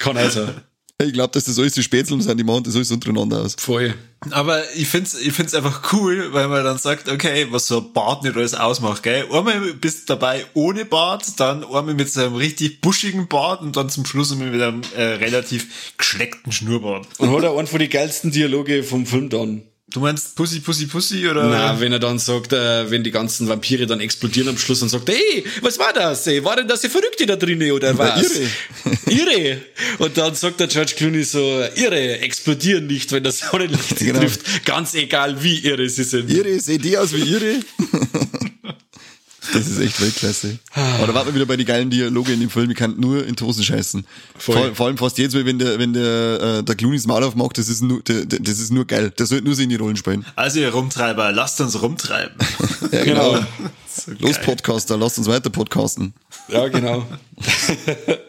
Kann 0.02 0.18
also. 0.18 0.48
Ich 1.04 1.14
glaube, 1.14 1.32
dass 1.34 1.46
das 1.46 1.58
alles 1.58 1.74
die 1.74 1.82
Spätzeln 1.82 2.22
sind, 2.22 2.38
die 2.38 2.44
machen 2.44 2.64
das 2.64 2.76
alles 2.76 2.92
untereinander 2.92 3.42
aus. 3.42 3.56
Voll. 3.58 3.96
Aber 4.30 4.62
ich 4.76 4.88
find's, 4.88 5.20
ich 5.20 5.34
find's 5.34 5.56
einfach 5.56 5.92
cool, 5.94 6.32
weil 6.32 6.48
man 6.48 6.64
dann 6.64 6.78
sagt, 6.78 7.10
okay, 7.10 7.48
was 7.50 7.66
so 7.66 7.80
ein 7.80 7.92
Bart 7.92 8.24
nicht 8.24 8.36
alles 8.36 8.54
ausmacht, 8.54 9.02
gell? 9.02 9.26
Einmal 9.32 9.74
bist 9.74 10.02
du 10.02 10.14
dabei 10.14 10.46
ohne 10.54 10.86
Bart, 10.86 11.40
dann 11.40 11.64
einmal 11.64 11.96
mit 11.96 12.12
so 12.12 12.22
einem 12.22 12.36
richtig 12.36 12.82
buschigen 12.82 13.28
Bart 13.28 13.62
und 13.62 13.76
dann 13.76 13.90
zum 13.90 14.06
Schluss 14.06 14.32
einmal 14.32 14.52
mit 14.52 14.62
einem 14.62 14.82
äh, 14.96 15.02
relativ 15.16 15.98
geschleckten 15.98 16.52
Schnurrbart. 16.52 17.08
Und 17.18 17.32
hat 17.32 17.44
er 17.44 17.58
einen 17.58 17.68
von 17.68 17.80
den 17.80 17.90
geilsten 17.90 18.30
Dialoge 18.30 18.84
vom 18.84 19.08
Film 19.08 19.30
dann. 19.30 19.64
Du 19.94 20.00
meinst 20.00 20.36
Pussy, 20.36 20.62
Pussy, 20.62 20.86
Pussy 20.86 21.28
oder? 21.28 21.50
Na, 21.50 21.80
wenn 21.82 21.92
er 21.92 22.00
dann 22.00 22.18
sagt, 22.18 22.54
äh, 22.54 22.90
wenn 22.90 23.04
die 23.04 23.12
ganzen 23.12 23.50
Vampire 23.50 23.86
dann 23.86 24.00
explodieren 24.00 24.48
am 24.48 24.58
Schluss 24.58 24.82
und 24.82 24.88
sagt, 24.88 25.10
ey, 25.10 25.44
was 25.62 25.78
war 25.80 25.92
das? 25.92 26.26
Ey, 26.28 26.44
war 26.46 26.56
denn 26.56 26.68
das 26.70 26.80
die 26.80 26.88
Verrückte 26.88 27.26
da 27.26 27.36
drinnen 27.36 27.72
oder 27.72 27.98
was? 27.98 28.22
Irre. 28.24 28.50
irre. 29.08 29.62
Und 30.00 30.18
dann 30.18 30.34
sagt 30.34 30.62
der 30.62 30.68
George 30.68 30.94
Clooney 30.96 31.26
so, 31.26 31.40
irre, 31.76 32.20
explodieren 32.20 32.88
nicht, 32.88 33.12
wenn 33.12 33.24
das 33.24 33.40
Sonnenlicht 33.40 33.98
genau. 33.98 34.20
trifft. 34.20 34.66
Ganz 34.66 34.94
egal, 34.94 35.44
wie 35.44 35.60
irre 35.60 35.90
sie 35.90 36.06
sind. 36.06 36.32
Irre, 36.32 36.58
seht 36.62 36.86
ihr 36.86 37.02
aus 37.02 37.14
wie 37.14 37.30
irre? 37.30 37.60
Das 39.54 39.68
ist 39.68 39.80
echt 39.80 40.02
Weltklasse. 40.02 40.60
Aber 40.74 41.08
da 41.08 41.14
warten 41.14 41.28
wir 41.28 41.36
wieder 41.36 41.46
bei 41.46 41.58
den 41.58 41.66
geilen 41.66 41.90
Dialoge 41.90 42.34
in 42.34 42.40
dem 42.40 42.50
Film. 42.50 42.70
Ich 42.72 42.78
kann 42.78 43.00
nur 43.00 43.26
in 43.26 43.36
Tosen 43.36 43.64
scheißen. 43.64 44.06
Vor, 44.38 44.76
vor, 44.76 44.88
allem 44.88 44.98
fast 44.98 45.18
jedes 45.18 45.34
Mal, 45.34 45.46
wenn 45.46 45.60
der, 45.60 45.80
wenn 45.80 45.94
der, 45.94 46.60
äh, 46.60 46.64
der 46.64 46.76
Clooney's 46.76 47.08
Mal 47.08 47.24
aufmacht, 47.24 47.58
das 47.58 47.68
ist 47.70 47.82
nur, 47.82 48.02
der, 48.04 48.26
das 48.26 48.60
ist 48.60 48.72
nur 48.72 48.86
geil. 48.86 49.12
Der 49.12 49.26
sollte 49.26 49.46
nur 49.46 49.56
sich 49.56 49.64
in 49.64 49.70
die 49.70 49.76
Rollen 49.76 49.98
spielen. 49.98 50.26
Also 50.36 50.60
ihr 50.60 50.70
Rumtreiber, 50.70 51.32
lasst 51.32 51.60
uns 51.62 51.82
rumtreiben. 51.82 52.36
ja, 52.92 53.04
genau. 53.04 53.32
genau. 53.32 53.46
So 53.90 54.12
Los 54.20 54.40
Podcaster, 54.40 54.98
lasst 54.98 55.18
uns 55.18 55.28
weiter 55.28 55.50
podcasten. 55.50 56.14
Ja, 56.48 56.68
genau. 56.68 57.06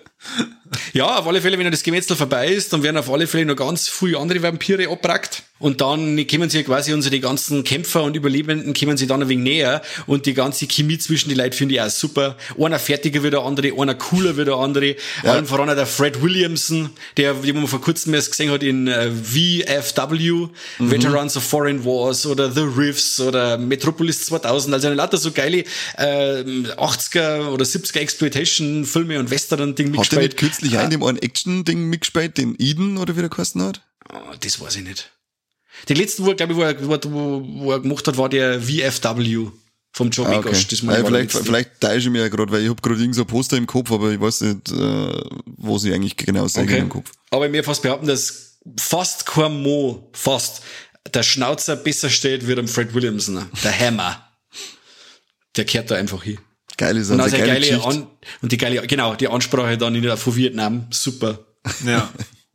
ja, 0.93 1.19
auf 1.19 1.27
alle 1.27 1.41
Fälle, 1.41 1.59
wenn 1.59 1.71
das 1.71 1.83
Gemetzel 1.83 2.17
vorbei 2.17 2.49
ist, 2.49 2.73
dann 2.73 2.83
werden 2.83 2.97
auf 2.97 3.11
alle 3.11 3.27
Fälle 3.27 3.47
noch 3.47 3.57
ganz 3.57 3.89
viele 3.89 4.19
andere 4.19 4.43
Vampire 4.43 4.89
abbrackt. 4.89 5.43
Und 5.63 5.81
dann 5.81 6.27
kommen 6.27 6.51
sie 6.51 6.65
quasi 6.65 6.93
unsere 6.93 7.21
ganzen 7.21 7.63
Kämpfer 7.63 8.03
und 8.03 8.17
Überlebenden 8.17 8.75
kommen 8.75 8.97
sie 8.97 9.07
dann 9.07 9.23
ein 9.23 9.29
wenig 9.29 9.45
näher. 9.45 9.83
Und 10.07 10.27
die 10.27 10.35
ganze 10.35 10.67
Chemie 10.67 10.99
zwischen 10.99 11.29
die 11.29 11.37
Leuten 11.37 11.53
finde 11.53 11.77
ich 11.77 11.81
auch 11.81 11.89
super. 11.89 12.37
Einer 12.59 12.81
fertiger 12.81 13.23
wie 13.23 13.31
der 13.31 13.43
andere, 13.43 13.73
einer 13.81 13.95
cooler 13.95 14.37
wie 14.37 14.45
der 14.45 14.57
andere. 14.57 14.97
Ja. 15.23 15.35
Allen 15.35 15.47
voran 15.47 15.69
der 15.69 15.87
Fred 15.87 16.21
Williamson, 16.21 16.91
der, 17.17 17.35
den 17.35 17.55
man 17.55 17.69
vor 17.69 17.81
kurzem 17.81 18.13
erst 18.13 18.33
gesehen 18.33 18.51
hat 18.51 18.65
in 18.65 18.89
äh, 18.89 19.13
VFW, 19.13 20.49
mhm. 20.79 20.91
Veterans 20.91 21.37
of 21.37 21.45
Foreign 21.45 21.85
Wars 21.85 22.27
oder 22.27 22.51
The 22.51 22.63
Riffs 22.63 23.21
oder 23.21 23.57
Metropolis 23.57 24.27
2000. 24.27 24.75
Also 24.75 24.89
eine 24.89 24.97
lauter 24.97 25.17
so 25.17 25.31
geile 25.31 25.59
äh, 25.97 26.43
80er 26.43 27.47
oder 27.51 27.65
70er 27.65 28.01
Exploitation-Filme 28.01 29.17
und 29.21 29.31
Western-Ding 29.31 29.93
mitgespielt. 29.93 30.37
Kürzlich 30.63 30.79
äh, 30.79 30.83
einen 30.83 30.91
dem 30.91 31.03
einen 31.03 31.19
Action-Ding 31.19 31.89
mitgespielt, 31.89 32.39
den 32.39 32.55
Eden 32.59 32.97
oder 32.97 33.17
wie 33.17 33.21
der 33.21 33.29
geheißen 33.29 33.61
hat? 33.63 33.83
Oh, 34.13 34.35
das 34.41 34.61
weiß 34.61 34.77
ich 34.77 34.85
nicht. 34.85 35.11
Den 35.89 35.97
letzten, 35.97 36.25
wo 36.25 36.31
er, 36.31 36.35
glaube 36.37 36.53
ich, 36.53 36.59
wo 36.59 36.95
er, 36.95 37.05
wo, 37.05 37.43
wo 37.65 37.73
er 37.73 37.81
gemacht 37.81 38.07
hat, 38.07 38.17
war 38.17 38.29
der 38.29 38.61
VFW 38.61 39.49
vom 39.95 40.11
Joe 40.11 40.27
ah, 40.27 40.39
okay. 40.39 40.51
Das 40.53 40.81
ja, 40.81 41.05
vielleicht, 41.05 41.33
vielleicht 41.33 41.81
täusche 41.81 42.09
ich 42.09 42.11
mich 42.11 42.21
ja 42.21 42.29
gerade, 42.29 42.51
weil 42.51 42.63
ich 42.63 42.69
habe 42.69 42.81
gerade 42.81 43.01
irgend 43.01 43.15
so 43.15 43.23
ein 43.23 43.27
Poster 43.27 43.57
im 43.57 43.67
Kopf, 43.67 43.91
aber 43.91 44.11
ich 44.11 44.21
weiß 44.21 44.41
nicht, 44.43 44.71
äh, 44.71 45.13
wo 45.45 45.79
sie 45.79 45.93
eigentlich 45.93 46.17
genau 46.17 46.47
sagen 46.47 46.69
okay. 46.69 46.79
im 46.79 46.89
Kopf. 46.89 47.11
Aber 47.31 47.49
mir 47.49 47.63
fast 47.63 47.83
behaupten, 47.83 48.07
dass 48.07 48.59
fast 48.79 49.27
kein 49.27 49.63
Mo, 49.63 50.11
fast, 50.13 50.63
der 51.13 51.23
Schnauzer 51.23 51.77
besser 51.77 52.09
steht 52.09 52.47
wie 52.47 52.55
der 52.55 52.67
Fred 52.69 52.95
Williamson, 52.95 53.51
der 53.65 53.79
Hammer. 53.79 54.29
Der 55.57 55.67
kehrt 55.67 55.91
da 55.91 55.97
einfach 55.97 56.23
hin. 56.23 56.39
Geil 56.77 56.97
ist 56.97 57.11
also 57.11 57.37
geile, 57.37 57.61
geile 57.61 57.85
An 57.85 58.07
Und 58.41 58.53
die 58.53 58.59
geile, 58.59 58.87
genau, 58.87 59.15
die 59.15 59.29
Ansprache 59.29 59.77
dann 59.79 59.95
in, 59.95 60.17
von 60.17 60.37
Vietnam, 60.37 60.87
super. 60.91 61.39
Ja. 61.87 62.11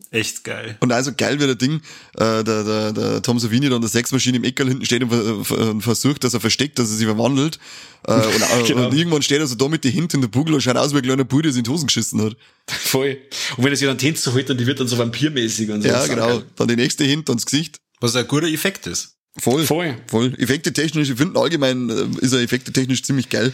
Echt 0.09 0.45
geil. 0.45 0.77
Und 0.79 0.93
also 0.93 1.11
geil 1.15 1.39
wird 1.39 1.49
der 1.49 1.55
Ding, 1.55 1.81
äh, 2.15 2.43
der, 2.43 2.63
der, 2.63 2.93
der 2.93 3.21
Tom 3.21 3.39
Savini 3.39 3.67
dann 3.69 3.81
der 3.81 3.89
Sechsmaschine 3.89 4.37
im 4.37 4.43
Eckerl 4.45 4.69
hinten 4.69 4.85
steht 4.85 5.03
und, 5.03 5.11
und, 5.11 5.81
versucht, 5.81 6.23
dass 6.23 6.33
er 6.33 6.39
versteckt, 6.39 6.79
dass 6.79 6.89
er 6.89 6.95
sich 6.95 7.05
verwandelt. 7.05 7.59
Äh, 8.07 8.13
und, 8.13 8.23
genau. 8.67 8.85
und, 8.85 8.93
irgendwann 8.93 9.21
steht 9.21 9.39
er 9.39 9.47
so 9.47 9.55
da 9.55 9.67
mit 9.67 9.83
die 9.83 9.89
Hände 9.89 10.15
in 10.15 10.21
der 10.21 10.29
Bugel 10.29 10.53
und 10.53 10.61
schaut 10.61 10.77
aus 10.77 10.93
wie 10.93 10.97
ein 10.97 11.03
kleiner 11.03 11.25
Bub, 11.25 11.41
der 11.43 11.51
sich 11.51 11.59
in 11.59 11.65
die 11.65 11.69
Hosen 11.69 11.87
geschissen 11.87 12.21
hat. 12.21 12.37
Voll. 12.67 13.17
Und 13.57 13.65
wenn 13.65 13.73
er 13.73 13.75
sich 13.75 13.87
dann 13.87 13.97
Tänzer 13.97 14.33
holt, 14.33 14.49
dann 14.49 14.57
die 14.57 14.65
wird 14.65 14.79
dann 14.79 14.87
so 14.87 14.97
vampirmäßig 14.97 15.69
und 15.71 15.81
so. 15.81 15.89
Ja, 15.89 16.07
genau. 16.07 16.41
Dann 16.55 16.69
die 16.69 16.77
nächste 16.77 17.03
Hint 17.03 17.29
ans 17.29 17.45
Gesicht. 17.45 17.81
Was 17.99 18.15
ein 18.15 18.27
guter 18.27 18.47
Effekt 18.47 18.87
ist. 18.87 19.17
Voll. 19.37 19.65
Voll. 19.65 19.97
Voll. 20.07 20.33
Effekte 20.39 20.71
technisch, 20.71 21.09
ich 21.09 21.17
finde 21.17 21.39
allgemein 21.39 21.89
äh, 21.89 22.25
ist 22.25 22.33
er 22.33 22.39
effekte 22.39 22.71
technisch 22.71 23.03
ziemlich 23.03 23.29
geil. 23.29 23.51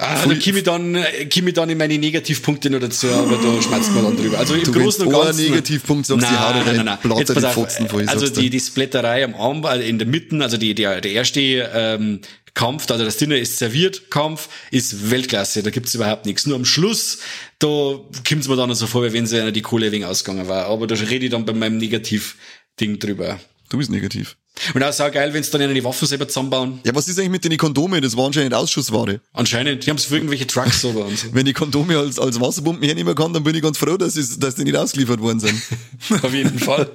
Ah, 0.00 0.14
da 0.14 0.34
komme 0.34 0.58
ich 0.58 0.62
dann, 0.62 0.92
komme 0.94 1.48
ich 1.48 1.54
dann 1.54 1.68
in 1.70 1.76
meine 1.76 1.98
Negativpunkte 1.98 2.70
noch 2.70 2.78
dazu, 2.78 3.08
aber 3.08 3.36
da 3.36 3.60
schmerzt 3.60 3.92
man 3.92 4.04
dann 4.04 4.16
drüber. 4.16 4.38
Also 4.38 4.54
im 4.54 4.62
du 4.62 4.72
Großen 4.72 5.04
und 5.04 5.12
Ganzen. 5.12 5.50
Negativpunkt 5.50 6.06
sagst 6.06 6.22
nein, 6.22 6.30
die 6.32 6.64
nein, 6.64 6.76
nein, 6.84 6.98
nein. 7.02 7.18
Jetzt, 7.18 7.36
die 7.36 7.40
Fotzen, 7.40 7.88
wo 7.90 7.98
ich 7.98 8.08
Also 8.08 8.28
die, 8.28 8.48
die 8.48 8.60
Splatterei 8.60 9.24
am 9.24 9.34
Arm, 9.34 9.64
also 9.64 9.82
in 9.82 9.98
der 9.98 10.06
Mitte, 10.06 10.40
also 10.40 10.56
die, 10.56 10.72
der, 10.76 11.00
der 11.00 11.10
erste, 11.10 11.40
ähm, 11.40 12.20
Kampf, 12.54 12.90
also 12.90 13.04
das 13.04 13.16
Dinner 13.16 13.36
ist 13.36 13.58
serviert, 13.58 14.10
Kampf 14.10 14.48
ist 14.70 15.10
Weltklasse, 15.10 15.62
da 15.62 15.70
gibt's 15.70 15.94
überhaupt 15.94 16.26
nichts. 16.26 16.46
Nur 16.46 16.56
am 16.56 16.64
Schluss, 16.64 17.18
da 17.58 18.00
kommt's 18.28 18.48
mir 18.48 18.56
dann 18.56 18.74
so 18.74 18.86
vor, 18.86 19.04
wie 19.04 19.12
wenn 19.12 19.26
sie 19.26 19.52
die 19.52 19.62
Kohle 19.62 19.92
wegen 19.92 20.04
ausgegangen 20.04 20.48
war. 20.48 20.66
Aber 20.66 20.86
da 20.86 20.94
rede 20.94 21.26
ich 21.26 21.30
dann 21.30 21.44
bei 21.44 21.52
meinem 21.52 21.76
Negativ-Ding 21.78 22.98
drüber. 22.98 23.38
Du 23.68 23.78
bist 23.78 23.90
negativ. 23.90 24.36
Und 24.74 24.82
auch 24.82 24.92
sau 24.92 25.10
geil, 25.10 25.32
wenn 25.32 25.42
sie 25.42 25.50
dann 25.50 25.74
die 25.74 25.84
Waffen 25.84 26.06
selber 26.06 26.28
zusammenbauen. 26.28 26.80
Ja, 26.84 26.94
was 26.94 27.08
ist 27.08 27.18
eigentlich 27.18 27.30
mit 27.30 27.44
den 27.44 27.56
Kondomen? 27.56 28.02
Das 28.02 28.16
war 28.16 28.26
anscheinend 28.26 28.54
Ausschussware. 28.54 29.20
Anscheinend. 29.32 29.86
Die 29.86 29.90
haben 29.90 29.96
es 29.96 30.06
für 30.06 30.16
irgendwelche 30.16 30.46
Trucks 30.46 30.80
so. 30.80 30.92
so. 30.92 31.06
wenn 31.32 31.46
ich 31.46 31.54
Kondome 31.54 31.98
als, 31.98 32.18
als 32.18 32.40
Wasserbomben 32.40 32.84
hernehmen 32.84 33.14
kann, 33.14 33.32
dann 33.32 33.44
bin 33.44 33.54
ich 33.54 33.62
ganz 33.62 33.78
froh, 33.78 33.96
dass, 33.96 34.16
ich, 34.16 34.38
dass 34.38 34.56
die 34.56 34.64
nicht 34.64 34.76
ausgeliefert 34.76 35.20
worden 35.20 35.40
sind. 35.40 35.62
Auf 36.22 36.32
jeden 36.32 36.58
Fall. 36.58 36.90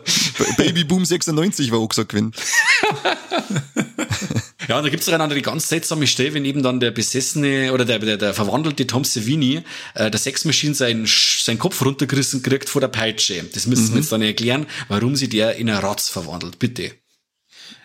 Babyboom 0.57 1.05
96 1.05 1.71
war 1.71 1.79
auch 1.79 1.89
gesagt 1.89 2.09
gewesen. 2.09 2.33
ja, 4.67 4.77
und 4.77 4.83
da 4.83 4.89
gibt's 4.89 5.05
dann 5.05 5.29
die 5.29 5.41
ganz 5.41 5.69
seltsame 5.69 6.07
Stelle, 6.07 6.33
wenn 6.33 6.45
eben 6.45 6.63
dann 6.63 6.79
der 6.79 6.91
besessene 6.91 7.73
oder 7.73 7.85
der, 7.85 7.99
der, 7.99 8.17
der 8.17 8.33
verwandelte 8.33 8.87
Tom 8.87 9.03
Savini 9.03 9.61
äh, 9.95 10.09
der 10.09 10.19
Sexmaschine 10.19 10.75
seinen, 10.75 11.05
seinen 11.07 11.59
Kopf 11.59 11.83
runtergerissen 11.83 12.43
kriegt 12.43 12.69
vor 12.69 12.81
der 12.81 12.89
Peitsche. 12.89 13.43
Das 13.53 13.67
müssen 13.67 13.89
mhm. 13.89 13.93
wir 13.93 14.01
jetzt 14.01 14.11
dann 14.11 14.21
erklären, 14.21 14.65
warum 14.87 15.15
sie 15.15 15.29
der 15.29 15.55
in 15.55 15.69
eine 15.69 15.81
Ratz 15.81 16.09
verwandelt. 16.09 16.59
Bitte. 16.59 16.91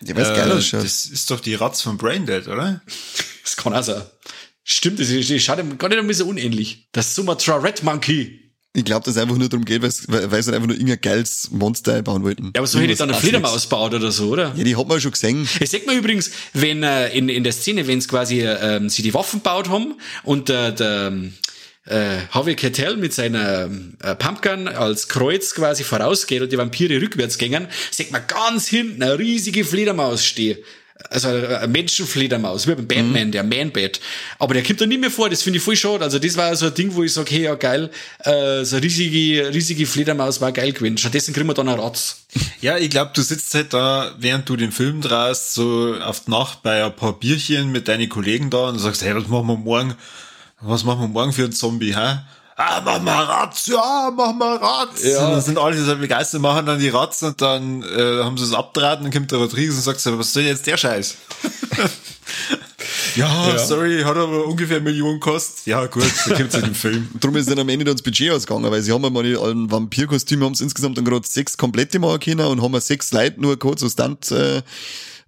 Ja, 0.01 0.15
was 0.15 0.29
äh, 0.29 0.35
geil 0.35 0.51
ausschaut. 0.51 0.83
Das 0.83 1.05
ist 1.05 1.29
doch 1.31 1.39
die 1.39 1.55
Ratz 1.55 1.81
von 1.81 1.97
Braindead, 1.97 2.47
oder? 2.47 2.81
das 3.43 3.55
kann 3.57 3.73
auch 3.73 3.83
sein. 3.83 4.01
Stimmt, 4.63 4.99
das 4.99 5.09
ist, 5.09 5.43
schaut 5.43 5.57
gar 5.79 5.89
nicht 5.89 5.97
ein 5.97 6.07
bisschen 6.07 6.27
unähnlich. 6.27 6.87
Das 6.91 7.15
Sumatra 7.15 7.57
Red 7.57 7.83
Monkey. 7.83 8.49
Ich 8.73 8.85
glaube, 8.85 9.03
dass 9.03 9.15
es 9.15 9.21
einfach 9.21 9.35
nur 9.35 9.49
darum 9.49 9.65
geht, 9.65 9.81
weil, 9.81 9.91
sie 9.91 10.53
einfach 10.53 10.67
nur 10.67 10.75
irgendein 10.75 11.01
geiles 11.01 11.49
Monster 11.49 12.03
bauen 12.03 12.23
wollten. 12.23 12.51
Ja, 12.55 12.59
aber 12.59 12.67
so 12.67 12.79
hätte 12.79 12.91
ich 12.91 12.99
dann 12.99 13.09
eine 13.09 13.19
Fledermaus 13.19 13.65
baut 13.65 13.95
oder 13.95 14.11
so, 14.11 14.29
oder? 14.29 14.53
Ja, 14.55 14.63
die 14.63 14.75
hat 14.75 14.87
man 14.87 15.01
schon 15.01 15.11
gesehen. 15.11 15.49
Das 15.59 15.71
sieht 15.71 15.87
man 15.87 15.97
übrigens, 15.97 16.29
wenn 16.53 16.83
äh, 16.83 17.09
in, 17.09 17.29
in 17.29 17.43
der 17.43 17.51
Szene, 17.51 17.87
wenn 17.87 17.97
es 17.97 18.07
quasi 18.07 18.41
äh, 18.41 18.87
sie 18.87 19.01
die 19.01 19.13
Waffen 19.15 19.41
baut 19.41 19.69
haben 19.69 19.95
und 20.23 20.51
äh, 20.51 20.71
der 20.73 21.13
äh, 21.89 22.19
Harvey 22.31 22.55
Keitel 22.55 22.97
mit 22.97 23.13
seiner 23.13 23.69
äh, 24.03 24.15
Pumpgun 24.15 24.67
als 24.67 25.07
Kreuz 25.07 25.53
quasi 25.53 25.83
vorausgeht 25.83 26.41
und 26.41 26.51
die 26.51 26.57
Vampire 26.57 27.01
rückwärts 27.01 27.37
gängen, 27.37 27.67
sieht 27.91 28.11
man 28.11 28.21
ganz 28.27 28.67
hinten 28.67 29.03
eine 29.03 29.17
riesige 29.17 29.65
Fledermaus 29.65 30.23
stehen. 30.23 30.59
Also 31.09 31.29
eine 31.29 31.67
Menschenfledermaus, 31.67 32.67
wie 32.67 32.75
beim 32.75 32.87
Batman, 32.87 33.27
mhm. 33.27 33.31
der 33.31 33.43
Man-Bat. 33.43 34.01
Aber 34.37 34.53
der 34.53 34.63
kommt 34.63 34.81
da 34.81 34.85
nicht 34.85 34.99
mehr 34.99 35.09
vor, 35.09 35.29
das 35.29 35.41
finde 35.41 35.57
ich 35.57 35.63
voll 35.63 35.77
schade. 35.77 36.03
Also 36.03 36.19
das 36.19 36.35
war 36.35 36.53
so 36.55 36.67
ein 36.67 36.73
Ding, 36.73 36.93
wo 36.93 37.03
ich 37.03 37.13
sage, 37.13 37.31
hey, 37.31 37.43
ja 37.43 37.55
geil, 37.55 37.89
äh, 38.25 38.65
so 38.65 38.75
eine 38.75 38.83
riesige, 38.83 39.53
riesige 39.53 39.85
Fledermaus 39.85 40.41
war 40.41 40.51
geil 40.51 40.73
gewesen. 40.73 40.97
Stattdessen 40.97 41.33
kriegen 41.33 41.47
wir 41.47 41.53
dann 41.53 41.69
einen 41.69 41.79
Ratz. 41.79 42.25
Ja, 42.61 42.77
ich 42.77 42.89
glaube, 42.89 43.11
du 43.15 43.21
sitzt 43.21 43.53
halt 43.55 43.73
da, 43.73 44.13
während 44.19 44.49
du 44.49 44.57
den 44.57 44.73
Film 44.73 44.99
drehst, 44.99 45.53
so 45.53 45.95
auf 45.95 46.25
die 46.25 46.31
Nacht 46.31 46.61
bei 46.61 46.83
ein 46.83 46.93
paar 46.93 47.17
Bierchen 47.17 47.71
mit 47.71 47.87
deinen 47.87 48.09
Kollegen 48.09 48.49
da 48.49 48.67
und 48.67 48.79
sagst, 48.79 49.01
hey, 49.01 49.15
was 49.15 49.29
machen 49.29 49.47
wir 49.47 49.55
morgen? 49.55 49.95
Was 50.61 50.83
machen 50.83 51.01
wir 51.01 51.07
morgen 51.07 51.33
für 51.33 51.43
einen 51.43 51.53
Zombie, 51.53 51.95
hä? 51.95 52.19
Ah, 52.61 52.81
mach 52.83 53.01
mal 53.01 53.23
Ratz, 53.23 53.67
ja, 53.67 54.11
mach 54.13 54.33
mal 54.33 54.57
Ratz. 54.57 55.05
Ja. 55.05 55.25
Und 55.25 55.31
dann 55.31 55.41
sind 55.41 55.57
alle 55.57 55.81
so 55.81 55.95
begeistert, 55.95 56.41
machen 56.41 56.65
dann 56.65 56.77
die 56.77 56.89
Ratz 56.89 57.21
und 57.21 57.41
dann 57.41 57.83
äh, 57.83 58.21
haben 58.21 58.37
sie 58.37 58.43
es 58.43 58.53
abdraht 58.53 58.97
und 58.97 59.05
dann 59.05 59.13
kommt 59.13 59.31
der 59.31 59.39
Rodriguez 59.39 59.75
und 59.75 59.81
sagt 59.81 60.01
so, 60.01 60.19
was 60.19 60.33
soll 60.33 60.43
jetzt 60.43 60.67
der 60.67 60.75
Scheiß? 60.75 61.15
ja, 63.15 63.49
ja, 63.49 63.57
sorry, 63.59 64.01
hat 64.01 64.17
aber 64.17 64.45
ungefähr 64.45 64.75
eine 64.75 64.83
Million 64.83 65.21
gekostet. 65.21 65.67
Ja, 65.67 65.85
gut, 65.85 66.03
da 66.27 66.35
kommt 66.35 66.49
es 66.49 66.55
in 66.55 66.65
den 66.65 66.75
Film. 66.75 67.07
Darum 67.21 67.37
ist 67.37 67.49
dann 67.49 67.59
am 67.59 67.69
Ende 67.69 67.85
das 67.85 68.01
Budget 68.01 68.33
ausgegangen, 68.33 68.69
weil 68.69 68.81
sie 68.81 68.91
haben 68.91 69.13
mal 69.13 69.23
ein 69.23 69.71
Vampirkostüm, 69.71 70.43
haben 70.43 70.55
sie 70.55 70.65
insgesamt 70.65 70.97
dann 70.97 71.05
gerade 71.05 71.25
sechs 71.25 71.55
komplette 71.55 71.97
machen 71.99 72.19
können 72.19 72.45
und 72.45 72.61
haben 72.61 72.77
sechs 72.81 73.13
Leute 73.13 73.39
nur 73.39 73.57
kurz 73.57 73.79
so 73.79 73.87
Stunt, 73.87 74.31
äh, 74.31 74.63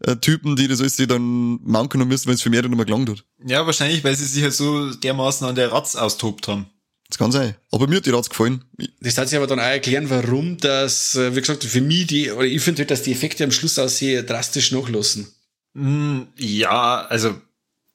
äh, 0.04 0.16
Typen, 0.18 0.56
die 0.56 0.68
das 0.68 0.80
alles 0.80 0.96
dann 0.96 1.60
manken 1.64 2.08
müssen, 2.08 2.28
wenn 2.28 2.36
es 2.36 2.42
für 2.42 2.50
mehr 2.50 2.62
dann 2.62 2.72
mal 2.72 2.86
gelangt 2.86 3.10
hat. 3.10 3.24
Ja, 3.46 3.66
wahrscheinlich, 3.66 4.04
weil 4.04 4.16
sie 4.16 4.26
sich 4.26 4.44
halt 4.44 4.54
so 4.54 4.92
dermaßen 4.94 5.48
an 5.48 5.56
der 5.56 5.72
Ratz 5.72 5.96
austobt 5.96 6.48
haben. 6.48 6.68
Das 7.10 7.18
kann 7.18 7.32
sein. 7.32 7.56
Aber 7.72 7.88
mir 7.88 7.98
hat 7.98 8.06
die 8.06 8.12
Ratz 8.12 8.30
gefallen. 8.30 8.64
Das 9.02 9.18
hat 9.18 9.28
sich 9.28 9.36
aber 9.36 9.48
dann 9.48 9.60
auch 9.60 9.64
erklären, 9.64 10.10
warum 10.10 10.58
das, 10.58 11.16
äh, 11.16 11.36
wie 11.36 11.42
gesagt, 11.42 11.64
für 11.64 11.82
mich 11.82 12.08
die, 12.08 12.32
oder 12.32 12.46
ich 12.46 12.62
finde 12.62 12.80
halt, 12.80 12.92
dass 12.92 13.04
die 13.04 13.12
Effekte 13.12 13.44
am 13.44 13.52
Schluss 13.52 13.78
auch 13.78 13.90
sehr 13.90 14.24
drastisch 14.24 14.72
nachlassen. 14.72 15.28
Mm, 15.74 16.22
ja, 16.38 17.06
also, 17.08 17.40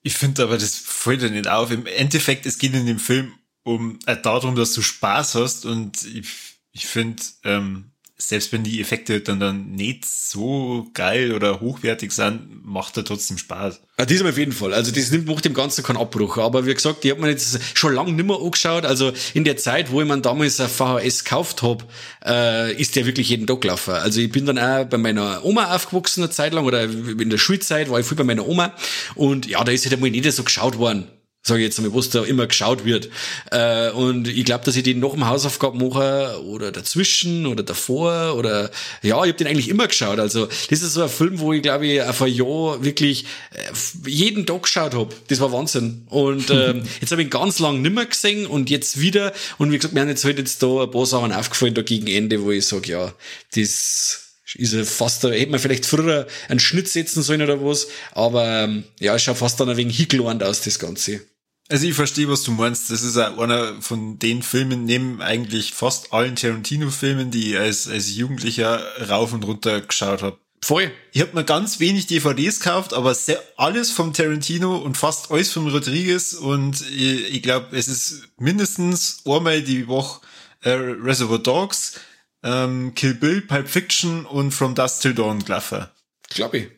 ich 0.03 0.15
finde 0.15 0.43
aber, 0.43 0.59
das 0.59 0.77
fällt 0.77 1.23
ja 1.23 1.31
nicht 1.31 1.49
auf. 1.49 1.71
Im 1.71 1.87
Endeffekt, 1.87 2.45
es 2.45 2.59
geht 2.59 2.75
in 2.75 2.85
dem 2.85 2.99
Film 2.99 3.33
um, 3.63 3.99
äh, 4.05 4.17
darum, 4.21 4.55
dass 4.55 4.75
du 4.75 4.83
Spaß 4.83 5.35
hast 5.35 5.65
und 5.65 6.05
ich, 6.05 6.29
ich 6.73 6.87
finde, 6.87 7.23
ähm, 7.43 7.93
selbst 8.19 8.53
wenn 8.53 8.63
die 8.63 8.81
Effekte 8.81 9.21
dann, 9.21 9.41
dann 9.41 9.73
nicht 9.73 10.07
so 10.07 10.89
geil 10.95 11.33
oder 11.33 11.61
hochwertig 11.61 12.13
sind, 12.13 12.65
macht 12.65 12.97
er 12.97 13.05
trotzdem 13.05 13.37
Spaß. 13.37 13.81
Ja, 13.99 14.07
diesem 14.07 14.27
auf 14.27 14.39
jeden 14.39 14.53
Fall. 14.53 14.73
Also 14.73 14.91
das 14.91 15.11
nimmt 15.11 15.27
macht 15.27 15.45
dem 15.45 15.53
Ganzen 15.53 15.85
keinen 15.85 15.99
Abbruch. 15.99 16.39
Aber 16.39 16.65
wie 16.65 16.73
gesagt, 16.73 17.05
ich 17.05 17.11
habe 17.11 17.21
mir 17.21 17.31
jetzt 17.31 17.59
schon 17.75 17.95
lange 17.95 18.13
nicht 18.13 18.27
mehr 18.27 18.37
angeschaut. 18.37 18.87
Also 18.87 19.13
in 19.35 19.45
der 19.45 19.59
Zeit, 19.59 19.91
wo 19.91 20.01
ich 20.01 20.09
mir 20.09 20.19
damals 20.21 20.61
ein 20.61 20.69
VHS 20.69 21.25
gekauft 21.25 21.63
hab, 21.63 21.85
äh, 22.25 22.73
ist 22.81 22.97
der 22.97 23.05
wirklich 23.05 23.29
jeden 23.29 23.47
Tag 23.47 23.61
gelaufen. 23.61 23.95
Also 23.95 24.21
ich 24.21 24.33
bin 24.33 24.47
dann 24.47 24.59
auch 24.59 24.85
bei 24.87 24.99
meiner 24.99 25.45
Oma 25.45 25.75
aufgewachsen 25.75 26.23
eine 26.23 26.31
Zeit 26.31 26.55
lang 26.55 26.65
oder 26.65 26.85
in 26.85 27.31
der 27.31 27.39
Schulzeit 27.39 27.91
war 27.91 28.01
ich 28.01 28.07
viel 28.07 28.17
bei 28.17 28.25
meiner 28.25 28.47
Oma. 28.49 28.73
Und 29.15 29.47
ja, 29.47 29.63
da 29.63 29.73
ist 29.73 29.85
halt 29.85 29.95
einmal 29.95 30.11
nicht 30.11 30.31
so 30.33 30.43
geschaut 30.43 30.79
worden 30.79 31.07
sage 31.47 31.61
ich 31.61 31.67
jetzt 31.67 31.81
mal, 31.81 31.95
was 31.95 32.11
da 32.11 32.25
immer 32.25 32.47
geschaut 32.47 32.85
wird. 32.85 33.09
Äh, 33.53 33.91
und 33.91 34.27
ich 34.27 34.45
glaube, 34.45 34.65
dass 34.65 34.75
ich 34.75 34.83
den 34.83 34.99
noch 34.99 35.15
im 35.15 35.29
Hausaufgaben 35.29 35.79
mache 35.79 36.43
oder 36.45 36.73
dazwischen 36.73 37.47
oder 37.47 37.63
davor 37.63 38.35
oder 38.37 38.71
ja, 39.03 39.23
ich 39.23 39.29
habe 39.29 39.33
den 39.35 39.47
eigentlich 39.47 39.69
immer 39.69 39.87
geschaut. 39.87 40.19
Also 40.19 40.47
das 40.47 40.83
ist 40.83 40.93
so 40.93 41.05
ein 41.05 41.09
Film, 41.09 41.39
wo 41.39 41.53
ich 41.53 41.63
glaube 41.63 41.87
ich 41.87 42.03
ein 42.03 42.33
Jahr 42.33 42.83
wirklich 42.83 43.27
äh, 43.53 44.11
jeden 44.11 44.45
Tag 44.45 44.65
geschaut 44.65 44.95
habe. 44.95 45.15
Das 45.29 45.39
war 45.39 45.53
Wahnsinn. 45.53 46.03
Und 46.11 46.51
äh, 46.51 46.75
jetzt 47.01 47.13
habe 47.13 47.23
ich 47.23 47.29
ihn 47.29 47.31
ganz 47.31 47.61
lang 47.61 47.81
nimmer 47.81 48.07
gesehen 48.07 48.47
und 48.47 48.69
jetzt 48.69 49.01
wieder. 49.01 49.33
Und 49.59 49.71
wie 49.71 49.77
gesagt, 49.77 49.95
mir 49.95 50.01
haben 50.01 50.09
jetzt 50.09 50.25
halt 50.25 50.39
jetzt 50.39 50.63
da 50.65 50.83
ein 50.83 50.91
paar 50.91 51.07
Sachen 51.07 51.33
aufgefallen 51.33 51.75
da 51.75 51.83
gegen 51.83 52.09
Ende, 52.09 52.43
wo 52.43 52.51
ich 52.51 52.67
sage, 52.67 52.91
ja, 52.91 53.15
das 53.55 54.25
ist 54.55 54.73
er 54.73 54.85
fast, 54.85 55.23
da 55.23 55.31
hätte 55.31 55.51
man 55.51 55.61
vielleicht 55.61 55.87
früher 55.87 56.27
einen 56.49 56.61
Schnitt 56.61 56.89
setzen 56.89 57.23
sollen 57.23 57.43
oder 57.43 57.65
was, 57.65 57.89
aber 58.13 58.65
ähm, 58.65 58.85
ja, 59.01 59.15
es 59.15 59.23
schaut 59.23 59.37
fast 59.37 59.61
dann 59.61 59.69
ein 59.69 59.77
wenig 59.77 59.97
hingelernt 59.97 60.43
aus, 60.43 60.63
das 60.63 60.79
Ganze. 60.79 61.21
Also 61.69 61.87
ich 61.87 61.95
verstehe, 61.95 62.29
was 62.29 62.45
du 62.45 62.53
meinst. 62.53 62.91
Das 62.91 63.03
ist 63.03 63.17
auch 63.17 63.39
einer 63.39 63.81
von 63.83 64.19
den 64.19 64.43
Filmen, 64.43 64.85
neben 64.85 65.21
eigentlich 65.21 65.75
fast 65.75 66.13
allen 66.13 66.37
Tarantino-Filmen, 66.37 67.31
die 67.31 67.53
ich 67.53 67.59
als, 67.59 67.89
als 67.89 68.15
Jugendlicher 68.15 68.81
rauf 69.09 69.33
und 69.33 69.45
runter 69.45 69.81
geschaut 69.81 70.23
habe. 70.23 70.39
Voll. 70.63 70.91
Ich 71.13 71.21
habe 71.21 71.35
mir 71.35 71.45
ganz 71.45 71.81
wenig 71.81 72.07
DVDs 72.07 72.61
gekauft, 72.61 72.95
aber 72.95 73.15
sehr, 73.15 73.43
alles 73.57 73.91
vom 73.93 74.13
Tarantino 74.13 74.77
und 74.77 74.97
fast 74.97 75.31
alles 75.31 75.53
vom 75.53 75.69
Rodriguez 75.69 76.33
und 76.35 76.81
ich, 76.91 77.35
ich 77.35 77.43
glaube, 77.43 77.77
es 77.77 77.89
ist 77.89 78.29
mindestens 78.39 79.23
einmal 79.27 79.63
die 79.63 79.87
Woche 79.87 80.23
äh, 80.63 80.71
Reservoir 80.71 81.39
Dogs, 81.39 82.01
ähm, 82.43 82.95
Kill 82.95 83.15
Bill, 83.15 83.43
Pulp 83.43 83.69
Fiction 83.69 84.25
und 84.25 84.53
From 84.53 84.75
Dust 84.75 85.03
Till 85.03 85.15
Dawn 85.15 85.45
gelaufen. 85.45 85.87
Glaube 86.31 86.59
ich. 86.59 86.76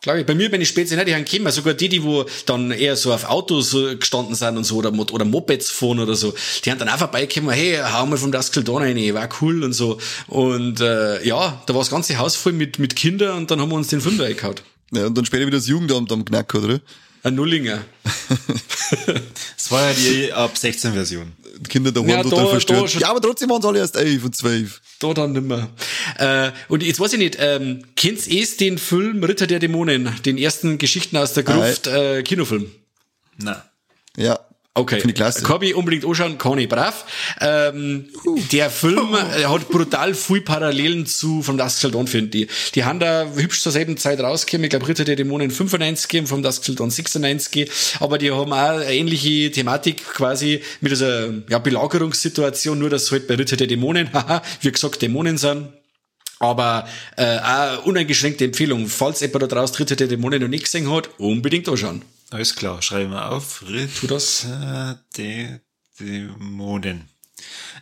Glaube 0.00 0.20
ich. 0.20 0.26
Bei 0.26 0.34
mir 0.34 0.48
bin 0.48 0.60
ich 0.60 0.76
nicht, 0.76 0.90
die 0.90 1.14
haben 1.14 1.24
gekommen, 1.24 1.50
sogar 1.50 1.74
die, 1.74 1.88
die 1.88 2.02
wo 2.04 2.24
dann 2.46 2.70
eher 2.70 2.94
so 2.94 3.12
auf 3.12 3.24
Autos 3.24 3.76
gestanden 3.98 4.36
sind 4.36 4.56
und 4.56 4.64
so, 4.64 4.76
oder, 4.76 4.92
oder 4.92 5.24
Mopeds 5.24 5.70
fahren 5.70 5.98
oder 5.98 6.14
so, 6.14 6.32
die 6.64 6.70
haben 6.70 6.78
dann 6.78 6.88
auch 6.88 6.98
vorbeigekommen, 6.98 7.50
hey, 7.50 7.80
hau 7.82 8.06
mal 8.06 8.16
vom 8.16 8.30
Duskel 8.30 8.62
da 8.62 8.74
rein, 8.74 8.96
war 9.14 9.28
cool 9.40 9.64
und 9.64 9.72
so. 9.72 9.98
Und 10.28 10.80
äh, 10.80 11.26
ja, 11.26 11.60
da 11.66 11.74
war 11.74 11.80
das 11.80 11.90
ganze 11.90 12.16
Haus 12.18 12.36
voll 12.36 12.52
mit, 12.52 12.78
mit 12.78 12.94
Kindern 12.94 13.38
und 13.38 13.50
dann 13.50 13.60
haben 13.60 13.70
wir 13.70 13.76
uns 13.76 13.88
den 13.88 14.00
Film 14.00 14.18
da 14.18 14.24
reingehauen. 14.24 14.56
Ja, 14.92 15.06
und 15.06 15.18
dann 15.18 15.24
später 15.24 15.46
wieder 15.46 15.58
das 15.58 15.66
Jugendamt 15.66 16.12
am 16.12 16.24
Knack, 16.24 16.54
oder? 16.54 16.80
Ein 17.22 17.34
Nullinger. 17.34 17.84
das 19.06 19.70
war 19.70 19.90
ja 19.90 19.94
die 19.94 20.32
ab 20.32 20.56
16 20.56 20.92
Version. 20.92 21.32
Kinder 21.68 21.90
daheim 21.90 22.08
ja, 22.08 22.22
total 22.22 22.44
da, 22.44 22.50
verstört. 22.50 22.94
Da 22.94 22.98
ja, 23.00 23.10
aber 23.10 23.20
trotzdem 23.20 23.50
waren 23.50 23.60
sie 23.60 23.68
alle 23.68 23.78
erst 23.80 23.96
11 23.96 24.24
und 24.24 24.36
12. 24.36 24.80
Da 25.00 25.14
dann 25.14 25.32
nimmer. 25.32 25.68
Äh, 26.18 26.52
und 26.68 26.82
jetzt 26.82 27.00
weiß 27.00 27.14
ich 27.14 27.18
nicht, 27.18 27.36
ähm, 27.40 27.84
kennt 27.96 28.26
ihr 28.26 28.46
den 28.60 28.78
Film 28.78 29.22
Ritter 29.24 29.46
der 29.46 29.58
Dämonen, 29.58 30.10
den 30.24 30.38
ersten 30.38 30.78
Geschichten 30.78 31.16
aus 31.16 31.32
der 31.32 31.42
Gruft 31.42 31.86
äh, 31.86 32.22
Kinofilm? 32.22 32.70
Na. 33.38 33.64
Ja, 34.16 34.38
Okay. 34.78 35.00
Finde 35.00 35.10
ich 35.10 35.16
klasse. 35.16 35.42
Ich 35.62 35.74
unbedingt 35.74 36.04
anschauen, 36.04 36.58
ich 36.58 36.68
brav. 36.68 37.04
Ähm, 37.40 38.06
uh. 38.24 38.38
Der 38.52 38.70
Film 38.70 39.12
uh. 39.12 39.16
hat 39.48 39.68
brutal 39.68 40.14
viel 40.14 40.40
Parallelen 40.40 41.04
zu 41.04 41.42
vom 41.42 41.58
Dusk 41.58 41.80
Till 41.80 41.90
Dawn, 41.90 42.06
finde 42.06 42.38
ich. 42.38 42.48
Die 42.74 42.84
haben 42.84 43.00
da 43.00 43.26
hübsch 43.34 43.60
zur 43.60 43.72
selben 43.72 43.96
Zeit 43.96 44.20
rausgekommen. 44.20 44.64
Ich 44.64 44.70
glaube, 44.70 44.86
Ritter 44.86 45.04
der 45.04 45.16
Dämonen 45.16 45.50
95 45.50 46.20
und 46.20 46.26
vom 46.28 46.42
Dusk 46.42 46.62
Till 46.62 46.76
Dawn 46.76 46.90
96. 46.90 47.70
Aber 47.98 48.18
die 48.18 48.30
haben 48.30 48.52
auch 48.52 48.56
eine 48.56 48.84
ähnliche 48.92 49.50
Thematik 49.50 50.04
quasi 50.04 50.62
mit 50.80 50.92
dieser 50.92 51.30
ja, 51.48 51.58
Belagerungssituation, 51.58 52.78
nur 52.78 52.90
dass 52.90 53.10
halt 53.10 53.26
bei 53.26 53.34
Ritter 53.34 53.56
der 53.56 53.66
Dämonen, 53.66 54.10
haha, 54.12 54.42
wie 54.60 54.70
gesagt, 54.70 55.02
Dämonen 55.02 55.38
sind. 55.38 55.68
Aber 56.40 56.86
äh, 57.16 57.38
auch 57.38 57.84
uneingeschränkte 57.84 58.44
Empfehlung. 58.44 58.86
Falls 58.86 59.20
jemand 59.20 59.42
da 59.42 59.46
draußen 59.48 59.74
Ritter 59.76 59.96
der 59.96 60.06
Dämonen 60.06 60.40
noch 60.40 60.48
nicht 60.48 60.64
gesehen 60.64 60.88
hat, 60.88 61.10
unbedingt 61.18 61.68
anschauen. 61.68 62.02
Alles 62.30 62.54
klar, 62.54 62.82
schreiben 62.82 63.10
wir 63.10 63.30
auf. 63.30 63.64
Tu 64.00 64.06
das. 64.06 64.46
der 65.16 65.60
Dämonen. 65.98 67.08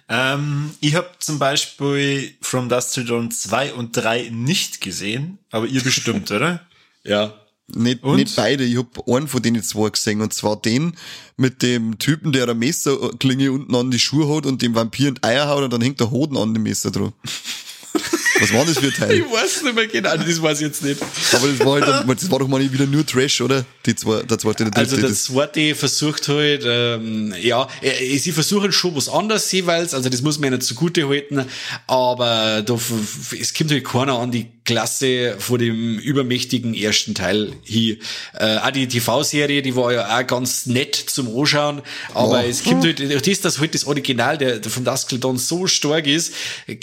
Ähm, 0.09 0.71
ich 0.81 0.95
habe 0.95 1.11
zum 1.19 1.39
Beispiel 1.39 2.35
From 2.41 2.69
Dust 2.69 2.95
to 2.95 3.03
Dawn 3.03 3.31
2 3.31 3.75
und 3.75 3.97
3 3.97 4.31
nicht 4.31 4.81
gesehen, 4.81 5.39
aber 5.51 5.67
ihr 5.67 5.83
bestimmt, 5.83 6.31
oder? 6.31 6.67
Ja. 7.03 7.35
Nicht, 7.69 8.05
nicht 8.05 8.37
beide, 8.37 8.63
ich 8.63 8.79
hab 8.79 9.09
einen 9.09 9.27
von 9.27 9.43
denen 9.43 9.61
zwei 9.61 9.91
gesehen, 9.91 10.21
und 10.21 10.33
zwar 10.33 10.55
den 10.55 10.97
mit 11.37 11.63
dem 11.63 11.99
Typen, 11.99 12.31
der 12.31 12.45
eine 12.45 12.55
Messerklinge 12.55 13.51
unten 13.51 13.75
an 13.75 13.91
die 13.91 13.99
Schuhe 13.99 14.37
hat 14.37 14.47
und 14.47 14.63
dem 14.63 14.77
Vampir 14.77 15.09
und 15.09 15.25
Eier 15.25 15.49
haut 15.49 15.65
und 15.65 15.73
dann 15.73 15.81
hängt 15.81 15.99
der 15.99 16.13
Hoden 16.13 16.37
an 16.37 16.55
dem 16.55 16.63
Messer 16.63 16.93
drauf. 16.93 17.13
Was 18.41 18.53
war 18.53 18.65
das 18.65 18.79
für 18.79 18.87
ein 18.87 18.93
Teil? 18.93 19.13
Ich 19.19 19.25
weiß 19.25 19.63
nicht 19.63 19.75
mehr 19.75 19.87
genau, 19.87 20.17
das 20.17 20.43
weiß 20.43 20.61
ich 20.61 20.67
jetzt 20.67 20.83
nicht. 20.83 21.01
Aber 21.33 21.49
das 21.49 21.59
war, 21.61 21.81
halt, 21.81 22.21
das 22.21 22.31
war 22.31 22.39
doch 22.39 22.49
mal 22.49 22.61
wieder 22.61 22.87
nur 22.87 23.05
Trash, 23.05 23.41
oder? 23.41 23.65
Die 23.85 23.95
zwei, 23.95 24.23
der 24.23 24.39
zweite, 24.39 24.65
der 24.65 24.77
Also 24.77 24.97
der 24.97 25.13
zweite 25.13 25.75
versucht 25.75 26.29
halt, 26.29 26.63
ähm, 26.65 27.35
ja, 27.41 27.69
äh, 27.81 28.17
sie 28.19 28.33
versuchen 28.33 28.73
schon 28.73 28.95
was 28.97 29.09
anderes 29.09 29.51
jeweils, 29.53 29.95
also 29.95 30.09
das 30.09 30.23
muss 30.23 30.39
man 30.39 30.53
ja 30.53 30.59
nicht 30.59 30.67
zugute 30.67 31.09
halten, 31.09 31.45
aber 31.87 32.63
da, 32.63 32.79
es 33.39 33.55
kommt 33.55 33.71
halt 33.71 33.85
keiner 33.85 34.19
an 34.19 34.31
die 34.31 34.47
Klasse 34.67 35.37
vor 35.39 35.59
dem 35.59 35.99
übermächtigen 35.99 36.75
ersten 36.75 37.15
Teil 37.15 37.53
hier. 37.63 37.97
Äh, 38.35 38.59
auch 38.59 38.71
die 38.71 38.89
TV-Serie, 38.89 39.63
die 39.63 39.75
war 39.77 39.93
ja 39.93 40.19
auch 40.19 40.27
ganz 40.27 40.67
nett 40.67 40.95
zum 40.97 41.35
Anschauen, 41.35 41.83
aber 42.13 42.43
oh. 42.45 42.49
es 42.49 42.65
kommt 42.65 42.85
halt, 42.85 42.99
durch 42.99 43.23
das, 43.23 43.41
dass 43.41 43.61
halt 43.61 43.75
das 43.75 43.87
Original 43.87 44.37
der, 44.37 44.59
der 44.59 44.71
von 44.71 44.85
Duskel 44.85 45.19
dann 45.19 45.39
so 45.39 45.67
stark 45.67 46.07
ist, 46.07 46.35
äh, 46.67 46.77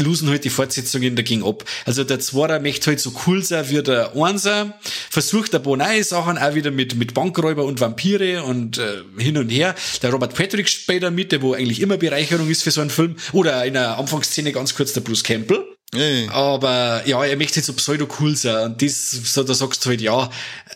losen 0.00 0.30
halt 0.30 0.44
die 0.44 0.50
Fortsetzungen 0.50 1.16
dagegen 1.16 1.44
ab. 1.44 1.64
Also 1.84 2.04
der 2.04 2.20
Zweiter 2.20 2.60
möchte 2.60 2.86
halt 2.86 3.00
so 3.00 3.12
cool 3.26 3.42
sein 3.42 3.68
wie 3.68 3.82
der 3.82 4.16
Einser, 4.16 4.78
versucht 5.10 5.54
ein 5.54 5.62
paar 5.62 5.76
neue 5.76 6.04
Sachen 6.04 6.38
auch 6.38 6.54
wieder 6.54 6.70
mit, 6.70 6.94
mit 6.94 7.12
Bankräuber 7.12 7.64
und 7.64 7.80
Vampire 7.80 8.44
und 8.44 8.78
äh, 8.78 9.02
hin 9.18 9.36
und 9.36 9.50
her. 9.50 9.74
Der 10.02 10.10
Robert 10.10 10.34
Patrick 10.34 10.68
später 10.68 11.10
mit, 11.10 11.32
der 11.32 11.42
wo 11.42 11.54
eigentlich 11.54 11.80
immer 11.80 11.96
Bereicherung 11.96 12.48
ist 12.48 12.62
für 12.62 12.70
so 12.70 12.80
einen 12.80 12.90
Film. 12.90 13.16
Oder 13.32 13.64
in 13.64 13.74
der 13.74 13.98
Anfangsszene 13.98 14.52
ganz 14.52 14.74
kurz 14.74 14.92
der 14.92 15.00
Bruce 15.00 15.24
Campbell. 15.24 15.64
Hey. 15.92 16.28
Aber 16.30 17.02
ja, 17.06 17.24
er 17.24 17.36
möchte 17.36 17.56
jetzt 17.56 17.66
so 17.66 17.72
pseudo 17.72 18.06
cool 18.20 18.36
sein. 18.36 18.72
Und 18.72 18.82
das, 18.82 19.10
so, 19.10 19.42
da 19.42 19.54
sagst 19.54 19.84
du 19.84 19.90
halt, 19.90 20.00
ja, 20.00 20.30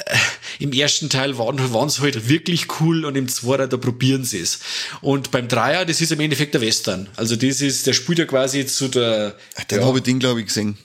äh, 0.06 0.16
im 0.58 0.72
ersten 0.72 1.08
Teil 1.08 1.38
waren, 1.38 1.72
waren 1.72 1.88
sie 1.88 2.02
halt 2.02 2.28
wirklich 2.28 2.66
cool 2.80 3.04
und 3.04 3.14
im 3.16 3.28
zweiten, 3.28 3.70
da 3.70 3.76
probieren 3.76 4.24
sie 4.24 4.40
es. 4.40 4.58
Und 5.02 5.30
beim 5.30 5.46
Dreier, 5.46 5.84
das 5.84 6.00
ist 6.00 6.10
im 6.10 6.20
Endeffekt 6.20 6.54
der 6.54 6.60
Western. 6.60 7.08
Also 7.16 7.36
das 7.36 7.60
ist, 7.60 7.86
der 7.86 7.92
spielt 7.92 8.18
ja 8.18 8.24
quasi 8.24 8.66
zu 8.66 8.88
der. 8.88 9.36
Ach, 9.56 9.64
den 9.64 9.80
ja, 9.80 9.86
habe 9.86 9.98
ich 9.98 10.04
den, 10.04 10.18
glaube 10.18 10.40
ich, 10.40 10.46
gesehen. 10.46 10.76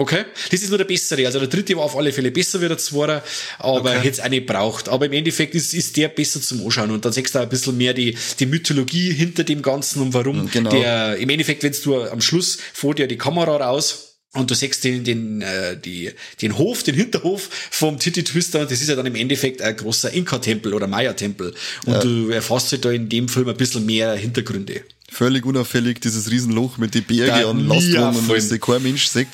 Okay, 0.00 0.24
das 0.50 0.62
ist 0.62 0.70
nur 0.70 0.78
der 0.78 0.86
bessere. 0.86 1.26
Also 1.26 1.40
der 1.40 1.48
dritte 1.48 1.76
war 1.76 1.84
auf 1.84 1.94
alle 1.94 2.10
Fälle 2.10 2.30
besser 2.30 2.58
wie 2.62 2.68
der 2.68 2.78
zweite, 2.78 3.22
aber 3.58 3.90
okay. 3.90 3.98
hätte 3.98 4.08
es 4.08 4.20
auch 4.20 4.30
nicht 4.30 4.46
braucht. 4.46 4.88
Aber 4.88 5.04
im 5.04 5.12
Endeffekt 5.12 5.54
ist, 5.54 5.74
ist 5.74 5.94
der 5.98 6.08
besser 6.08 6.40
zum 6.40 6.64
Anschauen 6.64 6.90
und 6.90 7.04
dann 7.04 7.12
siehst 7.12 7.34
du 7.34 7.38
auch 7.38 7.42
ein 7.42 7.50
bisschen 7.50 7.76
mehr 7.76 7.92
die, 7.92 8.16
die 8.38 8.46
Mythologie 8.46 9.12
hinter 9.12 9.44
dem 9.44 9.60
Ganzen 9.60 10.00
und 10.00 10.14
warum 10.14 10.50
genau. 10.50 10.70
der, 10.70 11.16
im 11.18 11.28
Endeffekt, 11.28 11.62
wenn 11.64 11.74
du 11.84 12.02
am 12.04 12.22
Schluss 12.22 12.56
vor 12.72 12.94
dir 12.94 13.08
die 13.08 13.18
Kamera 13.18 13.58
raus 13.58 14.16
und 14.32 14.50
du 14.50 14.54
siehst 14.54 14.84
den, 14.84 15.04
den, 15.04 15.42
äh, 15.42 15.78
die, 15.78 16.12
den 16.40 16.56
Hof, 16.56 16.82
den 16.82 16.94
Hinterhof 16.94 17.50
vom 17.70 17.98
Titty 17.98 18.24
Twister 18.24 18.60
und 18.60 18.70
das 18.70 18.80
ist 18.80 18.88
ja 18.88 18.96
dann 18.96 19.04
im 19.04 19.16
Endeffekt 19.16 19.60
ein 19.60 19.76
großer 19.76 20.14
Inka-Tempel 20.14 20.72
oder 20.72 20.86
Maya-Tempel. 20.86 21.52
Und 21.84 21.92
ja. 21.92 22.00
du 22.00 22.30
erfasst 22.30 22.72
halt 22.72 22.86
da 22.86 22.90
in 22.90 23.10
dem 23.10 23.28
Film 23.28 23.50
ein 23.50 23.56
bisschen 23.58 23.84
mehr 23.84 24.14
Hintergründe. 24.14 24.80
Völlig 25.10 25.44
unauffällig, 25.44 26.00
dieses 26.00 26.30
Riesenloch 26.30 26.78
mit 26.78 26.94
den 26.94 27.04
Bergen 27.04 27.44
und 27.44 27.68
Lastwagen 27.68 28.16
und 28.16 28.28
was 28.30 28.60
kein 28.60 28.82
Mensch 28.82 29.08
sieht. 29.08 29.28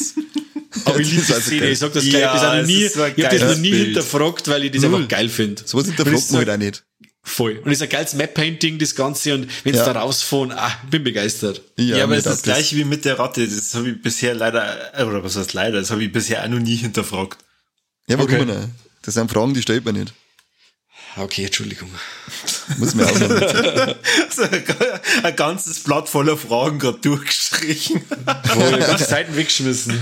Aber 0.85 1.01
ich 1.01 1.11
liebe 1.11 1.25
die 1.25 1.33
also 1.33 1.47
Szene, 1.47 1.69
ich 1.71 1.79
sag 1.79 1.93
das 1.93 2.05
gleich, 2.05 2.21
ja, 2.23 2.59
das 2.59 2.67
nie, 2.67 2.89
so 2.89 3.05
ich 3.05 3.25
habe 3.25 3.39
das 3.39 3.51
noch 3.51 3.59
nie 3.59 3.71
Bild. 3.71 3.85
hinterfragt, 3.87 4.49
weil 4.49 4.65
ich 4.65 4.73
das 4.73 4.83
Null. 4.83 4.95
einfach 4.97 5.09
geil 5.09 5.29
finde. 5.29 5.63
So 5.65 5.79
was 5.79 5.87
hinterfragt 5.87 6.31
man 6.31 6.39
halt 6.39 6.51
auch 6.51 6.57
nicht. 6.57 6.85
Voll. 7.23 7.61
Und 7.65 7.73
ist 7.73 7.83
ein 7.83 7.89
geiles 7.89 8.15
Map-Painting, 8.15 8.79
das 8.79 8.95
Ganze, 8.95 9.35
und 9.35 9.49
wenn 9.65 9.73
sie 9.73 9.81
ja. 9.81 9.93
da 9.93 10.01
rausfahren, 10.01 10.53
ah, 10.53 10.71
bin 10.91 11.03
begeistert. 11.03 11.61
Ja, 11.77 11.97
ja 11.97 12.05
aber 12.05 12.13
es 12.13 12.19
ist 12.19 12.27
das 12.27 12.43
gleiche 12.43 12.77
wie 12.77 12.85
mit 12.85 13.05
der 13.05 13.19
Ratte, 13.19 13.47
das 13.47 13.75
habe 13.75 13.91
ich 13.91 14.01
bisher 14.01 14.35
leider, 14.35 14.93
oder 14.95 15.25
was 15.25 15.37
heißt 15.37 15.53
leider, 15.53 15.81
das 15.81 15.91
habe 15.91 16.05
ich 16.05 16.13
bisher 16.13 16.45
auch 16.45 16.49
noch 16.49 16.61
nie 16.61 16.77
hinterfragt. 16.77 17.39
Ja, 18.07 18.17
warum 18.19 18.33
okay. 18.33 18.45
nicht? 18.45 18.69
Das 19.03 19.15
sind 19.15 19.31
Fragen, 19.31 19.55
die 19.55 19.63
stellt 19.63 19.85
man 19.85 19.97
nicht. 19.97 20.15
Okay, 21.17 21.47
Entschuldigung. 21.47 21.91
Muss 22.77 22.95
mir 22.95 23.07
auch 23.07 23.19
noch 23.19 23.31
also, 23.31 24.43
ein 25.23 25.37
ganzes 25.37 25.81
Blatt 25.81 26.09
voller 26.11 26.37
Fragen 26.37 26.79
gerade 26.79 26.99
durchgestrichen. 26.99 28.03
Voll, 28.45 28.79
ganze 28.79 29.05
Seiten 29.09 29.35
weggeschmissen. 29.35 29.99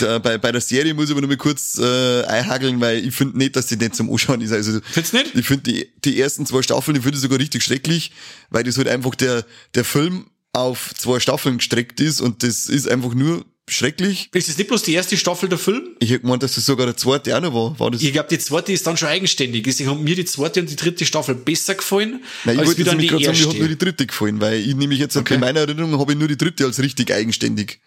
Da, 0.00 0.18
bei, 0.20 0.38
bei 0.38 0.52
der 0.52 0.60
Serie 0.60 0.94
muss 0.94 1.06
ich 1.06 1.10
aber 1.10 1.20
noch 1.20 1.28
mal 1.28 1.36
kurz 1.36 1.78
äh, 1.78 2.22
einhageln, 2.24 2.80
weil 2.80 3.06
ich 3.06 3.14
finde 3.14 3.36
nicht, 3.38 3.56
dass 3.56 3.66
die 3.66 3.76
nicht 3.76 3.94
zum 3.94 4.10
Anschauen 4.10 4.40
ist. 4.40 4.52
Also, 4.52 4.80
Findest 4.90 5.12
du 5.12 5.16
nicht? 5.18 5.34
Ich 5.34 5.46
finde 5.46 5.62
die, 5.70 5.88
die 6.04 6.18
ersten 6.20 6.46
zwei 6.46 6.62
Staffeln, 6.62 6.96
ich 6.96 7.02
finde 7.02 7.18
sogar 7.18 7.38
richtig 7.38 7.62
schrecklich, 7.62 8.10
weil 8.50 8.64
das 8.64 8.76
halt 8.78 8.88
einfach 8.88 9.14
der, 9.14 9.44
der 9.74 9.84
Film 9.84 10.26
auf 10.52 10.92
zwei 10.96 11.20
Staffeln 11.20 11.58
gestreckt 11.58 12.00
ist 12.00 12.20
und 12.20 12.42
das 12.42 12.66
ist 12.66 12.88
einfach 12.88 13.12
nur 13.12 13.44
schrecklich. 13.68 14.28
Ist 14.32 14.48
das 14.48 14.56
nicht 14.58 14.68
bloß 14.68 14.82
die 14.82 14.92
erste 14.92 15.16
Staffel 15.16 15.48
der 15.48 15.58
Film? 15.58 15.88
Ich 15.98 16.10
hätte 16.10 16.20
gemeint, 16.20 16.42
dass 16.42 16.54
das 16.54 16.64
sogar 16.66 16.86
der 16.86 16.96
zweite 16.96 17.36
auch 17.36 17.40
noch 17.40 17.52
war. 17.54 17.80
war 17.80 17.90
das? 17.90 18.02
Ich 18.02 18.12
glaube, 18.12 18.28
die 18.30 18.38
zweite 18.38 18.72
ist 18.72 18.86
dann 18.86 18.96
schon 18.96 19.08
eigenständig. 19.08 19.64
Deswegen 19.64 19.90
haben 19.90 20.04
mir 20.04 20.14
die 20.14 20.24
zweite 20.26 20.60
und 20.60 20.70
die 20.70 20.76
dritte 20.76 21.04
Staffel 21.06 21.34
besser 21.34 21.74
gefallen. 21.74 22.22
Nein, 22.44 22.58
ich 22.60 22.66
wollte 22.66 22.82
jetzt 22.82 22.90
nämlich 22.90 23.08
gerade 23.10 23.24
sagen, 23.24 23.38
mir 23.40 23.48
hat 23.48 23.58
nur 23.58 23.68
die 23.68 23.78
dritte 23.78 24.06
gefallen, 24.06 24.40
weil 24.40 24.60
ich 24.60 24.74
nämlich 24.74 25.00
jetzt 25.00 25.16
Okay. 25.16 25.34
in 25.34 25.40
meiner 25.40 25.60
Erinnerung 25.60 25.98
habe 25.98 26.12
ich 26.12 26.18
nur 26.18 26.28
die 26.28 26.36
dritte 26.36 26.64
als 26.66 26.78
richtig 26.80 27.12
eigenständig. 27.12 27.80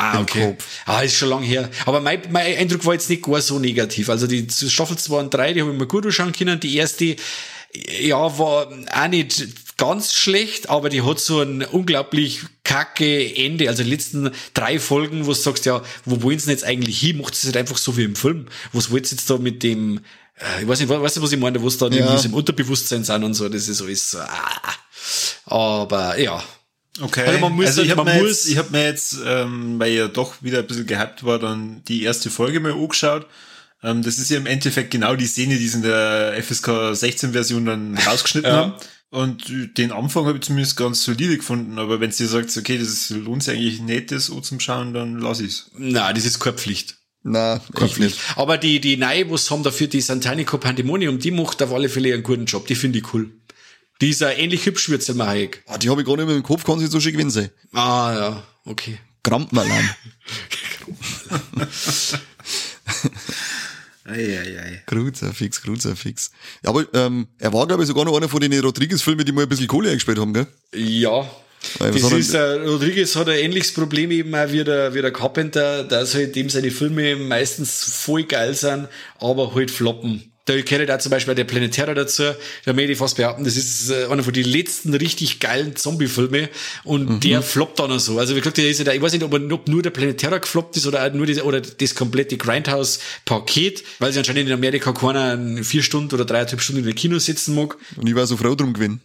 Ah, 0.00 0.20
okay. 0.20 0.56
Ah, 0.86 1.00
ist 1.02 1.14
schon 1.16 1.28
lang 1.28 1.42
her. 1.42 1.68
Aber 1.84 2.00
mein, 2.00 2.22
mein 2.30 2.56
Eindruck 2.56 2.84
war 2.86 2.94
jetzt 2.94 3.10
nicht 3.10 3.22
gar 3.22 3.40
so 3.42 3.58
negativ. 3.58 4.08
Also 4.08 4.26
die 4.26 4.46
Staffel 4.50 4.96
2 4.96 5.16
und 5.18 5.34
3, 5.34 5.52
die 5.52 5.60
habe 5.60 5.72
ich 5.72 5.78
mir 5.78 5.86
gut 5.86 6.06
anschauen 6.06 6.32
können. 6.32 6.58
Die 6.58 6.74
erste, 6.76 7.16
ja, 8.00 8.38
war 8.38 8.68
auch 8.94 9.08
nicht 9.08 9.76
ganz 9.76 10.12
schlecht, 10.14 10.68
aber 10.70 10.88
die 10.88 11.02
hat 11.02 11.20
so 11.20 11.40
ein 11.40 11.62
unglaublich 11.64 12.40
kacke 12.64 13.36
Ende. 13.36 13.68
Also 13.68 13.82
die 13.82 13.90
letzten 13.90 14.30
drei 14.54 14.78
Folgen, 14.78 15.26
wo 15.26 15.30
du 15.32 15.34
sagst, 15.38 15.66
ja, 15.66 15.82
wo 16.04 16.22
wollen 16.22 16.38
sie 16.38 16.46
denn 16.46 16.54
jetzt 16.54 16.64
eigentlich 16.64 16.98
hin? 16.98 17.18
Macht 17.18 17.34
es 17.34 17.44
nicht 17.44 17.56
einfach 17.56 17.76
so 17.78 17.96
wie 17.96 18.04
im 18.04 18.16
Film? 18.16 18.46
Was 18.72 18.90
wollt 18.90 19.06
ihr 19.06 19.10
jetzt 19.16 19.28
da 19.28 19.36
mit 19.38 19.62
dem, 19.62 19.98
äh, 20.38 20.62
ich 20.62 20.68
weiß 20.68 20.80
nicht, 20.80 20.88
weißt 20.88 21.16
du, 21.18 21.22
was 21.22 21.32
ich 21.32 21.38
meine, 21.38 21.60
wo 21.60 21.68
es 21.68 21.78
dann 21.78 21.92
Ja. 21.92 21.98
irgendwie 22.00 22.18
so 22.22 22.28
im 22.28 22.34
Unterbewusstsein 22.34 23.04
sind 23.04 23.24
und 23.24 23.34
so, 23.34 23.48
das 23.48 23.68
ist 23.68 23.82
alles 23.82 24.10
so, 24.12 24.18
ah. 24.18 24.74
Aber, 25.46 26.18
ja. 26.18 26.42
Okay. 27.00 27.24
Also 27.26 27.38
man 27.40 27.52
muss 27.52 27.66
also 27.66 27.82
ich 27.82 27.88
halt- 27.90 27.98
habe 27.98 28.10
mir, 28.10 28.26
jetzt, 28.26 28.46
ich 28.48 28.58
hab 28.58 28.70
mir 28.70 28.84
jetzt, 28.84 29.16
ähm, 29.24 29.78
weil 29.78 29.92
ja 29.92 30.08
doch 30.08 30.42
wieder 30.42 30.58
ein 30.60 30.66
bisschen 30.66 30.86
gehypt 30.86 31.24
war, 31.24 31.38
dann 31.38 31.82
die 31.86 32.02
erste 32.02 32.30
Folge 32.30 32.60
mal 32.60 32.72
angeschaut. 32.72 33.26
Ähm, 33.82 34.02
das 34.02 34.18
ist 34.18 34.30
ja 34.30 34.36
im 34.38 34.46
Endeffekt 34.46 34.90
genau 34.90 35.14
die 35.16 35.26
Szene, 35.26 35.56
die 35.56 35.68
sie 35.68 35.76
in 35.78 35.82
der 35.82 36.34
FSK 36.42 36.94
16 36.94 37.32
Version 37.32 37.64
dann 37.66 37.96
rausgeschnitten 38.06 38.50
Ja. 38.50 38.56
haben. 38.56 38.72
Und 39.12 39.52
den 39.76 39.90
Anfang 39.90 40.26
habe 40.26 40.38
ich 40.38 40.44
zumindest 40.44 40.76
ganz 40.76 41.02
solide 41.02 41.36
gefunden. 41.36 41.78
Aber 41.78 42.00
wenn 42.00 42.10
ihr 42.10 42.28
sagt, 42.28 42.56
okay, 42.56 42.78
das 42.78 42.88
ist, 42.88 43.10
lohnt 43.10 43.42
sich 43.42 43.54
eigentlich 43.56 43.80
nicht, 43.80 44.12
das 44.12 44.30
zum 44.40 44.60
Schauen, 44.60 44.94
dann 44.94 45.18
lass 45.18 45.40
ich's. 45.40 45.70
Na, 45.76 46.12
das 46.12 46.24
ist 46.24 46.38
keine 46.38 46.56
Pflicht. 46.56 46.96
Na, 47.22 47.60
ich 47.86 47.98
nicht. 47.98 48.18
Aber 48.36 48.56
die, 48.56 48.80
die 48.80 48.96
was 49.28 49.50
haben 49.50 49.62
dafür 49.62 49.88
die 49.88 50.00
Santanico 50.00 50.58
Pandemonium, 50.58 51.18
die 51.18 51.32
macht 51.32 51.62
auf 51.62 51.72
alle 51.72 51.88
Fälle 51.88 52.14
einen 52.14 52.22
guten 52.22 52.46
Job. 52.46 52.66
Die 52.68 52.74
finde 52.76 53.00
ich 53.00 53.12
cool. 53.12 53.32
Die 54.00 54.10
ist 54.10 54.20
ja 54.20 54.30
ähnlich 54.30 54.64
hübsch 54.64 54.90
wie 54.90 55.00
Selma 55.00 55.26
Hayek. 55.26 55.62
Ah, 55.66 55.76
die 55.76 55.90
habe 55.90 56.00
ich 56.00 56.06
gar 56.06 56.16
nicht 56.16 56.26
mehr 56.26 56.36
im 56.36 56.42
Kopf, 56.42 56.64
kann 56.64 56.78
sie 56.78 56.86
so 56.86 57.00
schön 57.00 57.12
gewinnen 57.12 57.30
sein. 57.30 57.50
Ah, 57.72 58.12
ja, 58.14 58.42
okay. 58.64 58.98
Krampenalarm. 59.22 59.90
Eieiei. 64.06 64.82
Kruzifix, 64.86 65.60
Kruzifix. 65.62 66.30
Ja, 66.64 66.70
aber 66.70 66.86
ähm, 66.94 67.28
er 67.38 67.52
war, 67.52 67.66
glaube 67.66 67.82
ich, 67.82 67.88
sogar 67.88 68.04
noch 68.06 68.16
einer 68.16 68.28
von 68.28 68.40
den 68.40 68.58
Rodriguez-Filmen, 68.58 69.24
die 69.24 69.32
mal 69.32 69.42
ein 69.42 69.48
bisschen 69.48 69.68
Kohle 69.68 69.90
eingespielt 69.90 70.18
haben, 70.18 70.32
gell? 70.32 70.46
Ja. 70.74 71.30
Weil 71.78 71.92
Das 71.92 72.10
ist, 72.12 72.32
äh, 72.32 72.52
Rodriguez 72.62 73.14
hat 73.16 73.28
ein 73.28 73.38
ähnliches 73.38 73.74
Problem 73.74 74.10
eben 74.10 74.34
auch 74.34 74.50
wie 74.50 74.64
der, 74.64 74.94
wie 74.94 75.02
der 75.02 75.12
Carpenter, 75.12 75.84
dass 75.84 76.14
halt 76.14 76.34
dem 76.34 76.48
seine 76.48 76.70
Filme 76.70 77.16
meistens 77.16 77.84
voll 77.84 78.24
geil 78.24 78.54
sind, 78.54 78.88
aber 79.18 79.54
halt 79.54 79.70
floppen. 79.70 80.29
Da 80.46 80.60
gehört 80.60 80.88
da 80.88 80.98
zum 80.98 81.10
Beispiel 81.10 81.34
der 81.34 81.44
Planetera 81.44 81.94
dazu. 81.94 82.24
Da 82.64 82.72
möchte 82.72 82.92
ich 82.92 82.98
fast 82.98 83.16
behaupten, 83.16 83.44
das 83.44 83.56
ist 83.56 83.90
äh, 83.90 84.06
einer 84.06 84.22
von 84.22 84.32
den 84.32 84.46
letzten 84.46 84.94
richtig 84.94 85.38
geilen 85.38 85.76
Zombie-Filme 85.76 86.48
und 86.84 87.24
der 87.24 87.42
floppt 87.42 87.78
dann 87.78 87.90
noch 87.90 88.00
so. 88.00 88.18
Also 88.18 88.34
wie 88.34 88.40
gesagt, 88.40 88.56
der 88.56 88.68
ist 88.68 88.78
ja 88.78 88.84
da, 88.84 88.92
ich 88.92 89.02
weiß 89.02 89.12
nicht, 89.12 89.22
ob, 89.22 89.34
ob 89.34 89.68
nur 89.68 89.82
der 89.82 89.90
Planetera 89.90 90.38
gefloppt 90.38 90.76
ist 90.76 90.86
oder 90.86 91.06
auch 91.06 91.12
nur 91.12 91.26
das, 91.26 91.42
oder 91.42 91.60
das 91.60 91.94
komplette 91.94 92.36
Grindhouse-Paket, 92.36 93.84
weil 93.98 94.12
sie 94.12 94.18
anscheinend 94.18 94.48
in 94.48 94.54
Amerika 94.54 94.92
keiner 94.92 95.62
vier 95.62 95.82
Stunden 95.82 96.14
oder 96.14 96.24
dreieinhalb 96.24 96.60
Stunden 96.60 96.80
in 96.80 96.86
der 96.86 96.94
Kino 96.94 97.18
sitzen 97.18 97.54
mag. 97.54 97.76
Und 97.96 98.08
ich 98.08 98.14
war 98.14 98.26
so 98.26 98.36
froh 98.36 98.54
drum 98.54 98.72
gewinnen. 98.72 99.00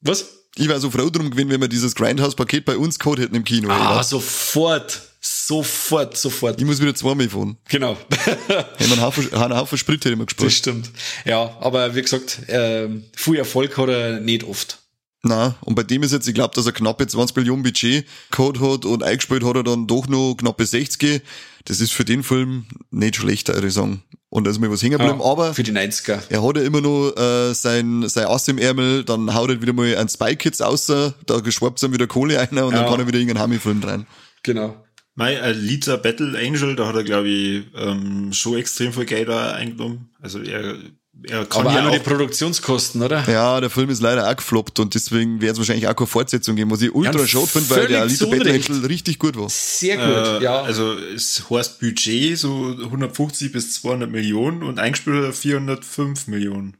Was? 0.00 0.42
Ich 0.56 0.68
war 0.68 0.80
so 0.80 0.90
froh 0.90 1.08
drum 1.08 1.30
gewinnen, 1.30 1.50
wenn 1.50 1.60
wir 1.60 1.68
dieses 1.68 1.94
Grindhouse-Paket 1.94 2.64
bei 2.64 2.76
uns 2.76 2.98
gehabt 2.98 3.20
hätten 3.20 3.34
im 3.34 3.44
Kino. 3.44 3.70
Ah, 3.70 4.02
sofort. 4.02 5.11
Sofort, 5.24 6.16
sofort. 6.16 6.60
Ich 6.60 6.66
muss 6.66 6.80
wieder 6.80 6.94
zweimal 6.94 7.28
fahren. 7.28 7.56
Genau. 7.68 7.96
Hätten 8.24 8.40
wir 8.78 8.92
einen 8.92 9.00
Haufen, 9.02 9.32
einen 9.32 9.56
Haufen 9.56 9.78
Sprit 9.78 10.04
hätten 10.04 10.18
wir 10.18 10.26
Das 10.26 10.34
gespart. 10.36 10.52
stimmt. 10.52 10.90
Ja, 11.24 11.56
aber 11.60 11.94
wie 11.94 12.02
gesagt, 12.02 12.40
ähm, 12.48 13.04
viel 13.14 13.36
Erfolg 13.36 13.76
hat 13.78 13.88
er 13.88 14.20
nicht 14.20 14.42
oft. 14.44 14.78
Na, 15.22 15.54
und 15.60 15.76
bei 15.76 15.84
dem 15.84 16.02
ist 16.02 16.10
jetzt, 16.12 16.26
ich 16.26 16.34
glaube, 16.34 16.52
dass 16.56 16.66
er 16.66 16.72
knappe 16.72 17.06
20 17.06 17.36
Millionen 17.36 17.62
Budget 17.62 18.04
gehabt 18.32 18.58
hat 18.60 18.84
und 18.84 19.04
eingespielt 19.04 19.44
hat 19.44 19.54
er 19.54 19.62
dann 19.62 19.86
doch 19.86 20.08
noch 20.08 20.34
knappe 20.36 20.66
60. 20.66 21.22
Das 21.66 21.80
ist 21.80 21.92
für 21.92 22.04
den 22.04 22.24
Film 22.24 22.66
nicht 22.90 23.14
schlecht, 23.14 23.46
würde 23.46 23.68
ich 23.68 23.74
sagen. 23.74 24.02
Und 24.30 24.44
da 24.44 24.50
ist 24.50 24.58
mir 24.58 24.72
was 24.72 24.82
hängen 24.82 24.98
geblieben, 24.98 25.22
aber 25.22 25.54
Für 25.54 25.62
die 25.62 25.70
90er. 25.70 26.18
er 26.28 26.42
hat 26.42 26.56
ja 26.56 26.62
immer 26.64 26.80
noch 26.80 27.12
äh, 27.16 27.54
sein, 27.54 28.08
sein 28.08 28.26
Ass 28.26 28.48
im 28.48 28.58
Ärmel, 28.58 29.04
dann 29.04 29.32
haut 29.32 29.50
er 29.50 29.62
wieder 29.62 29.72
mal 29.74 29.96
ein 29.96 30.08
Spy 30.08 30.34
Kids 30.34 30.60
aus, 30.60 30.86
da 30.86 31.14
geschwappt 31.44 31.80
dann 31.80 31.92
wieder 31.92 32.08
Kohle 32.08 32.40
ein 32.40 32.48
und 32.48 32.56
dann 32.72 32.72
Ja. 32.72 32.88
kann 32.90 32.98
er 32.98 33.06
wieder 33.06 33.18
irgendeinen 33.18 33.42
Hami-Film 33.44 33.80
rein. 33.84 34.06
Genau. 34.42 34.74
Mein 35.14 35.38
Alita 35.38 35.96
Battle 35.96 36.38
Angel, 36.38 36.74
da 36.74 36.86
hat 36.86 36.96
er, 36.96 37.04
glaube 37.04 37.28
ich, 37.28 37.64
ähm, 37.76 38.32
schon 38.32 38.56
extrem 38.56 38.92
viel 38.92 39.04
Geld 39.04 39.28
da 39.28 39.52
eingenommen. 39.52 40.10
Also 40.20 40.40
er, 40.40 40.76
er 41.24 41.44
kann 41.44 41.66
Aber 41.66 41.72
ja 41.72 41.80
auch 41.80 41.82
nur 41.90 41.92
die 41.92 41.98
Produktionskosten, 41.98 43.02
oder? 43.02 43.22
Ja, 43.30 43.60
der 43.60 43.68
Film 43.68 43.90
ist 43.90 44.00
leider 44.00 44.26
auch 44.26 44.36
gefloppt 44.36 44.80
und 44.80 44.94
deswegen 44.94 45.42
wird 45.42 45.52
es 45.52 45.58
wahrscheinlich 45.58 45.86
auch 45.86 45.94
keine 45.94 46.06
Fortsetzung 46.06 46.56
geben, 46.56 46.70
was 46.70 46.80
ich 46.80 46.94
ultra 46.94 47.20
Ja, 47.20 47.26
schade 47.26 47.46
finde, 47.46 47.70
weil 47.70 47.86
der 47.88 48.02
Alita 48.02 48.24
Battle. 48.24 48.54
Angel 48.54 48.86
richtig 48.86 49.18
gut 49.18 49.36
war. 49.36 49.50
Sehr 49.50 49.96
gut, 49.96 50.40
äh, 50.40 50.44
ja. 50.44 50.62
also 50.62 50.94
es 50.94 51.44
heißt 51.50 51.78
Budget 51.80 52.38
so 52.38 52.74
150 52.82 53.52
bis 53.52 53.74
200 53.74 54.10
Millionen 54.10 54.62
und 54.62 54.78
eingespielt 54.78 55.18
hat 55.18 55.24
er 55.24 55.32
405 55.34 56.26
Millionen. 56.28 56.76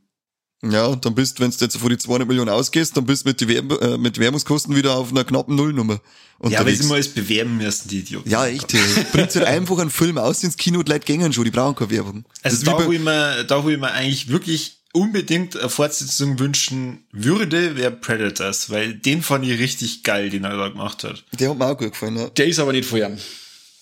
Ja, 0.65 0.87
und 0.87 1.05
dann 1.05 1.15
bist, 1.15 1.41
wenn 1.41 1.51
du 1.51 1.57
jetzt 1.59 1.77
von 1.77 1.89
die 1.91 1.99
200 1.99 2.29
Millionen 2.29 2.49
ausgehst, 2.51 2.97
dann 2.97 3.05
bist 3.05 3.25
du 3.25 3.31
mit, 3.31 3.41
die 3.41 3.49
Werb 3.49 3.83
äh, 3.83 3.99
mit 3.99 4.19
Werbungskosten 4.19 4.77
wieder 4.77 4.95
auf 4.97 5.11
einer 5.11 5.25
knappen 5.25 5.57
Nullnummer 5.57 5.95
Ja, 5.95 6.01
weil 6.39 6.51
unterwegs. 6.53 6.79
sie 6.79 6.87
mal 6.87 6.95
alles 6.95 7.09
bewerben 7.09 7.57
müssen, 7.57 7.89
die 7.89 7.99
Idioten. 7.99 8.31
Ja, 8.31 8.47
echt. 8.47 8.69
Bringt 9.13 9.35
halt 9.35 9.45
einfach 9.45 9.79
einen 9.79 9.91
Film 9.91 10.19
aus 10.19 10.45
ins 10.45 10.57
Kino 10.57 10.79
und 10.79 10.89
Leute 10.89 11.05
gängen 11.05 11.33
schon, 11.33 11.45
die 11.45 11.51
brauchen 11.51 11.75
keine 11.75 11.91
Werbung. 11.91 12.25
Also 12.43 12.65
da, 12.65 12.87
wo 12.87 12.93
ich 12.93 13.01
mir, 13.01 13.43
da, 13.45 13.65
wo 13.65 13.69
ich 13.71 13.79
mir 13.79 13.91
eigentlich 13.91 14.29
wirklich 14.29 14.79
unbedingt 14.93 15.57
eine 15.57 15.69
Fortsetzung 15.69 16.39
wünschen 16.39 17.07
würde, 17.11 17.77
wäre 17.77 17.91
Predators, 17.91 18.71
weil 18.71 18.95
den 18.95 19.23
fand 19.23 19.45
ich 19.47 19.59
richtig 19.59 20.03
geil, 20.05 20.31
den 20.31 20.45
er 20.45 20.57
da 20.57 20.69
gemacht 20.69 21.03
hat. 21.03 21.25
der 21.41 21.51
hat 21.51 21.59
mir 21.59 21.67
auch 21.67 21.77
gut 21.79 21.93
gefallen. 21.93 22.17
Ja. 22.17 22.29
Der 22.29 22.47
ist 22.47 22.59
aber 22.61 22.73
nicht 22.73 22.93
ihm. 22.93 23.19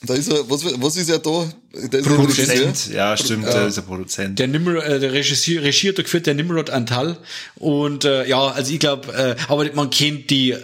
Da 0.03 0.15
ist 0.15 0.33
er, 0.33 0.49
was, 0.49 0.65
was 0.65 0.97
ist 0.97 1.11
er 1.11 1.19
da? 1.19 1.53
Der 1.75 2.01
ist 2.01 2.07
ein 2.07 2.17
Produzent. 2.17 2.49
Regisseur. 2.51 2.95
Ja, 2.95 3.17
stimmt, 3.19 3.47
der 3.47 3.67
ist 3.67 3.79
ein 3.79 3.85
Produzent. 3.85 4.39
Der 4.39 4.49
Nimrod, 4.49 4.83
äh, 4.83 4.99
der 4.99 5.13
Regie, 5.13 5.59
Regie 5.59 5.89
hat 5.91 5.99
da 5.99 6.03
geführt, 6.03 6.27
der 6.27 6.33
Nimrod 6.35 6.71
Antal. 6.71 7.19
Und 7.57 8.07
äh, 8.07 8.27
ja, 8.27 8.49
also 8.49 8.73
ich 8.73 8.81
glaube, 8.81 9.13
äh, 9.13 9.37
aber 9.49 9.71
man 9.75 9.91
kennt 9.91 10.31
die, 10.31 10.53
äh, 10.53 10.59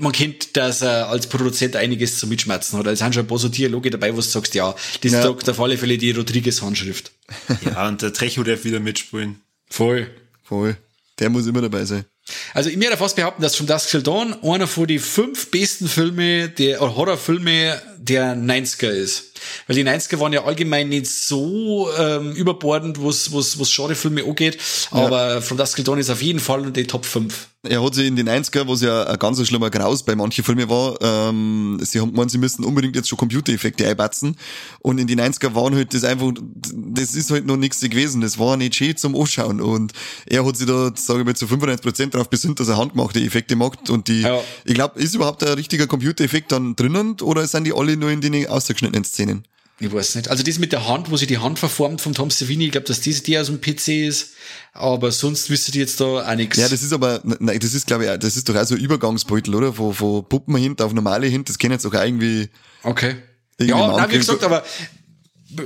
man 0.00 0.12
kennt, 0.12 0.56
dass 0.56 0.80
er 0.80 1.08
als 1.10 1.26
Produzent 1.26 1.76
einiges 1.76 2.18
zu 2.18 2.26
mitschmerzen 2.26 2.78
hat. 2.78 2.86
Also 2.86 2.94
es 2.94 2.98
sind 3.00 3.14
schon 3.14 3.24
ein 3.24 3.28
paar 3.28 3.38
so 3.38 3.48
Dialoge 3.48 3.90
dabei, 3.90 4.10
wo 4.12 4.16
du 4.16 4.22
sagst, 4.22 4.54
ja, 4.54 4.74
das 5.02 5.12
Ja. 5.12 5.22
sagt 5.22 5.50
auf 5.50 5.60
alle 5.60 5.76
Fälle 5.76 5.98
die 5.98 6.12
Rodriguez-Handschrift. 6.12 7.12
Ja, 7.66 7.88
und 7.88 8.00
der 8.00 8.14
Trecho 8.14 8.42
darf 8.42 8.64
wieder 8.64 8.80
mitspielen. 8.80 9.42
Voll. 9.68 10.08
Voll. 10.44 10.78
Der 11.18 11.28
muss 11.28 11.46
immer 11.46 11.60
dabei 11.60 11.84
sein. 11.84 12.06
Also 12.54 12.70
ich 12.70 12.78
würde 12.80 12.96
fast 12.96 13.16
behaupten, 13.16 13.42
dass 13.42 13.56
From 13.56 13.66
Dusk 13.66 13.90
Till 13.90 14.02
Dawn 14.02 14.34
einer 14.42 14.66
von 14.66 14.86
den 14.86 15.00
fünf 15.00 15.50
besten 15.50 15.88
Filme, 15.88 16.48
der 16.50 16.80
oder 16.82 16.94
Horrorfilme 16.94 17.80
der 17.98 18.34
90er 18.36 18.88
ist. 18.88 19.24
Weil 19.66 19.76
die 19.76 19.84
90er 19.84 20.18
waren 20.20 20.32
ja 20.32 20.44
allgemein 20.44 20.88
nicht 20.88 21.06
so 21.08 21.88
ähm, 21.98 22.32
überbordend, 22.32 23.02
was 23.02 23.32
was 23.32 23.58
was 23.58 23.74
Genrefilme 23.74 24.24
angeht, 24.24 24.58
aber 24.90 25.40
From 25.42 25.56
Dusk 25.58 25.82
Dawn 25.84 25.98
ist 25.98 26.10
auf 26.10 26.22
jeden 26.22 26.40
Fall 26.40 26.64
in 26.64 26.72
die 26.72 26.84
Top 26.86 27.04
5. 27.04 27.48
Er 27.68 27.82
hat 27.84 27.94
sich 27.94 28.06
in 28.06 28.14
den 28.14 28.28
90er, 28.28 28.68
was 28.68 28.82
ja 28.82 29.04
ein 29.04 29.18
ganz 29.18 29.44
schlimmer 29.46 29.68
Graus 29.68 30.04
bei 30.04 30.14
manchen 30.14 30.44
Filmen 30.44 30.68
war, 30.68 30.96
ähm, 31.02 31.78
sie 31.82 32.00
haben 32.00 32.12
gemeint, 32.12 32.30
sie 32.30 32.38
müssten 32.38 32.64
unbedingt 32.64 32.94
jetzt 32.94 33.08
schon 33.08 33.18
Computereffekte 33.18 33.86
einbatzen. 33.88 34.36
Und 34.80 34.98
in 34.98 35.08
die 35.08 35.16
90er 35.16 35.54
waren 35.56 35.74
halt 35.74 35.92
das 35.92 36.04
einfach, 36.04 36.32
das 36.72 37.16
ist 37.16 37.30
halt 37.32 37.46
noch 37.46 37.56
nichts 37.56 37.80
gewesen. 37.80 38.20
Das 38.20 38.38
war 38.38 38.56
nicht 38.56 38.76
schön 38.76 38.96
zum 38.96 39.16
Anschauen. 39.16 39.60
Und 39.60 39.92
er 40.26 40.46
hat 40.46 40.56
sich 40.56 40.68
da, 40.68 40.92
sage 40.94 41.20
ich 41.20 41.26
mal, 41.26 41.34
zu 41.34 41.46
95% 41.46 42.10
darauf 42.10 42.30
besinnt, 42.30 42.60
dass 42.60 42.68
er 42.68 42.76
handgemachte 42.76 43.20
Effekte 43.20 43.56
macht. 43.56 43.90
Und 43.90 44.06
die, 44.06 44.20
Ja. 44.22 44.40
ich 44.64 44.74
glaube, 44.74 45.00
ist 45.00 45.16
überhaupt 45.16 45.42
ein 45.42 45.54
richtiger 45.54 45.88
Computereffekt 45.88 46.52
dann 46.52 46.76
drinnen 46.76 47.16
oder 47.22 47.46
sind 47.48 47.64
die 47.64 47.72
alle 47.72 47.87
nur 47.96 48.10
in 48.10 48.20
den 48.20 48.46
ausgeschnittenen 48.46 49.04
Szenen? 49.04 49.44
Ich 49.80 49.92
weiß 49.92 50.16
nicht. 50.16 50.28
Also 50.28 50.42
das 50.42 50.58
mit 50.58 50.72
der 50.72 50.88
Hand, 50.88 51.08
wo 51.08 51.16
sie 51.16 51.28
die 51.28 51.38
Hand 51.38 51.60
verformt 51.60 52.00
vom 52.00 52.12
Tom 52.12 52.30
Savini, 52.30 52.64
ich 52.66 52.72
glaube, 52.72 52.88
dass 52.88 53.00
diese 53.00 53.22
die 53.22 53.38
aus 53.38 53.46
dem 53.46 53.60
PC 53.60 54.06
ist. 54.08 54.30
Aber 54.72 55.12
sonst 55.12 55.50
wüsste 55.50 55.70
die 55.70 55.78
jetzt 55.78 56.00
da 56.00 56.04
auch 56.28 56.34
nichts. 56.34 56.56
Ja, 56.58 56.68
das 56.68 56.82
ist 56.82 56.92
aber, 56.92 57.20
nein, 57.22 57.60
das 57.60 57.74
ist 57.74 57.86
glaube 57.86 58.04
ich, 58.04 58.18
das 58.18 58.36
ist 58.36 58.48
doch 58.48 58.56
auch 58.56 58.64
so 58.64 58.74
ein 58.74 58.80
Übergangsbeutel, 58.80 59.54
oder? 59.54 59.72
Von, 59.72 59.94
von 59.94 60.28
Puppen 60.28 60.56
hin 60.56 60.74
auf 60.80 60.92
normale 60.92 61.28
hin, 61.28 61.44
das 61.44 61.58
kennen 61.58 61.74
jetzt 61.74 61.86
auch 61.86 61.94
irgendwie, 61.94 62.48
okay. 62.82 63.16
Irgendwie 63.56 63.78
Ja, 63.80 63.96
nein, 63.96 64.10
wie 64.10 64.18
gesagt, 64.18 64.42
aber 64.42 64.64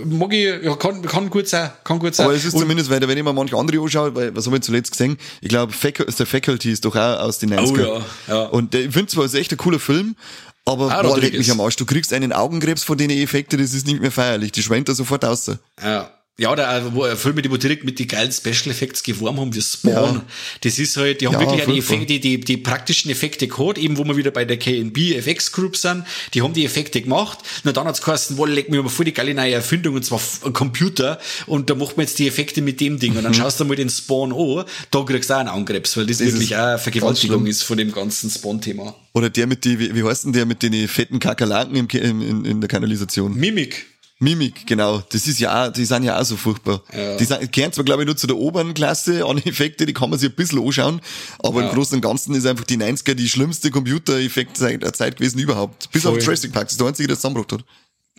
mag 0.04 0.32
ich, 0.32 0.44
ja, 0.62 0.76
kann, 0.76 1.02
kann 1.02 1.28
gut 1.30 1.48
sein, 1.48 1.70
kann 1.82 1.98
gut 1.98 2.14
sein. 2.14 2.26
Aber 2.26 2.34
es 2.34 2.44
ist 2.44 2.54
Und- 2.54 2.60
zumindest, 2.60 2.88
weil 2.90 3.00
wenn 3.06 3.16
ich 3.18 3.24
mir 3.24 3.32
manche 3.32 3.56
andere 3.56 3.80
anschaue, 3.82 4.14
weil, 4.14 4.36
was 4.36 4.46
habe 4.46 4.56
ich 4.56 4.62
zuletzt 4.62 4.92
gesehen? 4.92 5.16
Ich 5.40 5.48
glaube, 5.48 5.72
Facu 5.72 6.04
The 6.10 6.24
Faculty 6.26 6.70
ist 6.70 6.84
doch 6.84 6.94
auch 6.94 7.18
aus 7.20 7.38
den 7.38 7.52
90er. 7.54 7.86
Oh 7.86 8.02
ja, 8.28 8.34
ja. 8.34 8.42
Und 8.44 8.74
der- 8.74 8.84
ich 8.86 8.92
finde 8.92 9.08
zwar, 9.08 9.24
es 9.24 9.32
ist 9.34 9.40
echt 9.40 9.52
ein 9.52 9.56
cooler 9.58 9.80
Film, 9.80 10.16
aber 10.64 10.90
Ah, 10.90 11.02
boah, 11.02 11.18
leck 11.18 11.32
mich 11.34 11.50
am 11.50 11.60
Arsch. 11.60 11.76
Du 11.76 11.84
kriegst 11.86 12.12
einen 12.12 12.32
Augenkrebs 12.32 12.84
von 12.84 12.96
den 12.98 13.10
Effekten, 13.10 13.58
das 13.60 13.74
ist 13.74 13.86
nicht 13.86 14.00
mehr 14.00 14.12
feierlich. 14.12 14.52
Die 14.52 14.62
schwenkt 14.62 14.88
da 14.88 14.94
sofort 14.94 15.24
aus. 15.24 15.50
Ja. 15.82 16.10
Ja, 16.38 16.56
da 16.56 16.94
wo 16.94 17.02
ein 17.02 17.16
Film 17.16 17.34
mit, 17.34 17.50
wo 17.50 17.58
direkt 17.58 17.84
mit 17.84 17.98
die 17.98 18.06
geilen 18.06 18.32
Special 18.32 18.70
Effects 18.70 19.02
geworben 19.02 19.38
haben, 19.38 19.54
wie 19.54 19.60
Spawn. 19.60 20.14
Ja. 20.14 20.24
Das 20.62 20.78
ist 20.78 20.96
halt, 20.96 21.20
die 21.20 21.26
haben 21.26 21.34
ja, 21.34 21.40
wirklich 21.40 21.66
die, 21.66 21.78
Effekte, 21.78 22.06
die, 22.06 22.20
die, 22.20 22.40
die 22.40 22.56
praktischen 22.56 23.10
Effekte 23.10 23.46
gehabt, 23.46 23.76
eben 23.76 23.98
wo 23.98 24.04
wir 24.04 24.16
wieder 24.16 24.30
bei 24.30 24.46
der 24.46 24.58
KNB 24.58 24.96
FX 25.18 25.52
Group 25.52 25.76
sind, 25.76 26.04
die 26.32 26.40
haben 26.40 26.54
die 26.54 26.64
Effekte 26.64 27.02
gemacht. 27.02 27.40
Und 27.64 27.76
dann 27.76 27.86
hat's 27.86 28.00
geheißen, 28.00 28.38
wohl 28.38 28.50
legt 28.50 28.70
mir 28.70 28.78
aber 28.78 28.88
voll 28.88 29.04
die 29.04 29.12
geile 29.12 29.34
neue 29.34 29.52
Erfindung, 29.52 29.94
und 29.94 30.06
zwar 30.06 30.20
ein 30.46 30.54
Computer, 30.54 31.20
und 31.46 31.68
da 31.68 31.74
macht 31.74 31.98
man 31.98 32.06
jetzt 32.06 32.18
die 32.18 32.26
Effekte 32.26 32.62
mit 32.62 32.80
dem 32.80 32.98
Ding. 32.98 33.14
Und 33.14 33.24
dann 33.24 33.32
mhm. 33.32 33.36
schaust 33.36 33.60
du 33.60 33.66
mal 33.66 33.76
den 33.76 33.90
Spawn 33.90 34.32
an, 34.32 34.64
da 34.90 35.02
kriegst 35.02 35.28
du 35.28 35.34
auch 35.34 35.38
einen 35.38 35.50
Angriff, 35.50 35.94
weil 35.98 36.06
das, 36.06 36.16
das 36.16 36.28
wirklich 36.28 36.56
auch 36.56 36.60
eine 36.60 36.78
Vergewaltigung 36.78 37.46
ist 37.46 37.62
von 37.62 37.76
dem 37.76 37.92
ganzen 37.92 38.30
Spawn-Thema. 38.30 38.96
Oder 39.12 39.28
der 39.28 39.46
mit 39.46 39.66
die, 39.66 39.78
wie, 39.78 39.94
wie 39.94 40.02
heißt 40.02 40.24
denn 40.24 40.32
der 40.32 40.46
mit 40.46 40.62
den 40.62 40.88
fetten 40.88 41.18
Kakerlaken 41.18 41.76
im, 41.76 41.88
in, 41.88 42.44
in 42.46 42.60
der 42.62 42.68
Kanalisation? 42.68 43.36
Mimik. 43.36 43.91
Mimik, 44.22 44.66
genau. 44.68 45.02
Das 45.10 45.26
ist 45.26 45.40
ja 45.40 45.66
auch, 45.66 45.72
die 45.72 45.84
sind 45.84 46.04
ja 46.04 46.18
auch 46.18 46.24
so 46.24 46.36
furchtbar. 46.36 46.80
Ja. 46.96 47.16
Die 47.16 47.24
sind, 47.24 47.50
gehören 47.50 47.72
zwar, 47.72 47.84
glaube 47.84 48.02
ich, 48.02 48.06
nur 48.06 48.16
zu 48.16 48.28
der 48.28 48.36
oberen 48.36 48.72
Klasse 48.72 49.26
an 49.26 49.38
Effekte, 49.38 49.84
die 49.84 49.92
kann 49.92 50.10
man 50.10 50.18
sich 50.18 50.30
ein 50.30 50.36
bisschen 50.36 50.64
anschauen, 50.64 51.00
aber 51.40 51.60
ja. 51.60 51.68
im 51.68 51.74
Großen 51.74 51.96
und 51.96 52.02
Ganzen 52.02 52.34
ist 52.36 52.46
einfach 52.46 52.64
die 52.64 52.76
90er 52.76 53.14
die 53.14 53.28
schlimmste 53.28 53.70
Computer-Effekt-Zeit 53.70 55.16
gewesen 55.16 55.40
überhaupt. 55.40 55.90
Bis 55.90 56.02
Voll. 56.02 56.16
auf 56.16 56.22
Jurassic 56.22 56.52
Park, 56.52 56.66
das 56.66 56.72
ist 56.72 56.80
der 56.80 56.86
einzige, 56.86 57.08
der 57.08 57.16
zusammengebracht 57.16 57.52
hat. 57.60 57.64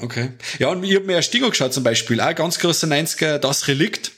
Okay. 0.02 0.32
Ja, 0.60 0.70
und 0.70 0.84
ich 0.84 0.94
habe 0.96 1.06
mir 1.06 1.14
ja 1.14 1.22
Stinger 1.22 1.50
geschaut 1.50 1.74
zum 1.74 1.84
Beispiel, 1.84 2.20
auch 2.20 2.36
ganz 2.36 2.60
großer 2.60 2.88
90er, 2.88 3.38
das 3.38 3.68
Relikt. 3.70 4.12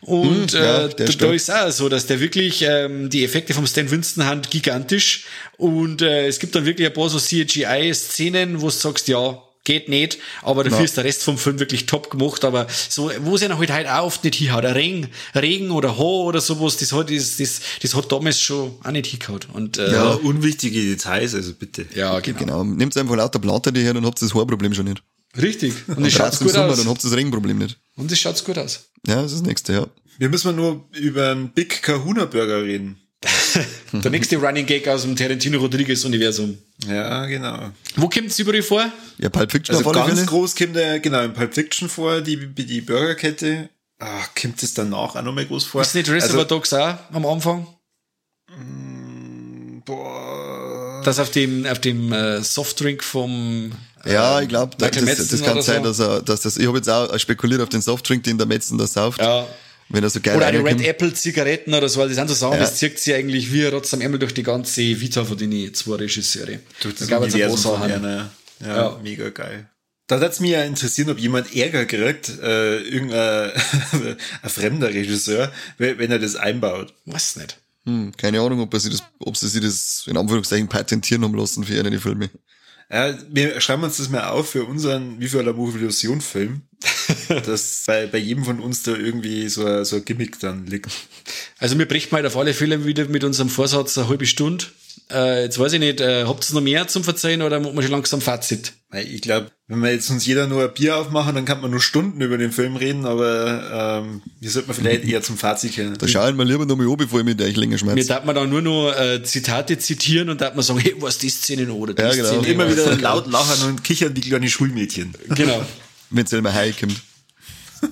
Und 0.00 0.52
hm, 0.52 0.62
ja, 0.62 0.86
äh, 0.86 1.16
da, 1.18 1.32
ist 1.32 1.50
auch 1.50 1.70
so, 1.70 1.88
dass 1.88 2.06
der 2.06 2.20
wirklich 2.20 2.62
ähm, 2.62 3.10
die 3.10 3.24
Effekte 3.24 3.52
vom 3.52 3.66
Stan 3.66 3.90
Winston 3.90 4.24
haben 4.24 4.42
gigantisch 4.42 5.26
und 5.58 6.02
äh, 6.02 6.28
es 6.28 6.38
gibt 6.38 6.54
dann 6.54 6.64
wirklich 6.64 6.86
ein 6.86 6.94
paar 6.94 7.10
so 7.10 7.18
CGI-Szenen, 7.18 8.62
wo 8.62 8.66
du 8.66 8.70
sagst, 8.70 9.08
ja, 9.08 9.42
geht 9.66 9.90
nicht, 9.90 10.18
aber 10.42 10.64
dafür 10.64 10.78
ja. 10.78 10.84
ist 10.84 10.96
der 10.96 11.04
Rest 11.04 11.22
vom 11.22 11.36
Film 11.36 11.58
wirklich 11.58 11.84
top 11.84 12.08
gemacht, 12.08 12.44
aber 12.44 12.66
so, 12.88 13.10
wo 13.20 13.34
es 13.34 13.42
ja 13.42 13.58
halt 13.58 13.70
halt 13.70 13.88
auch 13.88 14.06
oft 14.06 14.24
nicht 14.24 14.36
hinhaut, 14.36 14.64
Regen, 14.64 15.08
Regen 15.34 15.70
oder 15.70 15.98
Ho 15.98 16.24
oder 16.24 16.40
sowas, 16.40 16.78
das 16.78 16.92
hat, 16.92 17.10
das, 17.10 17.36
das, 17.36 17.60
das 17.82 17.94
hat 17.94 18.10
damals 18.10 18.40
schon 18.40 18.72
auch 18.82 18.90
nicht 18.90 19.06
hingehaut. 19.06 19.48
Und, 19.52 19.76
äh, 19.76 19.92
ja, 19.92 20.12
unwichtige 20.14 20.80
Details, 20.80 21.34
also 21.34 21.52
bitte. 21.52 21.84
Ja, 21.94 22.20
genau. 22.20 22.38
genau. 22.38 22.64
Nehmt 22.64 22.96
einfach 22.96 23.16
lauter 23.16 23.38
Platte 23.38 23.70
her, 23.78 23.92
dann 23.92 24.06
habt 24.06 24.22
ihr 24.22 24.26
das 24.28 24.34
Haarproblem 24.34 24.72
schon 24.72 24.86
nicht. 24.86 25.02
Richtig. 25.36 25.74
Und, 25.88 25.98
und 25.98 26.04
es 26.06 26.14
schaut 26.14 26.38
gut 26.38 26.50
Sommer, 26.50 26.70
aus. 26.70 26.78
Dann 26.78 26.88
habt 26.88 27.04
ihr 27.04 27.10
das 27.10 27.18
Regenproblem 27.18 27.58
nicht. 27.58 27.78
Und 27.96 28.10
es 28.10 28.18
schaut 28.18 28.42
gut 28.44 28.56
aus. 28.56 28.88
Ja, 29.06 29.16
das 29.16 29.32
ist 29.32 29.40
das 29.40 29.46
nächste, 29.46 29.72
ja. 29.72 29.86
Wir 30.18 30.30
müssen 30.30 30.56
nur 30.56 30.88
über 30.94 31.30
einen 31.30 31.50
Big 31.50 31.82
Kahuna 31.82 32.24
Burger 32.24 32.62
reden. 32.62 32.98
der 33.92 34.10
nächste 34.10 34.36
Running 34.36 34.66
Gag 34.66 34.86
aus 34.88 35.02
dem 35.02 35.16
Tarantino 35.16 35.58
Rodriguez 35.58 36.04
Universum. 36.04 36.58
Ja, 36.86 37.26
genau. 37.26 37.70
Wo 37.96 38.08
kommt 38.08 38.28
es 38.28 38.38
überall 38.38 38.62
vor? 38.62 38.90
Ja, 39.18 39.28
Pulp 39.28 39.50
Fiction 39.50 39.76
also 39.76 39.90
ganz 39.90 40.14
Fälle. 40.14 40.26
groß 40.26 40.56
kommt 40.56 40.76
der, 40.76 41.00
genau, 41.00 41.22
in 41.22 41.32
Pulp 41.32 41.54
Fiction 41.54 41.88
vor, 41.88 42.20
die, 42.20 42.36
die 42.54 42.80
Burgerkette. 42.80 43.70
Ach, 43.98 44.28
kommt 44.40 44.62
es 44.62 44.74
danach 44.74 45.16
auch 45.16 45.22
nochmal 45.22 45.46
groß 45.46 45.64
vor? 45.64 45.82
Ist 45.82 45.94
nicht 45.94 46.08
Reservoir 46.08 46.42
also, 46.42 46.54
Dogs 46.54 46.72
auch 46.72 46.98
am 47.12 47.24
Anfang? 47.24 47.66
Mm, 48.48 49.80
boah. 49.84 51.02
Das 51.04 51.18
auf 51.18 51.30
dem, 51.30 51.66
auf 51.66 51.80
dem 51.80 52.12
äh, 52.12 52.42
Softdrink 52.42 53.02
vom 53.02 53.72
äh, 54.04 54.12
ja, 54.12 54.40
ich 54.40 54.48
glaube, 54.48 54.76
das, 54.78 54.90
das, 54.92 55.42
kann 55.42 55.60
sein, 55.62 55.82
so. 55.82 55.88
dass 55.88 55.98
er, 55.98 56.22
dass 56.22 56.40
das, 56.42 56.56
ich 56.56 56.66
habe 56.66 56.76
jetzt 56.76 56.88
auch 56.88 57.18
spekuliert 57.18 57.60
auf 57.60 57.68
den 57.68 57.82
Softdrink, 57.82 58.22
den 58.24 58.38
der 58.38 58.46
Metzen 58.46 58.78
da 58.78 58.86
sauft. 58.86 59.20
Ja. 59.20 59.46
Wenn 59.88 60.02
er 60.02 60.10
so 60.10 60.20
geil 60.20 60.36
Oder 60.36 60.46
eine 60.46 60.64
Red 60.64 60.80
Apple 60.80 61.14
Zigaretten 61.14 61.72
oder 61.72 61.88
so, 61.88 62.04
das 62.04 62.16
sind 62.16 62.28
so 62.28 62.34
Sachen, 62.34 62.54
ja. 62.54 62.60
das 62.60 62.76
zieht 62.76 62.98
sich 62.98 63.14
eigentlich 63.14 63.52
wie 63.52 63.64
Rotz 63.66 63.94
am 63.94 64.00
Ärmel 64.00 64.18
durch 64.18 64.34
die 64.34 64.42
ganze 64.42 64.82
Vita 65.00 65.24
von 65.24 65.38
den 65.38 65.72
zwei 65.74 65.96
Regisseure. 65.96 66.58
Tut 66.80 67.00
das 67.00 67.06
glaube, 67.06 67.26
jetzt 67.26 67.66
ein 67.66 68.30
ja, 68.60 68.66
ja, 68.66 69.00
mega 69.02 69.28
geil. 69.28 69.68
Da 70.06 70.20
würde 70.20 70.32
es 70.32 70.40
mich 70.40 70.52
ja 70.52 70.64
interessieren, 70.64 71.10
ob 71.10 71.18
jemand 71.18 71.54
Ärger 71.54 71.84
kriegt, 71.84 72.28
äh, 72.40 72.78
irgendein 72.78 73.50
ein 74.42 74.50
fremder 74.50 74.88
Regisseur, 74.88 75.52
wenn 75.78 76.10
er 76.10 76.18
das 76.18 76.36
einbaut. 76.36 76.94
Was 77.04 77.36
nicht. 77.36 77.58
Hm, 77.84 78.12
keine 78.16 78.40
Ahnung, 78.40 78.60
ob, 78.60 78.72
er 78.72 78.80
sich 78.80 78.92
das, 78.92 79.02
ob 79.18 79.36
sie 79.36 79.48
sich 79.48 79.62
das 79.62 80.04
in 80.06 80.16
Anführungszeichen 80.16 80.68
patentieren 80.68 81.24
haben 81.24 81.34
lassen 81.34 81.64
für 81.64 81.78
eine 81.78 82.00
Filme. 82.00 82.30
Ja, 82.90 83.16
wir 83.30 83.60
schreiben 83.60 83.82
uns 83.82 83.96
das 83.96 84.08
mal 84.08 84.28
auf 84.28 84.50
für 84.50 84.64
unseren 84.64 85.20
Wie 85.20 85.28
für 85.28 85.42
la 85.42 85.50
Illusion 85.50 86.20
Film, 86.20 86.62
dass 87.46 87.84
bei, 87.86 88.06
bei 88.06 88.18
jedem 88.18 88.44
von 88.44 88.60
uns 88.60 88.82
da 88.82 88.94
irgendwie 88.94 89.48
so 89.48 89.64
ein, 89.64 89.84
so 89.84 89.96
ein 89.96 90.04
Gimmick 90.04 90.38
dann 90.40 90.66
liegt. 90.66 90.90
Also 91.58 91.78
wir 91.78 91.86
brechen 91.86 92.08
mal 92.12 92.26
auf 92.26 92.36
alle 92.36 92.54
Fälle 92.54 92.84
wieder 92.84 93.06
mit 93.06 93.24
unserem 93.24 93.48
Vorsatz 93.48 93.96
eine 93.98 94.08
halbe 94.08 94.26
Stunde. 94.26 94.66
Äh, 95.10 95.44
jetzt 95.44 95.58
weiß 95.58 95.72
ich 95.74 95.80
nicht, 95.80 96.00
äh, 96.00 96.24
habt 96.24 96.48
ihr 96.50 96.54
noch 96.54 96.60
mehr 96.60 96.88
zum 96.88 97.04
Verzeihen 97.04 97.42
oder 97.42 97.60
muss 97.60 97.72
man 97.72 97.82
schon 97.82 97.92
langsam 97.92 98.20
Fazit? 98.20 98.72
Ich 98.92 99.20
glaube, 99.20 99.50
wenn 99.68 99.80
wir 99.80 99.92
jetzt 99.92 100.10
uns 100.10 100.26
jeder 100.26 100.46
nur 100.46 100.64
ein 100.64 100.74
Bier 100.74 100.96
aufmachen, 100.96 101.34
dann 101.34 101.44
kann 101.44 101.60
man 101.60 101.70
nur 101.70 101.80
Stunden 101.80 102.20
über 102.20 102.38
den 102.38 102.50
Film 102.50 102.76
reden, 102.76 103.04
aber 103.04 104.02
ähm, 104.02 104.22
wir 104.40 104.50
sollten 104.50 104.72
vielleicht 104.72 105.04
eher 105.04 105.22
zum 105.22 105.36
Fazit 105.36 105.76
gehen. 105.76 105.96
Da 105.98 106.08
schauen 106.08 106.36
wir 106.36 106.44
lieber 106.44 106.66
noch 106.66 106.76
mal 106.76 106.88
an, 106.88 106.96
bevor 106.96 107.20
ich 107.20 107.24
mit 107.24 107.40
euch 107.40 107.56
länger 107.56 107.78
schmerze. 107.78 107.96
Mir 107.96 108.06
darf 108.06 108.24
man 108.24 108.34
dann 108.34 108.48
nur 108.48 108.62
noch 108.62 108.92
äh, 108.92 109.22
Zitate 109.22 109.78
zitieren 109.78 110.28
und 110.28 110.40
darf 110.40 110.54
man 110.54 110.64
sagen, 110.64 110.80
hey, 110.80 110.94
was 110.98 111.18
die 111.18 111.28
Szene 111.28 111.64
noch 111.64 111.74
oder 111.74 111.94
die 111.94 112.02
ja, 112.02 112.14
genau. 112.14 112.28
Szene. 112.28 112.48
Immer 112.48 112.70
wieder 112.70 112.96
laut 113.00 113.26
lachen 113.26 113.68
und 113.68 113.84
kichern 113.84 114.16
wie 114.16 114.20
kleine 114.20 114.48
Schulmädchen. 114.48 115.14
Genau. 115.34 115.64
Wenn 116.10 116.24
es 116.24 116.30
selber 116.30 116.52
heimkommt. 116.52 117.00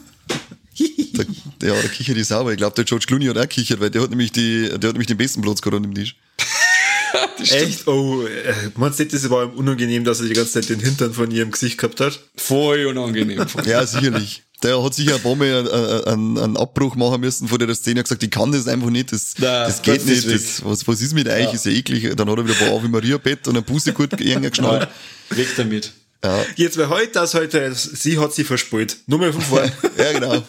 der, 0.80 1.26
ja, 1.68 1.80
der 1.80 1.90
kichert 1.90 2.16
die 2.16 2.24
sauber. 2.24 2.52
Ich 2.52 2.58
glaube, 2.58 2.74
der 2.74 2.84
George 2.84 3.06
Clooney 3.06 3.26
hat 3.26 3.38
auch 3.38 3.48
kichert, 3.48 3.80
weil 3.80 3.90
der 3.90 4.02
hat 4.02 4.10
nämlich 4.10 4.32
die, 4.32 4.68
der 4.68 4.88
hat 4.88 4.94
nämlich 4.94 5.06
den 5.06 5.16
besten 5.16 5.42
Platz 5.42 5.62
gerade 5.62 5.76
im 5.76 5.94
Tisch. 5.94 6.16
Echt? 7.50 7.86
Oh, 7.86 8.26
äh, 8.26 8.70
meinst 8.76 8.98
du, 8.98 9.06
das 9.06 9.28
war 9.30 9.44
ihm 9.44 9.50
unangenehm, 9.50 10.04
dass 10.04 10.20
er 10.20 10.28
die 10.28 10.34
ganze 10.34 10.52
Zeit 10.52 10.68
den 10.68 10.80
Hintern 10.80 11.12
von 11.12 11.30
ihrem 11.30 11.50
Gesicht 11.50 11.78
gehabt 11.78 12.00
hat? 12.00 12.18
Voll 12.36 12.86
unangenehm. 12.86 13.44
ja, 13.64 13.86
sicherlich. 13.86 14.42
Der 14.62 14.82
hat 14.82 14.94
sicher 14.94 15.16
ein 15.16 15.20
paar 15.20 15.36
Mal 15.36 16.04
einen, 16.06 16.38
einen 16.38 16.56
Abbruch 16.56 16.96
machen 16.96 17.20
müssen 17.20 17.48
vor 17.48 17.58
der 17.58 17.74
Szene. 17.74 17.96
Er 17.96 17.98
hat 18.00 18.04
gesagt, 18.06 18.22
ich 18.22 18.30
kann 18.30 18.50
das 18.50 18.66
einfach 18.66 18.88
nicht, 18.88 19.12
das, 19.12 19.34
Nein, 19.36 19.48
das 19.66 19.82
geht 19.82 19.98
das 19.98 20.06
nicht. 20.06 20.30
Das, 20.30 20.64
was, 20.64 20.88
was 20.88 21.02
ist 21.02 21.12
mit 21.12 21.28
euch? 21.28 21.44
Ja. 21.44 21.52
Ist 21.52 21.66
ja 21.66 21.72
eklig. 21.72 22.14
Dann 22.16 22.30
hat 22.30 22.38
er 22.38 22.44
wieder 22.44 22.58
ein 22.58 22.68
paar 22.68 22.78
Ave 22.78 22.88
Maria 22.88 23.18
Bett 23.18 23.46
und 23.46 23.56
ein 23.56 23.64
Pussekurt 23.64 24.16
geschnallt. 24.16 24.88
Weg 25.30 25.48
damit. 25.56 25.92
Ja. 26.24 26.42
Jetzt, 26.56 26.78
weil 26.78 26.88
heute 26.88 27.12
das 27.12 27.34
heute, 27.34 27.74
sie 27.74 28.18
hat 28.18 28.32
sie 28.32 28.44
verspult. 28.44 28.96
Nur 29.06 29.18
mal 29.18 29.32
von 29.34 29.42
vorne. 29.42 29.72
ja, 29.98 30.12
genau. 30.12 30.42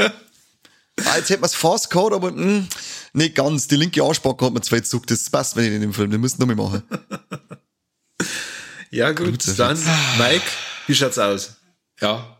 Ah, 1.03 1.17
jetzt 1.17 1.29
hätten 1.29 1.43
wir 1.43 1.47
es 1.47 1.55
fast 1.55 1.89
gehabt, 1.89 2.13
aber 2.13 2.31
mh, 2.31 2.41
hm, 2.41 2.67
nicht 3.11 3.35
ganz. 3.35 3.67
Die 3.67 3.75
linke 3.75 4.01
Arschbacke 4.01 4.45
hat 4.45 4.53
mir 4.53 4.61
zwei 4.61 4.79
zuckt. 4.79 5.11
Das 5.11 5.29
passt 5.29 5.57
wenn 5.57 5.65
ich 5.65 5.73
in 5.73 5.81
dem 5.81 5.93
Film. 5.93 6.09
Den 6.11 6.21
müssen 6.21 6.39
wir 6.39 6.47
noch 6.47 6.55
mal 6.55 6.63
machen. 6.63 6.83
ja, 8.91 9.11
gut. 9.11 9.27
gut 9.27 9.59
dann, 9.59 9.77
Mike, 10.17 10.45
wie 10.87 10.95
schaut's 10.95 11.19
aus? 11.19 11.55
Ja, 11.99 12.34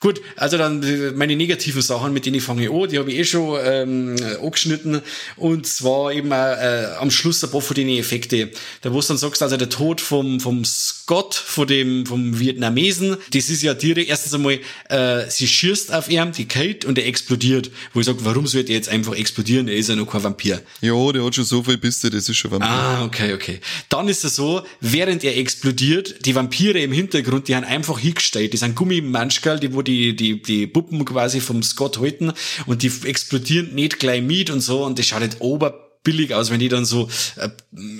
Gut, 0.00 0.20
also 0.36 0.56
dann 0.58 1.16
meine 1.16 1.34
negativen 1.34 1.82
Sachen, 1.82 2.12
mit 2.12 2.24
denen 2.24 2.36
ich 2.36 2.42
fange 2.42 2.70
an, 2.70 2.88
die 2.88 2.98
habe 2.98 3.10
ich 3.10 3.18
eh 3.18 3.24
schon 3.24 3.58
ähm, 3.64 4.16
angeschnitten. 4.40 5.02
Und 5.36 5.66
zwar 5.66 6.12
eben 6.12 6.30
äh, 6.30 6.86
am 7.00 7.10
Schluss 7.10 7.42
ein 7.42 7.50
paar 7.50 7.60
von 7.60 7.74
den 7.74 7.88
Effekte. 7.88 8.50
Da 8.82 8.92
wo 8.92 9.00
du 9.00 9.06
dann 9.06 9.18
sagst, 9.18 9.42
also 9.42 9.56
der 9.56 9.68
Tod 9.68 10.00
vom, 10.00 10.38
vom 10.38 10.64
Scott, 10.64 11.34
von 11.34 11.66
dem, 11.66 12.06
vom 12.06 12.38
Vietnamesen, 12.38 13.16
das 13.32 13.50
ist 13.50 13.62
ja 13.62 13.74
direkt, 13.74 14.08
erstens 14.08 14.34
einmal, 14.34 14.60
äh, 14.88 15.28
sie 15.28 15.48
schießt 15.48 15.92
auf 15.92 16.08
ihn, 16.08 16.30
die 16.30 16.46
Kate, 16.46 16.86
und 16.86 16.96
er 16.96 17.06
explodiert. 17.06 17.70
Wo 17.92 18.00
ich 18.00 18.06
sage, 18.06 18.18
warum 18.22 18.46
sollte 18.46 18.70
er 18.70 18.76
jetzt 18.76 18.88
einfach 18.88 19.16
explodieren? 19.16 19.66
Er 19.66 19.76
ist 19.76 19.88
ja 19.88 19.96
noch 19.96 20.06
kein 20.06 20.22
Vampir. 20.22 20.62
Ja, 20.80 21.12
der 21.12 21.24
hat 21.24 21.34
schon 21.34 21.44
so 21.44 21.62
viel 21.62 21.76
Bisse, 21.76 22.08
das 22.08 22.28
ist 22.28 22.36
schon 22.36 22.52
Vampir. 22.52 22.68
Ah, 22.68 23.04
okay, 23.04 23.34
okay. 23.34 23.60
Dann 23.88 24.08
ist 24.08 24.24
es 24.24 24.36
so, 24.36 24.62
während 24.80 25.24
er 25.24 25.36
explodiert, 25.36 26.24
die 26.24 26.34
Vampire 26.36 26.78
im 26.78 26.92
Hintergrund, 26.92 27.48
die 27.48 27.56
haben 27.56 27.64
einfach 27.64 27.98
hingestellt. 27.98 28.52
Die 28.52 28.56
sind 28.56 28.76
Gummimanschkerl, 28.76 29.58
die 29.58 29.72
wo 29.72 29.82
die, 29.88 30.14
die, 30.14 30.42
die 30.42 30.66
Puppen 30.66 31.04
quasi 31.04 31.40
vom 31.40 31.62
Scott 31.62 31.98
halten 31.98 32.32
und 32.66 32.82
die 32.82 32.92
explodieren 33.04 33.74
nicht 33.74 33.98
gleich 33.98 34.22
mit 34.22 34.50
und 34.50 34.60
so 34.60 34.84
und 34.84 34.98
das 34.98 35.06
schaut 35.06 35.20
halt 35.20 35.36
ober 35.40 35.87
billig 36.02 36.34
aus, 36.34 36.50
wenn 36.50 36.60
die 36.60 36.68
dann 36.68 36.84
so, 36.84 37.08
äh, 37.36 37.48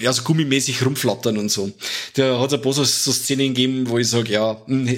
ja, 0.00 0.12
so 0.12 0.22
gummimäßig 0.22 0.84
rumflattern 0.84 1.36
und 1.36 1.50
so. 1.50 1.70
Da 2.14 2.38
hat 2.40 2.48
es 2.48 2.54
ein 2.54 2.62
paar 2.62 2.72
so, 2.72 2.84
so 2.84 3.12
Szenen 3.12 3.54
gegeben, 3.54 3.88
wo 3.88 3.98
ich 3.98 4.08
sage, 4.08 4.32
ja, 4.32 4.60
hm, 4.66 4.88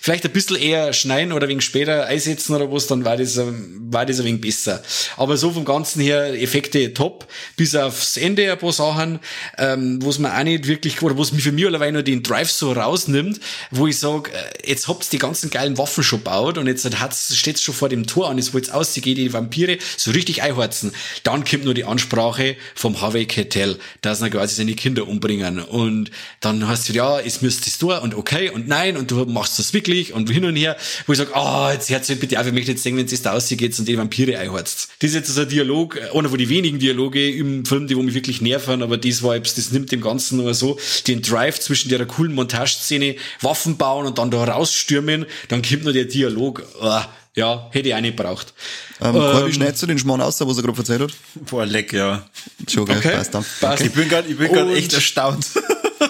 vielleicht 0.00 0.24
ein 0.24 0.32
bisschen 0.32 0.56
eher 0.56 0.92
schneiden 0.92 1.32
oder 1.32 1.48
wegen 1.48 1.60
später 1.60 2.06
einsetzen 2.06 2.54
oder 2.54 2.70
was, 2.72 2.86
dann 2.86 3.04
war 3.04 3.16
das, 3.16 3.38
war 3.38 4.06
das 4.06 4.18
ein 4.18 4.24
wenig 4.24 4.40
besser. 4.40 4.82
Aber 5.16 5.36
so 5.36 5.50
vom 5.50 5.64
Ganzen 5.64 6.00
her, 6.00 6.34
Effekte 6.40 6.92
top, 6.94 7.26
bis 7.56 7.74
aufs 7.74 8.16
Ende 8.16 8.50
ein 8.50 8.58
paar 8.58 8.72
Sachen, 8.72 9.20
ähm, 9.58 10.02
wo 10.02 10.10
es 10.10 10.18
mir 10.18 10.36
auch 10.36 10.42
nicht 10.42 10.66
wirklich, 10.66 11.00
oder 11.02 11.16
wo 11.16 11.22
es 11.22 11.32
mich 11.32 11.44
für 11.44 11.52
mich 11.52 11.66
alleweil 11.66 11.92
nur 11.92 12.02
den 12.02 12.22
Drive 12.22 12.50
so 12.50 12.72
rausnimmt, 12.72 13.40
wo 13.70 13.86
ich 13.86 13.98
sage, 13.98 14.30
äh, 14.32 14.70
jetzt 14.70 14.88
habt 14.88 15.04
ihr 15.04 15.10
die 15.10 15.18
ganzen 15.18 15.50
geilen 15.50 15.78
Waffen 15.78 16.02
schon 16.02 16.22
baut 16.22 16.58
und 16.58 16.66
jetzt 16.66 16.88
hat's, 16.98 17.36
steht's 17.36 17.62
schon 17.62 17.74
vor 17.74 17.88
dem 17.88 18.06
Tor 18.06 18.28
an, 18.28 18.38
jetzt 18.38 18.54
wollt's 18.54 18.70
aussehen, 18.70 19.14
die 19.14 19.32
Vampire 19.32 19.78
so 19.96 20.10
richtig 20.10 20.42
einheizen. 20.42 20.92
Dann 21.22 21.44
kommt 21.44 21.64
nur 21.64 21.74
die 21.74 21.84
Ansprache, 21.84 22.29
Ansprache 22.30 22.56
vom 22.74 23.00
Harvey 23.00 23.26
Keitel, 23.26 23.78
dass 24.02 24.20
er 24.20 24.30
quasi 24.30 24.54
seine 24.54 24.74
Kinder 24.74 25.06
umbringen. 25.06 25.60
Und 25.60 26.10
dann 26.40 26.66
hast 26.68 26.88
du, 26.88 26.92
ja, 26.92 27.20
es 27.20 27.42
müsste 27.42 27.68
es 27.68 27.78
tun 27.78 27.98
und 27.98 28.14
okay 28.14 28.50
und 28.50 28.68
nein 28.68 28.96
und 28.96 29.10
du 29.10 29.24
machst 29.26 29.58
das 29.58 29.72
wirklich 29.72 30.12
und 30.12 30.30
hin 30.30 30.44
und 30.44 30.56
her, 30.56 30.76
wo 31.06 31.12
ich 31.12 31.18
sage, 31.18 31.34
ah, 31.34 31.68
oh, 31.68 31.72
jetzt 31.72 31.90
hört 31.90 32.04
sich 32.04 32.18
bitte 32.18 32.40
auf, 32.40 32.46
ich 32.46 32.52
möchte 32.52 32.72
jetzt 32.72 32.82
sehen, 32.82 32.96
wenn 32.96 33.06
es 33.06 33.22
da 33.22 33.32
ausgeht 33.32 33.78
und 33.78 33.88
die 33.88 33.98
Vampire 33.98 34.38
einheizt. 34.38 34.88
Das 35.00 35.10
ist 35.10 35.14
jetzt 35.14 35.28
so 35.28 35.40
ein 35.40 35.48
Dialog, 35.48 35.98
einer 36.14 36.28
von 36.28 36.38
den 36.38 36.48
wenigen 36.48 36.78
Dialoge 36.78 37.30
im 37.30 37.64
Film, 37.64 37.86
die 37.86 37.96
wo 37.96 38.02
mich 38.02 38.14
wirklich 38.14 38.40
nerven, 38.40 38.82
aber 38.82 38.96
das 38.96 39.22
war, 39.22 39.38
das 39.38 39.72
nimmt 39.72 39.92
dem 39.92 40.00
Ganzen 40.00 40.38
nur 40.38 40.54
so 40.54 40.78
den 41.06 41.22
Drive 41.22 41.60
zwischen 41.60 41.88
der 41.88 42.04
coolen 42.06 42.34
Montageszene, 42.34 43.16
Waffen 43.40 43.76
bauen 43.76 44.06
und 44.06 44.18
dann 44.18 44.30
da 44.30 44.44
rausstürmen, 44.44 45.26
dann 45.48 45.62
kommt 45.62 45.84
nur 45.84 45.92
der 45.92 46.04
Dialog, 46.04 46.62
oh, 46.80 47.00
Ja, 47.36 47.68
hätte 47.70 47.88
ich 47.88 47.94
auch 47.94 48.00
nicht 48.00 48.16
braucht. 48.16 48.52
Ähm, 49.00 49.14
ähm, 49.14 49.46
wie 49.46 49.52
schneidest 49.52 49.82
du 49.82 49.86
den 49.86 49.98
Schmarrn 49.98 50.20
aus, 50.20 50.40
was 50.40 50.56
er 50.56 50.62
gerade 50.62 50.78
erzählt 50.78 51.02
hat? 51.02 51.10
Boah, 51.48 51.64
leck, 51.64 51.92
ja. 51.92 52.26
Schon, 52.68 52.86
gell? 52.86 52.98
Okay. 52.98 53.12
Passt 53.16 53.34
dann. 53.34 53.44
Passt. 53.60 53.84
Ich 53.84 53.92
bin 53.92 54.08
gerade 54.08 54.28
ich 54.28 54.36
bin 54.36 54.52
grad 54.52 54.68
echt 54.70 54.92
erstaunt. 54.92 55.46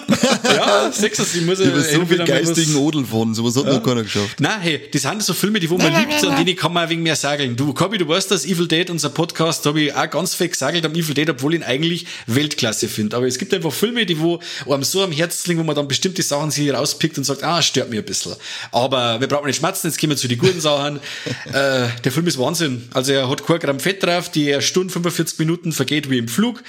ja, 0.43 0.91
Sechser, 0.91 1.23
ich 1.33 1.41
muss 1.41 1.59
ja 1.59 1.65
Über 1.65 1.81
so 1.81 2.05
viel 2.05 2.23
geistigen 2.25 2.75
Odel 2.75 3.05
von, 3.05 3.33
sowas 3.33 3.55
hat 3.55 3.65
noch 3.65 3.83
keiner 3.83 4.03
geschafft. 4.03 4.39
Nein, 4.39 4.61
hey, 4.61 4.89
das 4.91 5.01
sind 5.01 5.23
so 5.23 5.33
Filme, 5.33 5.59
die 5.59 5.69
wo 5.69 5.77
man 5.77 5.93
liebt, 5.93 6.23
an 6.23 6.43
denen 6.43 6.55
kann 6.55 6.73
man 6.73 6.83
ein 6.83 6.89
wenig 6.89 7.03
mehr 7.03 7.15
sageln. 7.15 7.55
Du, 7.55 7.73
Kobi, 7.73 7.97
du 7.97 8.07
weißt 8.07 8.31
das, 8.31 8.45
Evil 8.45 8.67
Dead, 8.67 8.89
unser 8.89 9.09
Podcast, 9.09 9.65
da 9.65 9.69
habe 9.69 9.81
ich 9.81 9.93
auch 9.93 10.09
ganz 10.09 10.35
fett 10.35 10.51
gesagelt 10.51 10.85
am 10.85 10.93
Evil 10.93 11.13
Dead, 11.13 11.29
obwohl 11.29 11.53
ich 11.53 11.61
ihn 11.61 11.63
eigentlich 11.63 12.05
Weltklasse 12.27 12.87
finde. 12.87 13.15
Aber 13.17 13.27
es 13.27 13.37
gibt 13.37 13.53
einfach 13.53 13.73
Filme, 13.73 14.05
die 14.05 14.19
wo 14.19 14.39
einem 14.67 14.83
so 14.83 15.03
am 15.03 15.11
Herzen 15.11 15.49
liegen, 15.49 15.61
wo 15.61 15.63
man 15.63 15.75
dann 15.75 15.87
bestimmte 15.87 16.21
Sachen 16.21 16.51
sich 16.51 16.71
rauspickt 16.71 17.17
und 17.17 17.23
sagt, 17.23 17.43
ah, 17.43 17.61
stört 17.61 17.89
mich 17.89 17.99
ein 17.99 18.05
bisschen. 18.05 18.35
Aber 18.71 19.19
wir 19.19 19.27
brauchen 19.27 19.47
nicht 19.47 19.57
schmerzen, 19.57 19.87
jetzt 19.87 19.97
gehen 19.97 20.09
wir 20.09 20.17
zu 20.17 20.27
den 20.27 20.37
guten 20.37 20.61
Sachen. 20.61 20.97
äh, 21.53 21.87
der 22.03 22.11
Film 22.11 22.27
ist 22.27 22.37
Wahnsinn. 22.37 22.87
Also 22.93 23.13
er 23.13 23.29
hat 23.29 23.45
kein 23.45 23.59
Gramm 23.59 23.79
Fett 23.79 24.03
drauf, 24.03 24.29
die 24.29 24.61
Stunde 24.61 24.91
45 24.91 25.39
Minuten 25.39 25.71
vergeht 25.71 26.09
wie 26.09 26.17
im 26.17 26.27
Flug. 26.27 26.63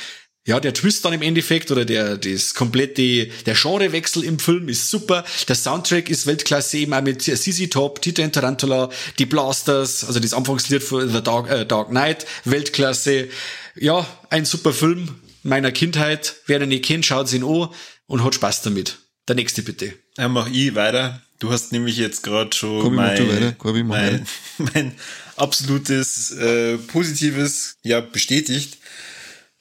Ja, 0.45 0.59
der 0.59 0.75
Twist 0.75 1.05
dann 1.05 1.13
im 1.13 1.23
Endeffekt 1.23 1.71
oder 1.71 1.85
der, 1.85 2.17
das 2.17 2.55
komplette, 2.55 3.27
der 3.47 3.55
Genrewechsel 3.55 4.25
im 4.25 4.41
Film 4.41 4.69
ist 4.69 4.91
super. 4.91 5.25
Der 5.47 5.55
Soundtrack 5.55 6.11
ist 6.11 6.27
Weltklasse 6.27 6.79
eben 6.79 6.95
auch 6.95 7.03
mit 7.03 7.23
CC 7.23 7.69
Top, 7.69 8.03
Tita 8.03 8.25
and 8.25 8.35
Tarantula, 8.35 8.91
die 9.21 9.27
Blasters, 9.27 10.03
also 10.03 10.19
das 10.19 10.35
Anfangslied 10.35 10.83
von 10.83 11.09
The 11.09 11.23
Dark, 11.23 11.49
äh, 11.49 11.65
Dark 11.65 11.91
Knight, 11.91 12.27
Weltklasse. 12.45 13.29
Ja, 13.77 14.05
ein 14.31 14.45
super 14.45 14.73
Film 14.73 15.15
meiner 15.45 15.71
Kindheit. 15.71 16.35
Wer 16.47 16.61
ihn 16.61 16.71
nicht 16.71 16.87
kennt, 16.87 17.07
schaut 17.07 17.33
ihn 17.33 17.45
an 17.45 17.69
und 18.07 18.25
hat 18.25 18.35
Spaß 18.35 18.63
damit. 18.63 18.99
Der 19.29 19.37
nächste 19.37 19.63
bitte. 19.63 19.95
Ja, 20.19 20.29
mach 20.29 20.51
ich 20.51 20.75
weiter. 20.75 21.23
Du 21.39 21.53
hast 21.53 21.71
nämlich 21.71 21.97
jetzt 21.97 22.25
gerade 22.25 22.55
schon 22.55 22.95
mein, 22.95 23.55
mach 23.63 23.75
mein, 23.85 24.27
mein 24.75 24.95
absolutes 25.37 26.33
äh, 26.33 26.79
Positives 26.79 27.77
ja 27.83 28.01
bestätigt. 28.01 28.79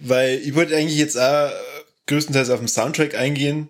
Weil 0.01 0.39
ich 0.39 0.55
wollte 0.55 0.75
eigentlich 0.75 0.97
jetzt 0.97 1.17
auch 1.17 1.49
äh, 1.49 1.51
größtenteils 2.07 2.49
auf 2.49 2.59
den 2.59 2.67
Soundtrack 2.67 3.15
eingehen. 3.15 3.69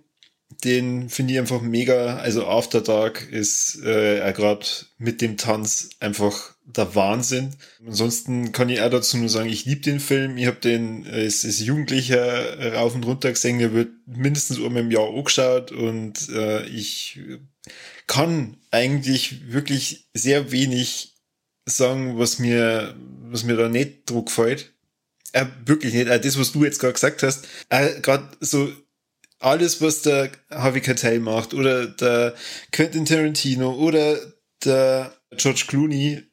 Den 0.64 1.10
finde 1.10 1.34
ich 1.34 1.40
einfach 1.40 1.62
mega. 1.62 2.18
Also 2.18 2.46
After 2.46 2.82
Dark 2.82 3.30
ist 3.32 3.82
äh, 3.84 4.32
gerade 4.34 4.66
mit 4.98 5.22
dem 5.22 5.38
Tanz 5.38 5.90
einfach 6.00 6.56
der 6.66 6.96
Wahnsinn. 6.96 7.52
Ansonsten 7.86 8.52
kann 8.52 8.70
ich 8.70 8.82
auch 8.82 8.90
dazu 8.90 9.18
nur 9.18 9.30
sagen, 9.30 9.50
ich 9.50 9.66
liebe 9.66 9.82
den 9.82 10.00
Film. 10.00 10.38
Ich 10.38 10.48
habe 10.48 10.58
den 10.58 11.06
äh, 11.06 11.24
als, 11.24 11.46
als 11.46 11.60
Jugendlicher 11.60 12.74
rauf 12.76 12.96
und 12.96 13.06
runter 13.06 13.32
gesehen. 13.32 13.60
Der 13.60 13.74
wird 13.74 13.90
mindestens 14.06 14.58
einmal 14.58 14.84
im 14.84 14.92
Jahr 14.92 15.10
angeschaut 15.10 15.72
und 15.72 16.30
äh, 16.30 16.66
ich 16.68 17.20
kann 18.08 18.58
eigentlich 18.72 19.52
wirklich 19.52 20.08
sehr 20.14 20.52
wenig 20.52 21.16
sagen, 21.66 22.18
was 22.18 22.40
mir, 22.40 22.96
was 23.30 23.44
mir 23.44 23.56
da 23.56 23.70
nicht 23.70 24.10
Druck 24.10 24.28
gefällt. 24.28 24.71
Äh, 25.34 25.46
wirklich 25.66 25.94
nicht. 25.94 26.08
Äh, 26.08 26.20
das, 26.20 26.38
was 26.38 26.52
du 26.52 26.64
jetzt 26.64 26.80
gerade 26.80 26.94
gesagt 26.94 27.24
hast, 27.24 27.48
äh, 27.70 28.00
gerade 28.02 28.30
so 28.40 28.72
alles, 29.40 29.82
was 29.82 30.02
der 30.04 30.32
Harvey 30.50 30.82
Keitel 30.82 31.20
macht 31.20 31.54
oder 31.54 31.88
der 31.88 32.36
Quentin 32.72 33.06
Tarantino 33.06 33.74
oder 33.74 34.20
der 34.64 35.14
George 35.32 35.64
Clooney, 35.68 36.24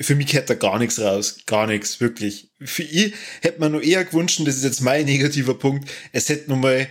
für 0.00 0.14
mich 0.14 0.28
gehört 0.28 0.50
da 0.50 0.54
gar 0.54 0.78
nichts 0.78 0.98
raus. 1.00 1.38
Gar 1.46 1.66
nichts, 1.66 2.00
wirklich. 2.00 2.50
Für 2.60 2.82
ich 2.82 3.14
hätte 3.40 3.60
man 3.60 3.72
nur 3.72 3.82
eher 3.82 4.04
gewünscht, 4.04 4.40
das 4.44 4.56
ist 4.56 4.64
jetzt 4.64 4.80
mein 4.80 5.04
negativer 5.06 5.54
Punkt, 5.54 5.90
es 6.12 6.28
hätte 6.28 6.48
nur 6.48 6.58
mal 6.58 6.88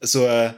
so 0.00 0.26
eine 0.26 0.56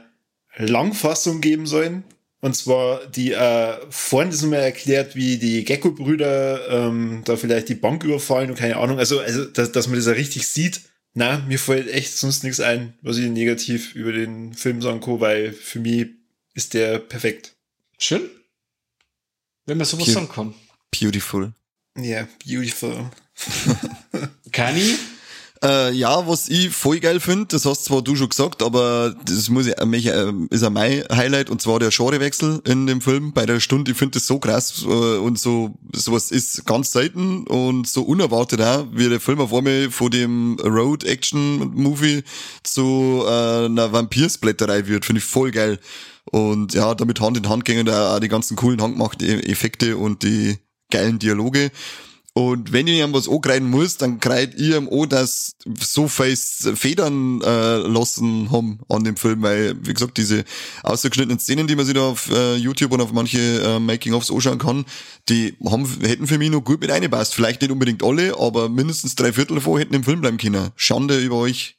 Langfassung 0.57 1.41
geben 1.41 1.65
sollen. 1.65 2.03
Und 2.43 2.57
zwar 2.57 3.05
die 3.05 3.31
äh, 3.31 3.77
vorhin 3.89 4.29
das 4.29 4.41
nochmal 4.41 4.59
erklärt, 4.59 5.15
wie 5.15 5.37
die 5.37 5.63
Gecko-Brüder 5.63 6.67
ähm, 6.67 7.21
da 7.23 7.37
vielleicht 7.37 7.69
die 7.69 7.73
Bank 7.73 8.03
überfallen 8.03 8.49
und 8.49 8.57
keine 8.57 8.75
Ahnung. 8.75 8.99
Also, 8.99 9.21
also 9.21 9.45
dass, 9.45 9.71
dass 9.71 9.87
man 9.87 9.95
das 9.95 10.07
ja 10.07 10.11
richtig 10.11 10.45
sieht. 10.49 10.81
Na, 11.13 11.37
mir 11.47 11.57
fällt 11.57 11.89
echt 11.89 12.17
sonst 12.17 12.43
nichts 12.43 12.59
ein, 12.59 12.95
was 13.01 13.17
ich 13.17 13.29
negativ 13.29 13.95
über 13.95 14.11
den 14.11 14.53
Film 14.53 14.81
sagen 14.81 14.99
kann, 14.99 15.21
weil 15.21 15.53
für 15.53 15.79
mich 15.79 16.07
ist 16.53 16.73
der 16.73 16.99
perfekt. 16.99 17.53
Schön. 17.97 18.29
Wenn 19.65 19.77
man 19.77 19.85
sowas 19.85 20.03
Cute. 20.03 20.13
sagen 20.13 20.27
kann. 20.27 20.53
Beautiful. 20.91 21.53
Ja, 21.95 22.03
yeah, 22.03 22.27
beautiful. 22.45 23.09
Kani? 24.51 24.95
Äh, 25.63 25.93
ja, 25.93 26.27
was 26.27 26.49
ich 26.49 26.71
voll 26.71 26.99
geil 26.99 27.21
finde, 27.21 27.45
das 27.45 27.65
hast 27.65 27.85
zwar 27.85 28.01
du 28.01 28.17
schon 28.17 28.27
gesagt, 28.27 28.61
aber 28.61 29.15
das 29.25 29.49
muss 29.49 29.65
ich, 29.65 29.85
mich, 29.85 30.07
äh, 30.07 30.33
ist 30.49 30.63
auch 30.63 30.69
mein 30.69 31.05
Highlight 31.09 31.49
und 31.49 31.61
zwar 31.61 31.79
der 31.79 31.89
Genrewechsel 31.89 32.61
in 32.65 32.85
dem 32.85 32.99
Film 32.99 33.31
bei 33.31 33.45
der 33.45 33.61
Stunde. 33.61 33.91
Ich 33.91 33.97
finde 33.97 34.19
das 34.19 34.27
so 34.27 34.39
krass 34.39 34.83
äh, 34.83 34.87
und 34.87 35.39
so 35.39 35.73
sowas 35.93 36.31
ist 36.31 36.65
ganz 36.65 36.91
selten 36.91 37.47
und 37.47 37.87
so 37.87 38.01
unerwartet 38.01 38.59
auch, 38.61 38.87
wie 38.91 39.07
der 39.07 39.21
Film 39.21 39.39
auf 39.39 39.53
einmal 39.53 39.89
von 39.89 40.11
dem 40.11 40.57
Road 40.61 41.05
Action 41.05 41.71
Movie 41.73 42.23
zu 42.63 43.23
äh, 43.25 43.65
einer 43.65 43.93
Vampirsplätterei 43.93 44.87
wird, 44.87 45.05
finde 45.05 45.19
ich 45.19 45.25
voll 45.25 45.51
geil. 45.51 45.79
Und 46.25 46.73
ja, 46.73 46.93
damit 46.93 47.21
Hand 47.21 47.37
in 47.37 47.47
Hand 47.47 47.63
gehen 47.63 47.87
auch 47.87 48.19
die 48.19 48.27
ganzen 48.27 48.57
coolen 48.57 48.81
handgemachten 48.81 49.39
Effekte 49.43 49.95
und 49.95 50.23
die 50.23 50.57
geilen 50.91 51.19
Dialoge. 51.19 51.71
Und 52.35 52.71
wenn 52.71 52.87
ich 52.87 52.97
ihm 52.97 53.13
was 53.13 53.29
angreifen 53.29 53.69
muss, 53.69 53.97
dann 53.97 54.19
kreit 54.19 54.55
ich 54.55 54.73
ihm 54.73 54.89
an, 54.89 55.07
dass 55.09 55.55
so 55.79 56.07
viel 56.07 56.35
Federn 56.35 57.41
äh, 57.41 57.77
lassen 57.77 58.49
haben 58.51 58.79
an 58.89 59.03
dem 59.03 59.17
Film, 59.17 59.43
weil, 59.43 59.75
wie 59.85 59.93
gesagt, 59.93 60.17
diese 60.17 60.43
ausgeschnittenen 60.81 61.37
Szenen, 61.37 61.67
die 61.67 61.75
man 61.75 61.85
sich 61.85 61.93
da 61.93 62.01
auf 62.01 62.31
äh, 62.31 62.55
YouTube 62.55 62.91
und 62.91 63.01
auf 63.01 63.11
manche 63.11 63.37
äh, 63.37 63.79
Making-ofs 63.79 64.31
anschauen 64.31 64.57
kann, 64.57 64.85
die 65.29 65.55
haben, 65.63 65.85
hätten 66.01 66.25
für 66.25 66.39
mich 66.39 66.49
noch 66.49 66.61
gut 66.63 66.81
mit 66.81 66.89
eingepasst. 66.89 67.35
Vielleicht 67.35 67.61
nicht 67.61 67.71
unbedingt 67.71 68.03
alle, 68.03 68.35
aber 68.39 68.67
mindestens 68.67 69.13
drei 69.13 69.31
Viertel 69.31 69.55
davon 69.55 69.77
hätten 69.77 69.93
im 69.93 70.03
Film 70.03 70.21
bleiben 70.21 70.37
können. 70.37 70.71
Schande 70.75 71.19
über 71.19 71.35
euch. 71.35 71.77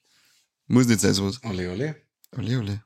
Muss 0.69 0.87
nicht 0.87 1.01
sein, 1.01 1.15
sowas. 1.15 1.41
Ole, 1.43 1.73
ole. 1.73 1.97
Ole, 2.39 2.59
ole. 2.61 2.83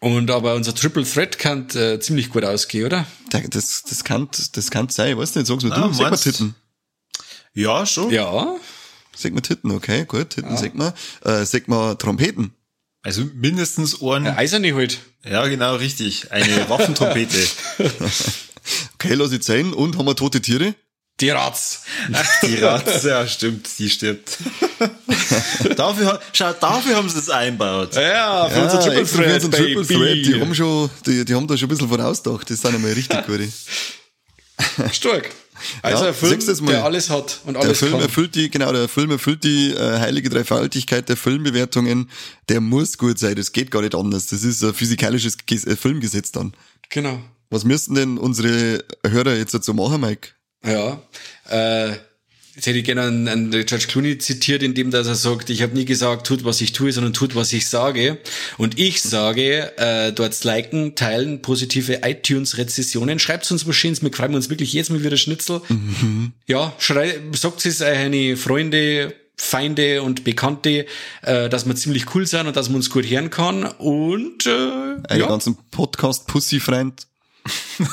Und 0.00 0.30
aber 0.30 0.56
unser 0.56 0.74
Triple 0.74 1.04
Threat 1.04 1.38
kann 1.38 1.70
äh, 1.70 2.00
ziemlich 2.00 2.28
gut 2.28 2.44
ausgehen, 2.44 2.84
oder? 2.84 3.06
Das, 3.48 3.82
das 3.88 4.04
kann, 4.04 4.28
das 4.52 4.70
kann 4.70 4.88
sein, 4.90 5.16
weißt 5.16 5.36
du 5.36 5.38
nicht, 5.38 5.46
sag's 5.46 5.64
mir 5.64 5.72
Ah, 5.72 5.88
du, 5.88 5.94
sag 5.94 6.10
mal 6.10 6.16
Titten. 6.16 6.54
Ja, 7.54 7.84
schon. 7.86 8.10
Ja. 8.10 8.56
Sag 9.14 9.32
mal 9.34 9.40
Titten, 9.42 9.70
okay, 9.72 10.04
gut, 10.06 10.30
Titten, 10.30 10.56
sag 10.56 10.74
mal. 10.74 10.94
Äh, 11.24 11.44
sag 11.44 11.68
mal 11.68 11.94
Trompeten. 11.96 12.54
Also 13.02 13.24
mindestens 13.34 14.00
Ohren. 14.00 14.24
Der 14.24 14.38
Eiserne 14.38 14.74
halt. 14.74 14.98
Ja, 15.24 15.46
genau, 15.48 15.74
richtig. 15.76 16.30
Eine 16.32 16.66
Waffentrompete. 16.70 17.38
Okay, 18.94 19.14
lass 19.14 19.32
ich 19.32 19.42
zählen. 19.42 19.72
Und 19.74 19.98
haben 19.98 20.06
wir 20.06 20.16
tote 20.16 20.40
Tiere? 20.40 20.74
Die 21.20 21.30
Ratz. 21.30 21.82
Die 22.42 22.56
Ratze, 22.56 23.08
ja, 23.10 23.26
stimmt, 23.28 23.68
die 23.78 23.90
stirbt. 23.90 24.38
dafür, 25.76 26.06
ha- 26.06 26.20
schau, 26.32 26.52
dafür 26.54 26.96
haben 26.96 27.08
sie 27.08 27.18
es 27.18 27.28
einbaut. 27.28 27.94
Ja, 27.94 28.48
für 28.48 28.62
unser 28.62 28.80
Triple 28.80 29.06
Threat, 29.06 29.44
unseren 29.44 29.52
Triple. 29.52 29.86
Threat. 29.86 30.26
Die 30.26 30.40
haben 30.40 30.54
schon, 30.54 30.90
die, 31.06 31.24
die 31.24 31.34
haben 31.34 31.46
da 31.46 31.56
schon 31.56 31.66
ein 31.66 31.70
bisschen 31.70 31.88
vorausgedacht. 31.88 32.50
Das 32.50 32.60
sind 32.60 32.74
einmal 32.74 32.92
richtig 32.92 33.26
gute. 33.26 33.48
Stark. 34.92 35.30
Also 35.82 36.04
Ja, 36.04 36.08
ein 36.10 36.14
Film, 36.14 36.64
mal? 36.64 36.72
der 36.72 36.84
alles 36.84 37.10
hat 37.10 37.40
und 37.44 37.54
Der 37.54 37.62
alles 37.62 37.78
Film 37.78 37.92
kann. 37.92 38.00
erfüllt 38.00 38.34
die, 38.34 38.50
genau, 38.50 38.72
der 38.72 38.88
Film 38.88 39.10
erfüllt 39.10 39.44
die 39.44 39.70
äh, 39.72 39.98
heilige 39.98 40.28
Dreifaltigkeit 40.30 41.08
der 41.08 41.16
Filmbewertungen. 41.16 42.10
Der 42.48 42.60
muss 42.60 42.98
gut 42.98 43.18
sein. 43.18 43.34
Das 43.36 43.52
geht 43.52 43.70
gar 43.70 43.82
nicht 43.82 43.94
anders. 43.94 44.26
Das 44.26 44.42
ist 44.44 44.62
ein 44.62 44.74
physikalisches 44.74 45.36
Ges 45.46 45.64
äh, 45.64 45.76
Filmgesetz 45.76 46.32
dann. 46.32 46.52
Genau. 46.90 47.20
Was 47.50 47.64
müssten 47.64 47.94
denn 47.94 48.18
unsere 48.18 48.82
Hörer 49.06 49.36
jetzt 49.36 49.52
dazu 49.54 49.74
machen, 49.74 50.00
Mike? 50.00 50.28
Ja. 50.64 51.02
Äh, 51.48 51.96
jetzt 52.54 52.66
hätte 52.66 52.78
ich 52.78 52.84
gerne 52.84 53.02
einen, 53.02 53.28
einen 53.28 53.50
George 53.50 53.86
Clooney 53.88 54.18
zitiert, 54.18 54.62
in 54.62 54.74
dem 54.74 54.90
dass 54.90 55.06
er 55.06 55.14
sagt, 55.14 55.48
ich 55.50 55.62
habe 55.62 55.74
nie 55.74 55.84
gesagt, 55.84 56.26
tut, 56.26 56.44
was 56.44 56.60
ich 56.60 56.72
tue, 56.72 56.92
sondern 56.92 57.12
tut, 57.12 57.34
was 57.34 57.52
ich 57.52 57.68
sage. 57.68 58.18
Und 58.58 58.78
ich 58.78 59.00
sage, 59.02 59.76
äh, 59.78 60.12
dort 60.12 60.42
liken, 60.44 60.94
teilen, 60.94 61.40
positive 61.42 62.00
iTunes-Rezessionen. 62.02 63.18
Schreibt 63.18 63.50
uns 63.50 63.66
was 63.66 63.74
Schönes, 63.76 64.02
wir 64.02 64.12
freuen 64.12 64.34
uns 64.34 64.50
wirklich 64.50 64.72
jetzt 64.72 64.90
mal 64.90 65.02
wieder 65.02 65.16
Schnitzel. 65.16 65.62
Ja, 66.46 66.72
schrei, 66.78 67.20
sagt 67.32 67.64
es 67.64 67.80
eine 67.82 68.36
Freunde, 68.36 69.14
Feinde 69.36 70.02
und 70.02 70.22
Bekannte, 70.24 70.86
äh, 71.22 71.48
dass 71.48 71.66
wir 71.66 71.74
ziemlich 71.74 72.14
cool 72.14 72.26
sind 72.26 72.46
und 72.46 72.54
dass 72.56 72.68
man 72.68 72.76
uns 72.76 72.90
gut 72.90 73.06
hören 73.08 73.30
kann. 73.30 73.64
Und 73.64 74.46
äh, 74.46 74.50
Einen 74.50 75.20
ja, 75.20 75.26
ganzen 75.26 75.56
Podcast-Pussy-Freund. 75.70 77.06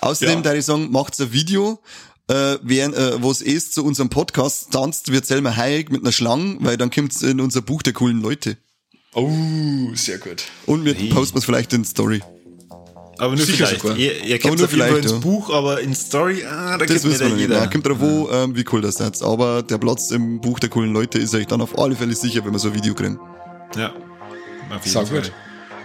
Außerdem, 0.00 0.34
Ja. 0.36 0.40
da 0.42 0.54
ich 0.54 0.64
sagen, 0.64 0.90
macht's 0.90 1.20
ein 1.20 1.32
Video, 1.32 1.80
äh, 2.28 2.56
während, 2.62 2.94
äh, 2.96 3.22
was 3.22 3.42
es 3.42 3.70
zu 3.72 3.84
unserem 3.84 4.08
Podcast 4.08 4.72
tanzt, 4.72 5.12
wird 5.12 5.26
selber 5.26 5.56
heig 5.56 5.90
mit 5.92 6.02
einer 6.02 6.12
Schlange, 6.12 6.56
weil 6.60 6.76
dann 6.76 6.90
kommt's 6.90 7.22
in 7.22 7.40
unser 7.40 7.62
Buch 7.62 7.82
der 7.82 7.92
coolen 7.92 8.22
Leute. 8.22 8.56
oh, 9.14 9.94
sehr 9.94 10.18
gut. 10.18 10.44
Und 10.66 10.84
wir 10.84 10.94
posten 11.10 11.38
es 11.38 11.44
vielleicht 11.44 11.72
in 11.72 11.84
Story. 11.84 12.22
Aber 13.18 13.36
nur 13.36 13.46
Sicher 13.46 13.66
vielleicht. 13.68 13.82
sogar. 13.82 13.96
Ihr, 13.96 14.24
ihr 14.24 14.38
kennt 14.40 14.58
nur 14.58 14.66
vielleicht, 14.68 14.96
ins 14.96 15.12
ja. 15.12 15.18
Buch, 15.18 15.52
aber 15.54 15.80
in 15.80 15.94
Story, 15.94 16.44
ah, 16.44 16.76
da 16.78 16.84
Das 16.84 17.04
wissen 17.04 17.20
wir 17.20 17.28
nicht. 17.28 17.38
jeder. 17.42 17.56
Ja, 17.62 17.66
kommt 17.68 17.86
drauf 17.86 18.02
an, 18.02 18.26
ähm, 18.50 18.56
wie 18.56 18.64
cool 18.72 18.80
das 18.80 18.98
ist. 18.98 19.22
Aber 19.22 19.62
der 19.62 19.78
Platz 19.78 20.10
im 20.10 20.40
Buch 20.40 20.58
der 20.58 20.68
coolen 20.68 20.92
Leute 20.92 21.18
ist 21.18 21.32
euch 21.34 21.46
dann 21.46 21.60
auf 21.60 21.78
alle 21.78 21.94
Fälle 21.94 22.14
sicher, 22.14 22.44
wenn 22.44 22.52
wir 22.52 22.58
so 22.58 22.68
ein 22.68 22.74
Video 22.74 22.92
kriegen. 22.94 23.20
Ja. 23.76 23.92
Auf 24.70 24.84
jeden 24.84 24.90
Sag 24.92 25.06
Fall. 25.08 25.20
gut. 25.22 25.32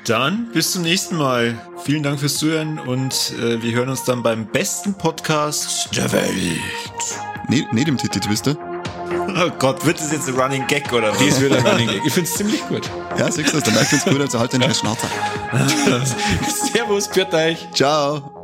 Dann 0.09 0.47
bis 0.51 0.71
zum 0.71 0.81
nächsten 0.81 1.17
Mal. 1.17 1.55
Vielen 1.83 2.01
Dank 2.01 2.19
fürs 2.19 2.39
Zuhören 2.39 2.79
und 2.79 3.31
äh, 3.39 3.61
wir 3.61 3.73
hören 3.73 3.89
uns 3.89 4.05
dann 4.05 4.23
beim 4.23 4.47
besten 4.47 4.95
Podcast 4.95 5.95
der 5.95 6.11
Welt. 6.11 6.33
Ne, 7.47 7.67
nicht 7.71 7.87
im 7.87 7.95
Titi 7.95 8.19
Twister. 8.19 8.57
Oh 9.11 9.51
Gott, 9.59 9.85
wird 9.85 9.99
das 9.99 10.11
jetzt 10.11 10.27
ein 10.27 10.33
Running 10.33 10.65
Gag 10.65 10.91
oder 10.91 11.11
was? 11.11 11.19
Das 11.19 11.39
wird 11.39 11.53
ein 11.53 11.63
Running 11.63 11.89
Gag. 11.89 12.01
Ich 12.03 12.13
find's 12.13 12.33
ziemlich 12.33 12.67
gut. 12.67 12.89
Ja, 13.19 13.31
siehst 13.31 13.49
du 13.49 13.57
das, 13.57 13.63
dann 13.65 13.75
merkt 13.75 13.93
uns 13.93 14.03
gut, 14.03 14.19
also 14.19 14.39
halt 14.39 14.51
den 14.51 14.73
Schnauzer. 14.73 15.07
Servus, 16.73 17.07
bitte 17.07 17.37
euch. 17.37 17.67
Ciao. 17.71 18.38